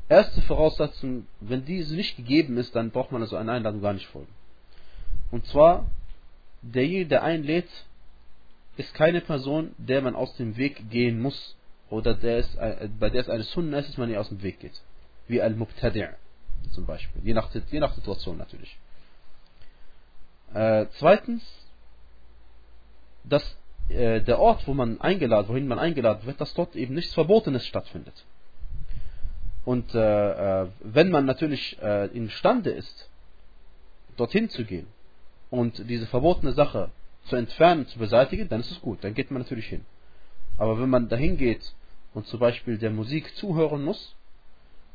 Erste 0.10 0.42
Voraussetzung, 0.42 1.28
wenn 1.40 1.64
diese 1.64 1.96
nicht 1.96 2.18
gegeben 2.18 2.58
ist, 2.58 2.76
dann 2.76 2.92
braucht 2.92 3.12
man 3.12 3.22
also 3.22 3.38
einer 3.38 3.54
Einladung 3.54 3.82
gar 3.82 3.94
nicht 3.94 4.08
folgen. 4.08 4.34
Und 5.32 5.46
zwar, 5.46 5.86
derjenige, 6.62 7.08
der 7.08 7.24
einlädt, 7.24 7.70
ist 8.78 8.94
keine 8.94 9.22
Person, 9.22 9.74
der 9.78 10.02
man 10.02 10.16
aus 10.16 10.36
dem 10.36 10.58
Weg 10.58 10.90
gehen 10.90 11.22
muss 11.22 11.56
oder 11.92 12.16
der 12.16 12.40
ist, 12.40 12.56
äh, 12.56 12.90
bei 13.00 13.10
der 13.10 13.22
es 13.22 13.30
eine 13.30 13.44
Sunna 13.44 13.80
ist, 13.80 13.90
dass 13.90 13.98
man 13.98 14.10
ihr 14.10 14.20
aus 14.20 14.30
dem 14.30 14.42
Weg 14.42 14.60
geht. 14.60 14.82
Wie 15.28 15.42
Al-Mubtadi' 15.42 16.10
zum 16.72 16.86
Beispiel. 16.86 17.22
Je 17.24 17.34
nach, 17.34 17.54
je 17.54 17.80
nach 17.80 17.94
Situation 17.94 18.38
natürlich. 18.38 18.78
Äh, 20.54 20.86
zweitens, 20.98 21.44
dass 23.26 23.44
äh, 23.90 24.22
der 24.22 24.40
Ort, 24.40 24.66
wo 24.68 24.74
man 24.74 25.02
eingeladen, 25.02 25.50
wohin 25.50 25.68
man 25.68 25.80
eingeladen 25.80 26.26
wird, 26.26 26.40
dass 26.40 26.54
dort 26.54 26.76
eben 26.76 26.96
nichts 26.96 27.14
Verbotenes 27.14 27.66
stattfindet. 27.68 28.26
Und 29.66 29.94
äh, 29.94 30.64
äh, 30.64 30.68
wenn 30.80 31.12
man 31.12 31.26
natürlich 31.26 31.78
äh, 31.82 32.08
imstande 32.08 32.72
ist, 32.72 33.10
dorthin 34.16 34.50
zu 34.50 34.64
gehen 34.64 34.88
und 35.50 35.90
diese 35.90 36.08
verbotene 36.08 36.54
Sache 36.54 36.90
zu 37.26 37.36
entfernen, 37.36 37.86
zu 37.88 38.00
beseitigen, 38.00 38.48
dann 38.50 38.62
ist 38.62 38.72
es 38.72 38.82
gut, 38.82 39.04
dann 39.04 39.14
geht 39.14 39.30
man 39.30 39.42
natürlich 39.42 39.68
hin. 39.68 39.86
Aber 40.58 40.80
wenn 40.80 40.90
man 40.90 41.10
dahin 41.10 41.38
geht 41.38 41.74
und 42.14 42.28
zum 42.28 42.40
Beispiel 42.40 42.78
der 42.78 42.92
Musik 42.92 43.36
zuhören 43.36 43.84
muss, 43.84 44.16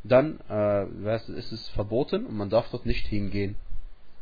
dann 0.05 0.41
äh, 0.49 1.17
ist 1.17 1.53
es 1.53 1.69
verboten 1.71 2.27
und 2.27 2.37
man 2.37 2.51
darf 2.51 2.71
dort 2.71 2.87
nicht 2.87 3.07
hingehen. 3.07 3.57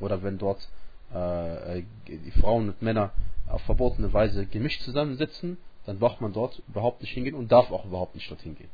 Oder 0.00 0.22
wenn 0.22 0.38
dort 0.38 0.68
äh, 1.12 1.82
die 2.06 2.30
Frauen 2.40 2.70
und 2.70 2.82
Männer 2.82 3.12
auf 3.48 3.62
verbotene 3.62 4.12
Weise 4.12 4.46
gemischt 4.46 4.82
zusammensitzen, 4.82 5.58
dann 5.86 6.00
darf 6.00 6.20
man 6.20 6.32
dort 6.32 6.62
überhaupt 6.68 7.02
nicht 7.02 7.12
hingehen 7.12 7.34
und 7.34 7.52
darf 7.52 7.70
auch 7.70 7.84
überhaupt 7.84 8.14
nicht 8.14 8.30
dorthin 8.30 8.56
gehen. 8.56 8.70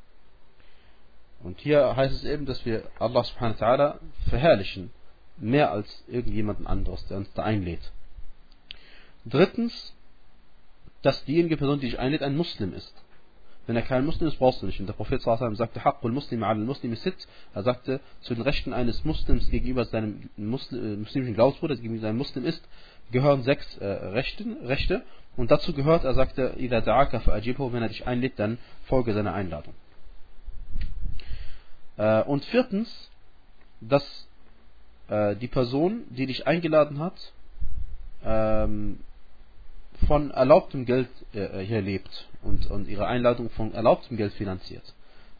Und 1.42 1.58
hier 1.60 1.96
heißt 1.96 2.14
es 2.14 2.24
eben, 2.24 2.46
dass 2.46 2.64
wir 2.66 2.84
Allah 2.98 3.24
subhanahu 3.24 3.58
wa 3.58 3.66
ta'ala 3.66 3.94
verherrlichen, 4.28 4.90
mehr 5.38 5.72
als 5.72 6.04
irgendjemanden 6.06 6.66
anderes, 6.66 7.06
der 7.08 7.16
uns 7.16 7.32
da 7.32 7.42
einlädt. 7.42 7.92
Drittens, 9.24 9.94
dass 11.02 11.24
diejenige 11.24 11.56
Person, 11.56 11.80
die 11.80 11.86
dich 11.86 11.98
einlädt, 11.98 12.22
ein 12.22 12.36
Muslim 12.36 12.74
ist. 12.74 12.94
Wenn 13.66 13.76
er 13.76 13.82
kein 13.82 14.04
Muslim 14.04 14.28
ist, 14.28 14.38
brauchst 14.38 14.62
du 14.62 14.66
nicht. 14.66 14.80
Und 14.80 14.86
der 14.86 14.94
Prophet 14.94 15.22
sallam 15.22 15.54
sagte, 15.54 15.84
Haqqul 15.84 16.12
Muslim 16.12 16.42
al 16.42 16.56
Muslim 16.56 16.94
sit. 16.96 17.14
Er 17.54 17.62
sagte, 17.62 18.00
zu 18.20 18.34
den 18.34 18.42
Rechten 18.42 18.72
eines 18.72 19.04
Muslims 19.04 19.48
gegenüber 19.50 19.84
seinem 19.84 20.28
Muslim, 20.36 20.94
äh, 20.94 20.96
muslimischen 20.96 21.34
Glaubensbruder, 21.34 21.76
gegenüber 21.76 22.02
seinem 22.02 22.18
Muslim 22.18 22.44
ist, 22.46 22.66
gehören 23.12 23.42
sechs 23.42 23.76
äh, 23.78 23.86
Rechten, 23.86 24.56
Rechte. 24.64 25.02
Und 25.36 25.50
dazu 25.50 25.72
gehört, 25.72 26.04
er 26.04 26.14
sagte, 26.14 26.54
Ida 26.58 26.78
da'aka 26.78 27.20
fa'ajibhu, 27.20 27.72
wenn 27.72 27.82
er 27.82 27.88
dich 27.88 28.06
einlädt, 28.06 28.38
dann 28.38 28.58
folge 28.86 29.14
seiner 29.14 29.34
Einladung. 29.34 29.74
Äh, 31.96 32.22
und 32.22 32.44
viertens, 32.46 33.10
dass 33.80 34.28
äh, 35.08 35.36
die 35.36 35.48
Person, 35.48 36.04
die 36.10 36.26
dich 36.26 36.46
eingeladen 36.46 36.98
hat, 36.98 37.32
ähm, 38.24 39.00
von 40.06 40.30
erlaubtem 40.30 40.84
Geld 40.86 41.08
äh, 41.32 41.60
hier 41.60 41.80
lebt 41.80 42.28
und, 42.42 42.70
und 42.70 42.88
ihre 42.88 43.06
Einladung 43.06 43.50
von 43.50 43.72
erlaubtem 43.74 44.16
Geld 44.16 44.32
finanziert. 44.34 44.94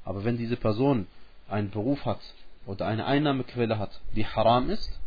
Aber 0.05 0.25
wenn 0.25 0.37
diese 0.37 0.57
Person 0.57 1.07
einen 1.49 1.71
Beruf 1.71 2.05
hat 2.05 2.21
oder 2.67 2.87
eine 2.87 3.07
Einnahmequelle 3.07 3.79
hat, 3.79 4.01
die 4.15 4.27
haram 4.27 4.71
ist, 4.71 4.99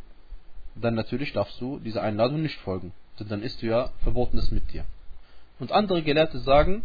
dann 0.76 0.96
natürlich 0.96 1.34
darfst 1.34 1.60
du 1.62 1.80
dieser 1.80 2.02
Einladung 2.02 2.42
nicht 2.42 2.60
folgen. 2.62 2.94
Denn 3.20 3.28
dann 3.28 3.44
ist 3.44 3.62
du 3.62 3.68
ja 3.68 3.92
Verbotenes 4.02 4.52
mit 4.52 4.72
dir. 4.74 4.86
Und 5.60 5.72
andere 5.72 6.02
Gelehrte 6.02 6.40
sagen, 6.40 6.84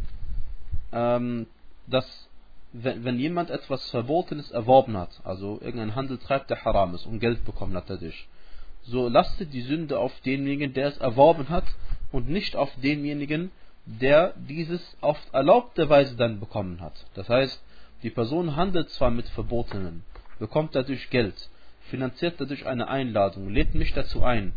ähm, 0.93 1.47
dass 1.87 2.29
wenn, 2.73 3.05
wenn 3.05 3.19
jemand 3.19 3.51
etwas 3.51 3.89
Verbotenes 3.91 4.51
erworben 4.51 4.97
hat, 4.97 5.11
also 5.25 5.59
irgendein 5.63 5.95
Handel 5.95 6.19
treibt, 6.19 6.51
der 6.51 6.65
haram 6.65 6.95
ist 6.95 7.07
und 7.07 7.19
Geld 7.19 7.45
bekommen 7.45 7.75
hat 7.75 7.89
dadurch, 7.89 8.29
so 8.83 9.09
lastet 9.09 9.53
die 9.53 9.63
Sünde 9.63 9.99
auf 9.99 10.13
denjenigen, 10.21 10.73
der 10.75 10.89
es 10.89 10.99
erworben 10.99 11.49
hat 11.49 11.65
und 12.13 12.29
nicht 12.29 12.57
auf 12.57 12.71
denjenigen, 12.83 13.51
der 13.87 14.35
dieses 14.37 14.83
auf 15.01 15.19
erlaubte 15.33 15.89
Weise 15.89 16.17
dann 16.17 16.41
bekommen 16.41 16.81
hat. 16.81 16.93
Das 17.15 17.29
heißt, 17.29 17.63
die 18.03 18.11
Person 18.11 18.55
handelt 18.57 18.91
zwar 18.91 19.11
mit 19.11 19.29
Verbotenen, 19.31 20.05
bekommt 20.39 20.75
dadurch 20.75 21.11
Geld, 21.11 21.49
finanziert 21.91 22.41
dadurch 22.41 22.67
eine 22.67 22.89
Einladung, 22.89 23.49
lädt 23.49 23.75
mich 23.75 23.95
dazu 23.95 24.23
ein. 24.23 24.53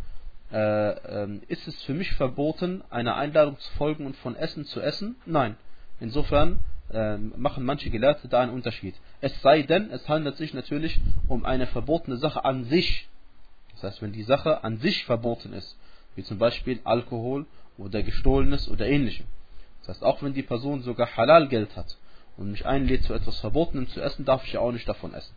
Äh, 0.52 0.90
äh, 0.90 1.40
ist 1.48 1.66
es 1.66 1.82
für 1.82 1.94
mich 1.94 2.12
verboten, 2.12 2.82
einer 2.90 3.16
Einladung 3.16 3.58
zu 3.58 3.72
folgen 3.72 4.04
und 4.04 4.16
von 4.16 4.36
Essen 4.36 4.64
zu 4.66 4.80
essen? 4.80 5.16
Nein. 5.24 5.56
Insofern 5.98 6.60
äh, 6.92 7.16
machen 7.16 7.64
manche 7.64 7.88
Gelehrte 7.88 8.28
da 8.28 8.40
einen 8.40 8.52
Unterschied. 8.52 8.94
Es 9.20 9.40
sei 9.40 9.62
denn, 9.62 9.90
es 9.90 10.08
handelt 10.08 10.36
sich 10.36 10.52
natürlich 10.52 11.00
um 11.26 11.44
eine 11.44 11.66
verbotene 11.66 12.18
Sache 12.18 12.44
an 12.44 12.64
sich. 12.64 13.08
Das 13.72 13.84
heißt, 13.84 14.02
wenn 14.02 14.12
die 14.12 14.24
Sache 14.24 14.62
an 14.62 14.76
sich 14.78 15.04
verboten 15.06 15.54
ist, 15.54 15.76
wie 16.14 16.22
zum 16.22 16.38
Beispiel 16.38 16.80
Alkohol 16.84 17.46
oder 17.78 18.02
Gestohlenes 18.02 18.68
oder 18.68 18.86
ähnlichem. 18.86 19.26
Das 19.80 19.88
heißt, 19.96 20.04
auch 20.04 20.22
wenn 20.22 20.34
die 20.34 20.42
Person 20.42 20.82
sogar 20.82 21.16
Halal 21.16 21.48
Geld 21.48 21.76
hat 21.76 21.98
und 22.36 22.50
mich 22.50 22.66
einlädt 22.66 23.04
zu 23.04 23.14
etwas 23.14 23.38
Verbotenem 23.40 23.88
zu 23.88 24.00
essen, 24.00 24.24
darf 24.24 24.44
ich 24.44 24.52
ja 24.52 24.60
auch 24.60 24.72
nicht 24.72 24.88
davon 24.88 25.14
essen. 25.14 25.34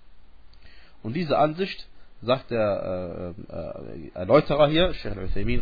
Und 1.03 1.13
diese 1.13 1.37
Ansicht, 1.37 1.87
sagt 2.21 2.51
der 2.51 3.35
äh, 3.49 3.53
äh, 3.53 4.11
Erläuterer 4.13 4.67
hier, 4.67 4.93
Sheikh 4.93 5.17
al-Uthaymin, 5.17 5.61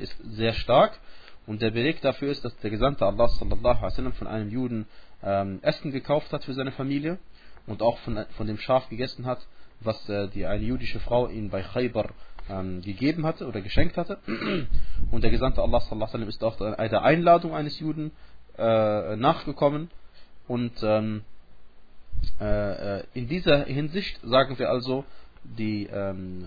ist 0.00 0.16
sehr 0.36 0.52
stark. 0.54 0.98
Und 1.46 1.62
der 1.62 1.70
Beleg 1.70 2.00
dafür 2.00 2.32
ist, 2.32 2.44
dass 2.44 2.56
der 2.58 2.70
Gesandte 2.70 3.06
Allah 3.06 3.28
sallallahu 3.28 3.84
alaihi 3.84 4.12
von 4.12 4.26
einem 4.26 4.50
Juden 4.50 4.86
ähm, 5.22 5.60
Essen 5.62 5.92
gekauft 5.92 6.32
hat 6.32 6.44
für 6.44 6.54
seine 6.54 6.72
Familie 6.72 7.18
und 7.66 7.82
auch 7.82 7.98
von, 8.00 8.24
von 8.36 8.46
dem 8.46 8.58
Schaf 8.58 8.88
gegessen 8.88 9.26
hat, 9.26 9.46
was 9.80 10.08
äh, 10.08 10.28
die 10.28 10.46
eine 10.46 10.64
jüdische 10.64 10.98
Frau 11.00 11.28
ihm 11.28 11.50
bei 11.50 11.62
Khaybar 11.62 12.10
ähm, 12.48 12.82
gegeben 12.82 13.26
hatte 13.26 13.46
oder 13.46 13.60
geschenkt 13.60 13.96
hatte. 13.96 14.18
Und 15.10 15.22
der 15.22 15.30
Gesandte 15.30 15.62
Allah 15.62 15.82
wasallam 15.90 16.28
ist 16.28 16.42
auch 16.44 16.56
der 16.56 17.02
Einladung 17.02 17.54
eines 17.54 17.78
Juden 17.80 18.12
äh, 18.58 19.16
nachgekommen. 19.16 19.90
Und 20.48 20.72
ähm, 20.82 21.22
äh, 22.40 22.98
äh, 22.98 23.04
in 23.14 23.28
dieser 23.28 23.64
Hinsicht 23.64 24.20
sagen 24.22 24.58
wir 24.58 24.70
also, 24.70 25.04
die, 25.44 25.86
ähm, 25.86 26.46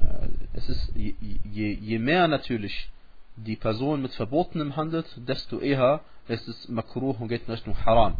es 0.53 0.67
ist 0.69 0.93
je, 0.95 1.13
je, 1.71 1.99
mehr 1.99 2.27
natürlich 2.27 2.89
die 3.37 3.55
Person 3.55 4.01
mit 4.01 4.11
Verbotenem 4.13 4.75
handelt, 4.75 5.07
desto 5.27 5.59
eher 5.59 6.01
ist 6.27 6.47
es 6.47 6.67
makruh 6.67 7.11
und 7.11 7.29
geht 7.29 7.47
in 7.47 7.53
Richtung 7.53 7.85
Haram. 7.85 8.15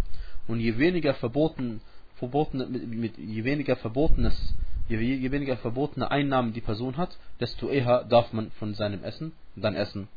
Und 0.48 0.60
je 0.60 0.78
weniger 0.78 1.14
verboten, 1.16 1.82
verbotene, 2.16 2.66
mit, 2.66 2.88
mit, 2.88 3.18
je 3.18 3.44
weniger 3.44 3.76
Verbotenes, 3.76 4.56
je, 4.90 5.22
je 5.22 5.32
weniger 5.32 5.58
verbotene 5.58 6.10
Einnahmen 6.12 6.54
die 6.54 6.62
Person 6.62 6.98
hat, 6.98 7.18
desto 7.40 7.70
eher 7.70 8.04
darf 8.04 8.34
man 8.34 8.52
von 8.52 8.74
seinem 8.74 9.04
Essen 9.04 9.34
dann 9.56 9.76
essen. 9.76 10.08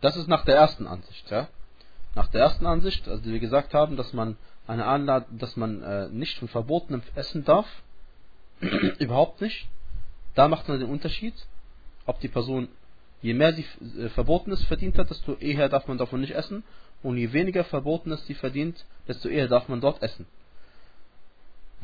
Das 0.00 0.16
ist 0.16 0.28
nach 0.28 0.44
der 0.44 0.56
ersten 0.56 0.86
Ansicht, 0.86 1.30
ja. 1.30 1.48
Nach 2.14 2.28
der 2.28 2.42
ersten 2.42 2.66
Ansicht, 2.66 3.08
also 3.08 3.24
wir 3.24 3.40
gesagt 3.40 3.74
haben, 3.74 3.96
dass 3.96 4.12
man 4.12 4.36
eine 4.66 4.84
Anladung, 4.84 5.38
dass 5.38 5.56
man 5.56 5.82
äh, 5.82 6.08
nicht 6.10 6.38
von 6.38 6.48
verbotenem 6.48 7.02
essen 7.14 7.44
darf, 7.44 7.66
überhaupt 8.98 9.40
nicht. 9.40 9.68
Da 10.34 10.46
macht 10.46 10.68
man 10.68 10.78
den 10.78 10.88
Unterschied, 10.88 11.34
ob 12.06 12.20
die 12.20 12.28
Person, 12.28 12.68
je 13.22 13.34
mehr 13.34 13.52
sie 13.54 13.66
äh, 13.98 14.08
Verbotenes 14.10 14.64
verdient 14.64 14.98
hat, 14.98 15.10
desto 15.10 15.34
eher 15.34 15.68
darf 15.68 15.88
man 15.88 15.98
davon 15.98 16.20
nicht 16.20 16.34
essen. 16.34 16.62
Und 17.02 17.16
je 17.16 17.32
weniger 17.32 17.64
Verbotenes 17.64 18.24
sie 18.26 18.34
verdient, 18.34 18.84
desto 19.06 19.28
eher 19.28 19.48
darf 19.48 19.68
man 19.68 19.80
dort 19.80 20.02
essen. 20.02 20.26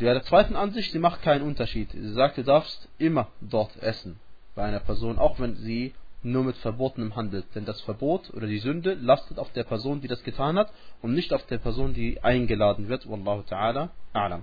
Der 0.01 0.23
zweiten 0.25 0.57
Ansicht, 0.57 0.91
sie 0.93 0.99
macht 0.99 1.23
keinen 1.23 1.43
Unterschied. 1.43 1.91
Sie 1.93 2.13
sagt, 2.13 2.37
du 2.37 2.43
darfst 2.43 2.89
immer 2.99 3.29
dort 3.41 3.77
essen. 3.81 4.19
Bei 4.55 4.65
einer 4.65 4.81
Person, 4.81 5.19
auch 5.19 5.39
wenn 5.39 5.55
sie 5.57 5.95
nur 6.25 6.43
mit 6.43 6.57
Verbotenem 6.57 7.15
handelt. 7.15 7.45
Denn 7.55 7.65
das 7.65 7.81
Verbot 7.83 8.33
oder 8.35 8.47
die 8.47 8.59
Sünde 8.59 8.95
lastet 8.95 9.39
auf 9.39 9.53
der 9.53 9.65
Person, 9.65 10.01
die 10.01 10.09
das 10.09 10.23
getan 10.25 10.59
hat 10.59 10.73
und 11.01 11.15
nicht 11.15 11.33
auf 11.33 11.47
der 11.47 11.59
Person, 11.59 11.95
die 11.95 12.23
eingeladen 12.23 12.89
wird. 12.89 13.09
Wallahu 13.09 13.43
ta'ala 13.43 13.91
a'lam. 14.13 14.41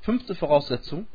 Fünfte 0.00 0.34
Voraussetzung, 0.34 1.06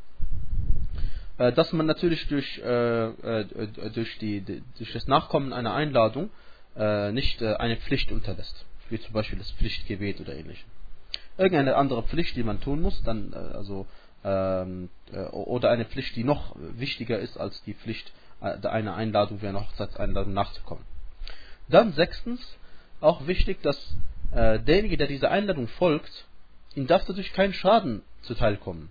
äh, 1.37 1.51
dass 1.51 1.73
man 1.73 1.85
natürlich 1.85 2.27
durch, 2.27 2.59
äh, 2.59 3.07
äh, 3.07 3.45
durch, 3.93 4.17
die, 4.19 4.63
durch 4.77 4.93
das 4.93 5.07
Nachkommen 5.07 5.51
einer 5.53 5.73
Einladung 5.73 6.29
nicht 6.75 7.43
eine 7.43 7.77
Pflicht 7.77 8.11
unterlässt. 8.11 8.65
Wie 8.89 8.99
zum 8.99 9.13
Beispiel 9.13 9.37
das 9.37 9.51
Pflichtgebet 9.51 10.19
oder 10.19 10.35
ähnliches. 10.35 10.65
Irgendeine 11.37 11.75
andere 11.75 12.03
Pflicht, 12.03 12.35
die 12.35 12.43
man 12.43 12.61
tun 12.61 12.81
muss, 12.81 13.01
dann 13.03 13.33
also 13.33 13.85
ähm, 14.23 14.89
oder 15.31 15.69
eine 15.71 15.85
Pflicht, 15.85 16.15
die 16.15 16.23
noch 16.23 16.55
wichtiger 16.57 17.19
ist 17.19 17.37
als 17.37 17.61
die 17.63 17.73
Pflicht 17.73 18.11
einer 18.39 18.95
Einladung 18.95 19.41
wie 19.41 19.47
einer 19.47 19.61
Hochzeitseinladung 19.61 20.33
nachzukommen. 20.33 20.83
Dann 21.69 21.93
sechstens, 21.93 22.41
auch 22.99 23.25
wichtig, 23.27 23.61
dass 23.61 23.77
äh, 24.31 24.59
derjenige, 24.59 24.97
der 24.97 25.07
dieser 25.07 25.31
Einladung 25.31 25.67
folgt, 25.67 26.25
ihm 26.75 26.87
darf 26.87 27.05
dadurch 27.05 27.33
kein 27.33 27.53
Schaden 27.53 28.01
zuteilkommen. 28.21 28.89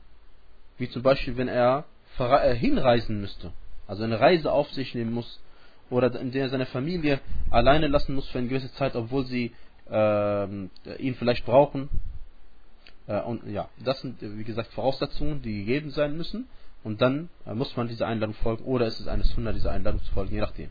Wie 0.78 0.88
zum 0.88 1.02
Beispiel, 1.02 1.36
wenn 1.36 1.48
er 1.48 1.84
äh, 2.18 2.54
hinreisen 2.54 3.20
müsste, 3.20 3.52
also 3.86 4.04
eine 4.04 4.20
Reise 4.20 4.52
auf 4.52 4.70
sich 4.72 4.94
nehmen 4.94 5.12
muss, 5.12 5.40
oder 5.90 6.18
in 6.18 6.32
der 6.32 6.44
er 6.44 6.48
seine 6.48 6.66
Familie 6.66 7.20
alleine 7.50 7.88
lassen 7.88 8.14
muss 8.14 8.28
für 8.28 8.38
eine 8.38 8.48
gewisse 8.48 8.72
Zeit, 8.74 8.96
obwohl 8.96 9.26
sie 9.26 9.52
äh, 9.90 10.44
ihn 10.96 11.14
vielleicht 11.16 11.44
brauchen. 11.44 11.88
Äh, 13.06 13.20
und 13.20 13.46
ja, 13.50 13.68
das 13.84 14.00
sind 14.00 14.20
wie 14.20 14.44
gesagt 14.44 14.72
Voraussetzungen, 14.72 15.42
die 15.42 15.64
gegeben 15.64 15.90
sein 15.90 16.16
müssen. 16.16 16.48
Und 16.84 17.00
dann 17.00 17.28
äh, 17.46 17.54
muss 17.54 17.76
man 17.76 17.88
dieser 17.88 18.06
Einladung 18.06 18.34
folgen 18.34 18.64
oder 18.64 18.86
ist 18.86 19.00
es 19.00 19.06
eine 19.06 19.24
Sunna, 19.24 19.52
dieser 19.52 19.72
Einladung 19.72 20.02
zu 20.02 20.12
folgen, 20.12 20.34
je 20.34 20.40
nachdem. 20.40 20.70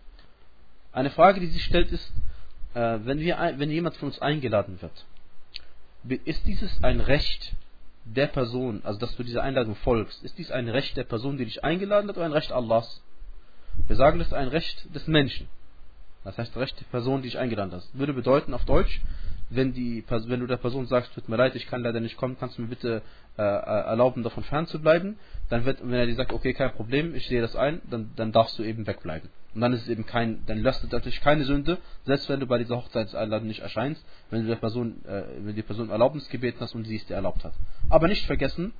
Eine 0.92 1.10
Frage, 1.10 1.40
die 1.40 1.48
sich 1.48 1.64
stellt, 1.64 1.92
ist, 1.92 2.12
äh, 2.74 3.00
wenn, 3.04 3.20
wir, 3.20 3.38
wenn 3.58 3.72
jemand 3.72 3.96
von 3.96 4.10
uns 4.10 4.20
eingeladen 4.20 4.82
wird, 4.82 5.06
ist 6.26 6.46
dieses 6.46 6.84
ein 6.84 7.00
Recht 7.00 7.56
der 8.06 8.28
Person, 8.28 8.82
also 8.84 9.00
dass 9.00 9.16
du 9.16 9.24
dieser 9.24 9.44
Einladung 9.44 9.76
folgst, 9.76 10.24
ist 10.24 10.38
dies 10.38 10.52
ein 10.52 10.68
Recht 10.68 10.98
der 10.98 11.04
Person, 11.04 11.38
die 11.38 11.46
dich 11.46 11.64
eingeladen 11.64 12.10
hat 12.10 12.18
oder 12.18 12.26
ein 12.26 12.34
Recht 12.34 12.52
Allahs? 12.52 13.02
Wir 13.88 13.96
sagen, 13.96 14.20
das 14.20 14.28
ist 14.28 14.34
ein 14.34 14.48
Recht 14.48 14.94
des 14.94 15.08
Menschen. 15.08 15.48
Das 16.24 16.38
heißt, 16.38 16.56
Recht 16.58 16.80
der 16.80 16.86
Person, 16.86 17.22
die 17.22 17.30
ich 17.30 17.38
eingeladen 17.38 17.72
hast. 17.74 17.98
Würde 17.98 18.14
bedeuten 18.14 18.54
auf 18.54 18.66
Deutsch, 18.66 19.02
wenn, 19.52 19.74
die, 19.74 20.04
wenn 20.08 20.40
du 20.40 20.48
der 20.48 20.58
Person 20.58 20.88
sagst, 20.88 21.14
tut 21.14 21.30
mir 21.30 21.36
leid, 21.36 21.56
ich 21.56 21.68
kann 21.68 21.84
leider 21.84 22.00
nicht 22.00 22.18
kommen, 22.18 22.38
kannst 22.40 22.58
du 22.58 22.64
mir 22.64 22.70
bitte 22.70 23.02
äh, 23.38 23.42
erlauben, 23.42 24.24
davon 24.24 24.44
fernzubleiben, 24.44 25.18
dann 25.50 25.66
wird, 25.66 25.82
wenn 25.82 25.94
er 25.94 26.06
dir 26.06 26.16
sagt, 26.16 26.34
okay, 26.34 26.54
kein 26.54 26.72
Problem, 26.74 27.14
ich 27.16 27.28
sehe 27.28 27.42
das 27.42 27.56
ein, 27.56 27.82
dann, 27.90 28.12
dann 28.16 28.32
darfst 28.32 28.58
du 28.58 28.64
eben 28.64 28.88
wegbleiben. 28.88 29.30
Und 29.54 29.62
dann 29.62 29.74
ist 29.74 29.84
es 29.84 29.90
eben 29.90 30.06
kein, 30.06 30.46
dann 30.46 30.64
lastet 30.64 30.92
natürlich 30.94 31.22
keine 31.22 31.44
Sünde, 31.44 31.78
selbst 32.06 32.30
wenn 32.30 32.40
du 32.40 32.48
bei 32.48 32.58
dieser 32.58 32.78
Hochzeitseinladung 32.78 33.48
nicht 33.48 33.60
erscheinst, 33.60 34.06
wenn 34.30 34.44
du 34.44 34.48
der 34.48 34.56
Person, 34.56 35.04
äh, 35.06 35.24
wenn 35.40 35.56
die 35.56 35.62
Person 35.62 35.90
Erlaubnis 35.90 36.30
gebeten 36.30 36.60
hast 36.62 36.74
und 36.74 36.86
sie 36.86 36.96
es 36.96 37.06
dir 37.06 37.16
erlaubt 37.16 37.44
hat. 37.44 37.54
Aber 37.90 38.08
nicht 38.08 38.26
vergessen, 38.26 38.74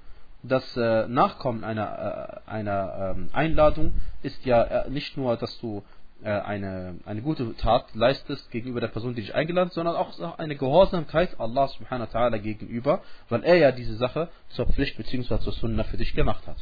das 0.44 0.76
äh, 0.76 1.08
Nachkommen 1.08 1.64
einer, 1.64 2.42
äh, 2.48 2.50
einer 2.50 3.16
ähm, 3.16 3.30
Einladung 3.34 3.94
ist 4.24 4.44
ja 4.46 4.64
äh, 4.64 4.90
nicht 4.90 5.18
nur, 5.18 5.38
dass 5.38 5.60
du 5.60 5.80
äh, 5.80 6.01
eine, 6.30 6.98
eine 7.06 7.22
gute 7.22 7.56
Tat 7.58 7.86
leistest 7.96 8.52
gegenüber 8.52 8.80
der 8.80 8.90
Person, 8.90 9.16
die 9.16 9.22
dich 9.22 9.36
eingeladen 9.36 9.70
hat, 9.70 9.74
sondern 9.74 9.96
auch 9.96 10.38
eine 10.38 10.56
Gehorsamkeit 10.56 11.40
Allah 11.40 11.68
subhanahu 11.68 12.14
wa 12.14 12.20
ta'ala 12.20 12.38
gegenüber, 12.38 13.02
weil 13.30 13.44
er 13.44 13.58
ja 13.58 13.72
diese 13.72 13.96
Sache 13.96 14.30
zur 14.50 14.68
Pflicht 14.68 14.98
bzw. 14.98 15.40
zur 15.40 15.54
Sunna 15.54 15.84
für 15.84 15.98
dich 15.98 16.14
gemacht 16.14 16.46
hat. 16.48 16.58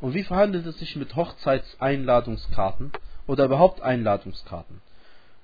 Und 0.00 0.14
wie 0.14 0.22
verhandelt 0.22 0.64
es 0.66 0.78
sich 0.78 0.96
mit 0.96 1.16
Hochzeitseinladungskarten 1.16 2.92
oder 3.26 3.44
überhaupt 3.44 3.82
Einladungskarten? 3.82 4.80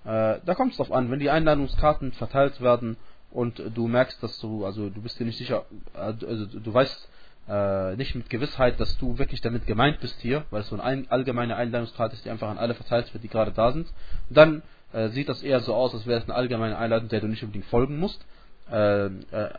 Äh, 0.05 0.39
da 0.45 0.55
kommt 0.55 0.73
es 0.73 0.77
drauf 0.77 0.93
an, 0.93 1.11
wenn 1.11 1.19
die 1.19 1.31
Einladungskarten 1.31 2.13
verteilt 2.13 2.61
werden 2.61 2.97
und 3.31 3.61
du 3.75 3.89
merkst, 3.89 4.23
dass 4.23 4.39
du, 4.39 4.65
also 4.65 4.91
du 4.91 5.03
bist 5.03 5.19
dir 5.19 5.25
nicht 5.25 5.39
sicher, 5.39 5.65
äh, 5.95 5.99
also 5.99 6.47
du 6.47 6.73
weißt 6.73 7.09
äh, 7.49 7.97
nicht 7.97 8.15
mit 8.15 8.31
Gewissheit, 8.31 8.81
dass 8.81 8.97
du 8.99 9.19
wirklich 9.19 9.41
damit 9.41 9.67
gemeint 9.67 10.01
bist 10.01 10.19
hier, 10.21 10.45
weil 10.51 10.63
es 10.63 10.69
so 10.69 10.81
eine 10.81 11.11
allgemeine 11.11 11.57
Einladungskarte 11.57 12.15
ist, 12.15 12.25
die 12.25 12.31
einfach 12.31 12.49
an 12.49 12.59
alle 12.59 12.75
verteilt 12.75 13.13
wird, 13.13 13.23
die 13.23 13.29
gerade 13.29 13.53
da 13.53 13.73
sind, 13.73 13.87
dann 14.31 14.63
äh, 14.93 15.09
sieht 15.09 15.29
das 15.29 15.43
eher 15.43 15.61
so 15.61 15.75
aus, 15.75 15.95
als 15.95 16.07
wäre 16.07 16.21
es 16.21 16.25
eine 16.25 16.35
allgemeine 16.35 16.79
Einladung, 16.79 17.09
der 17.09 17.21
du 17.21 17.27
nicht 17.27 17.43
unbedingt 17.43 17.67
folgen 17.67 17.99
musst. 17.99 18.25
Äh, 18.71 19.07
äh 19.07 19.51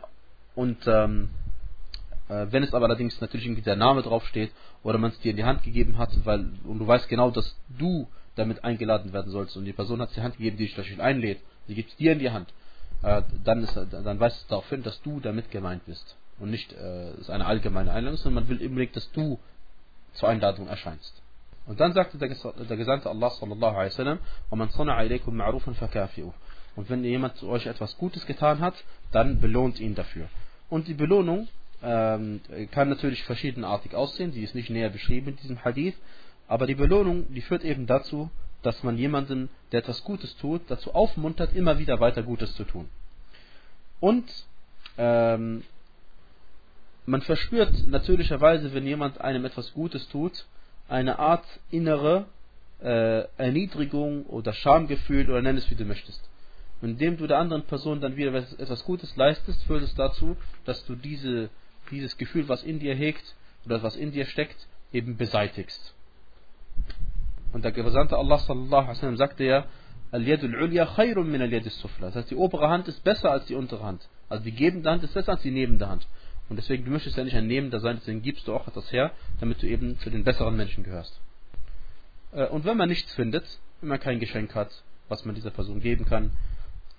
und 0.54 0.78
ähm, 0.86 1.28
äh, 2.28 2.46
wenn 2.50 2.62
es 2.62 2.72
aber 2.72 2.86
allerdings 2.86 3.20
natürlich 3.20 3.46
irgendwie 3.46 3.62
der 3.62 3.76
Name 3.76 4.02
draufsteht 4.02 4.50
oder 4.82 4.96
man 4.98 5.10
es 5.10 5.20
dir 5.20 5.32
in 5.32 5.36
die 5.36 5.44
Hand 5.44 5.62
gegeben 5.62 5.98
hat, 5.98 6.10
weil 6.24 6.46
und 6.64 6.78
du 6.78 6.86
weißt 6.86 7.08
genau, 7.08 7.30
dass 7.30 7.56
du 7.78 8.08
damit 8.36 8.64
eingeladen 8.64 9.12
werden 9.12 9.30
sollst 9.30 9.56
und 9.56 9.66
die 9.66 9.74
Person 9.74 10.00
hat 10.00 10.08
es 10.08 10.14
die 10.14 10.22
Hand 10.22 10.38
gegeben, 10.38 10.56
die 10.56 10.64
dich 10.64 10.76
natürlich 10.76 11.00
einlädt, 11.00 11.40
sie 11.68 11.74
gibt 11.74 11.90
es 11.90 11.96
dir 11.96 12.12
in 12.12 12.18
die 12.18 12.30
Hand, 12.30 12.48
äh, 13.02 13.22
dann, 13.44 13.62
ist, 13.62 13.76
dann 13.76 14.18
weist 14.18 14.38
es 14.38 14.46
darauf 14.46 14.68
hin, 14.70 14.82
dass 14.82 15.00
du 15.02 15.20
damit 15.20 15.50
gemeint 15.50 15.84
bist 15.84 16.16
und 16.39 16.49
nicht 16.49 16.73
äh, 16.73 17.13
ist 17.15 17.29
eine 17.29 17.45
allgemeine 17.45 17.91
Einladung, 17.91 18.17
sondern 18.17 18.43
man 18.43 18.49
will 18.49 18.65
unbedingt, 18.65 18.95
dass 18.95 19.11
du 19.11 19.39
zur 20.13 20.29
Einladung 20.29 20.67
erscheinst. 20.67 21.21
Und 21.67 21.79
dann 21.79 21.93
sagte 21.93 22.17
der, 22.17 22.29
der 22.29 22.77
Gesandte 22.77 23.09
Allah 23.09 23.29
sallallahu 23.29 23.75
alaihi 23.75 23.91
wasallam, 23.91 24.19
وَمَنْ 24.51 24.69
صَنَعَ 24.71 24.99
إِلَيْكُمْ 25.03 25.31
مَعْرُوفًا 25.31 25.73
فَكَافِئُهُ 25.73 26.33
Und 26.75 26.89
wenn 26.89 27.03
jemand 27.03 27.37
zu 27.37 27.47
euch 27.49 27.67
etwas 27.67 27.97
Gutes 27.97 28.25
getan 28.25 28.59
hat, 28.59 28.73
dann 29.11 29.39
belohnt 29.39 29.79
ihn 29.79 29.93
dafür. 29.93 30.27
Und 30.69 30.87
die 30.87 30.93
Belohnung 30.93 31.47
ähm, 31.83 32.41
kann 32.71 32.89
natürlich 32.89 33.23
verschiedenartig 33.23 33.93
aussehen, 33.93 34.31
die 34.31 34.43
ist 34.43 34.55
nicht 34.55 34.69
näher 34.69 34.89
beschrieben 34.89 35.29
in 35.29 35.35
diesem 35.37 35.63
Hadith, 35.63 35.95
aber 36.47 36.67
die 36.67 36.75
Belohnung, 36.75 37.31
die 37.33 37.41
führt 37.41 37.63
eben 37.63 37.85
dazu, 37.85 38.29
dass 38.63 38.83
man 38.83 38.97
jemanden, 38.97 39.49
der 39.71 39.79
etwas 39.79 40.03
Gutes 40.03 40.35
tut, 40.37 40.61
dazu 40.67 40.93
aufmuntert, 40.93 41.55
immer 41.55 41.79
wieder 41.79 41.99
weiter 41.99 42.23
Gutes 42.23 42.55
zu 42.55 42.63
tun. 42.63 42.89
Und 43.99 44.25
ähm, 44.97 45.63
man 47.06 47.22
verspürt 47.22 47.86
natürlicherweise, 47.86 48.74
wenn 48.74 48.86
jemand 48.86 49.20
einem 49.20 49.44
etwas 49.44 49.72
Gutes 49.72 50.08
tut, 50.08 50.46
eine 50.88 51.18
Art 51.18 51.44
innere 51.70 52.26
äh, 52.82 53.24
Erniedrigung 53.36 54.26
oder 54.26 54.52
Schamgefühl 54.52 55.30
oder 55.30 55.42
nenn 55.42 55.56
es 55.56 55.70
wie 55.70 55.76
du 55.76 55.84
möchtest. 55.84 56.28
Und 56.82 56.90
indem 56.90 57.16
du 57.16 57.26
der 57.26 57.38
anderen 57.38 57.64
Person 57.64 58.00
dann 58.00 58.16
wieder 58.16 58.34
etwas 58.34 58.84
Gutes 58.84 59.16
leistest, 59.16 59.62
führt 59.64 59.82
es 59.82 59.94
dazu, 59.94 60.36
dass 60.64 60.84
du 60.84 60.94
diese, 60.94 61.48
dieses 61.90 62.16
Gefühl, 62.18 62.48
was 62.48 62.62
in 62.62 62.80
dir 62.80 62.94
hegt 62.94 63.34
oder 63.64 63.82
was 63.82 63.96
in 63.96 64.12
dir 64.12 64.26
steckt, 64.26 64.66
eben 64.92 65.16
beseitigst. 65.16 65.94
Und 67.52 67.64
der 67.64 67.72
Gesandte 67.72 68.18
Allah 68.18 68.38
sallallahu 68.38 68.74
alaihi 68.74 68.90
wasallam 68.90 69.16
sagte 69.16 69.44
ja, 69.44 69.64
Al-Yadul 70.12 70.54
Ulya 70.54 70.86
khayrun 70.86 71.30
min 71.30 71.42
al-Yadis 71.42 71.78
Sufla. 71.78 72.08
Das 72.08 72.16
heißt, 72.16 72.30
die 72.30 72.36
obere 72.36 72.68
Hand 72.68 72.86
ist 72.88 73.02
besser 73.02 73.30
als 73.30 73.46
die 73.46 73.54
untere 73.54 73.82
Hand. 73.82 74.08
Also 74.28 74.44
die 74.44 74.52
gebende 74.52 74.90
Hand 74.90 75.02
ist 75.02 75.14
besser 75.14 75.32
als 75.32 75.42
die 75.42 75.50
nebende 75.50 75.88
Hand. 75.88 76.06
Und 76.49 76.57
deswegen, 76.57 76.83
du 76.83 76.91
möchtest 76.91 77.17
ja 77.17 77.23
nicht 77.23 77.35
ein 77.35 77.47
Nehmender 77.47 77.79
sein, 77.79 77.97
deswegen 77.99 78.21
gibst 78.21 78.47
du 78.47 78.53
auch 78.53 78.67
etwas 78.67 78.91
her, 78.91 79.11
damit 79.39 79.61
du 79.61 79.67
eben 79.67 79.97
zu 79.99 80.09
den 80.09 80.23
besseren 80.23 80.55
Menschen 80.55 80.83
gehörst. 80.83 81.19
Äh, 82.33 82.47
und 82.47 82.65
wenn 82.65 82.77
man 82.77 82.89
nichts 82.89 83.13
findet, 83.13 83.45
wenn 83.79 83.89
man 83.89 83.99
kein 83.99 84.19
Geschenk 84.19 84.53
hat, 84.55 84.83
was 85.07 85.25
man 85.25 85.35
dieser 85.35 85.51
Person 85.51 85.79
geben 85.79 86.05
kann, 86.05 86.31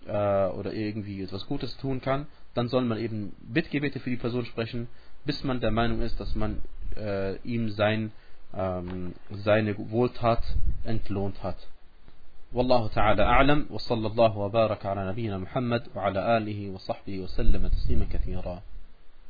äh, 0.06 0.46
oder 0.46 0.72
irgendwie 0.72 1.22
etwas 1.22 1.46
Gutes 1.46 1.76
tun 1.76 2.00
kann, 2.00 2.26
dann 2.54 2.68
soll 2.68 2.84
man 2.84 2.98
eben 2.98 3.34
Bittgebete 3.40 4.00
für 4.00 4.10
die 4.10 4.16
Person 4.16 4.44
sprechen, 4.44 4.88
bis 5.24 5.44
man 5.44 5.60
der 5.60 5.70
Meinung 5.70 6.02
ist, 6.02 6.18
dass 6.20 6.34
man 6.34 6.62
äh, 6.96 7.36
ihm 7.38 7.70
sein, 7.70 8.12
ähm, 8.54 9.14
seine 9.30 9.76
Wohltat 9.90 10.42
entlohnt 10.84 11.42
hat. 11.42 11.56
والله 12.54 12.88
تعالى 12.88 13.22
أعلم 13.22 13.66
وصلى 13.70 14.06
الله 14.06 14.38
وبارك 14.38 14.86
على 14.86 15.08
نبينا 15.10 15.38
محمد 15.38 15.88
وعلى 15.94 16.36
آله 16.36 16.70
وصحبه 16.70 17.20
وسلم 17.20 17.66
تسليما 17.68 18.06
كثيرا 18.12 18.62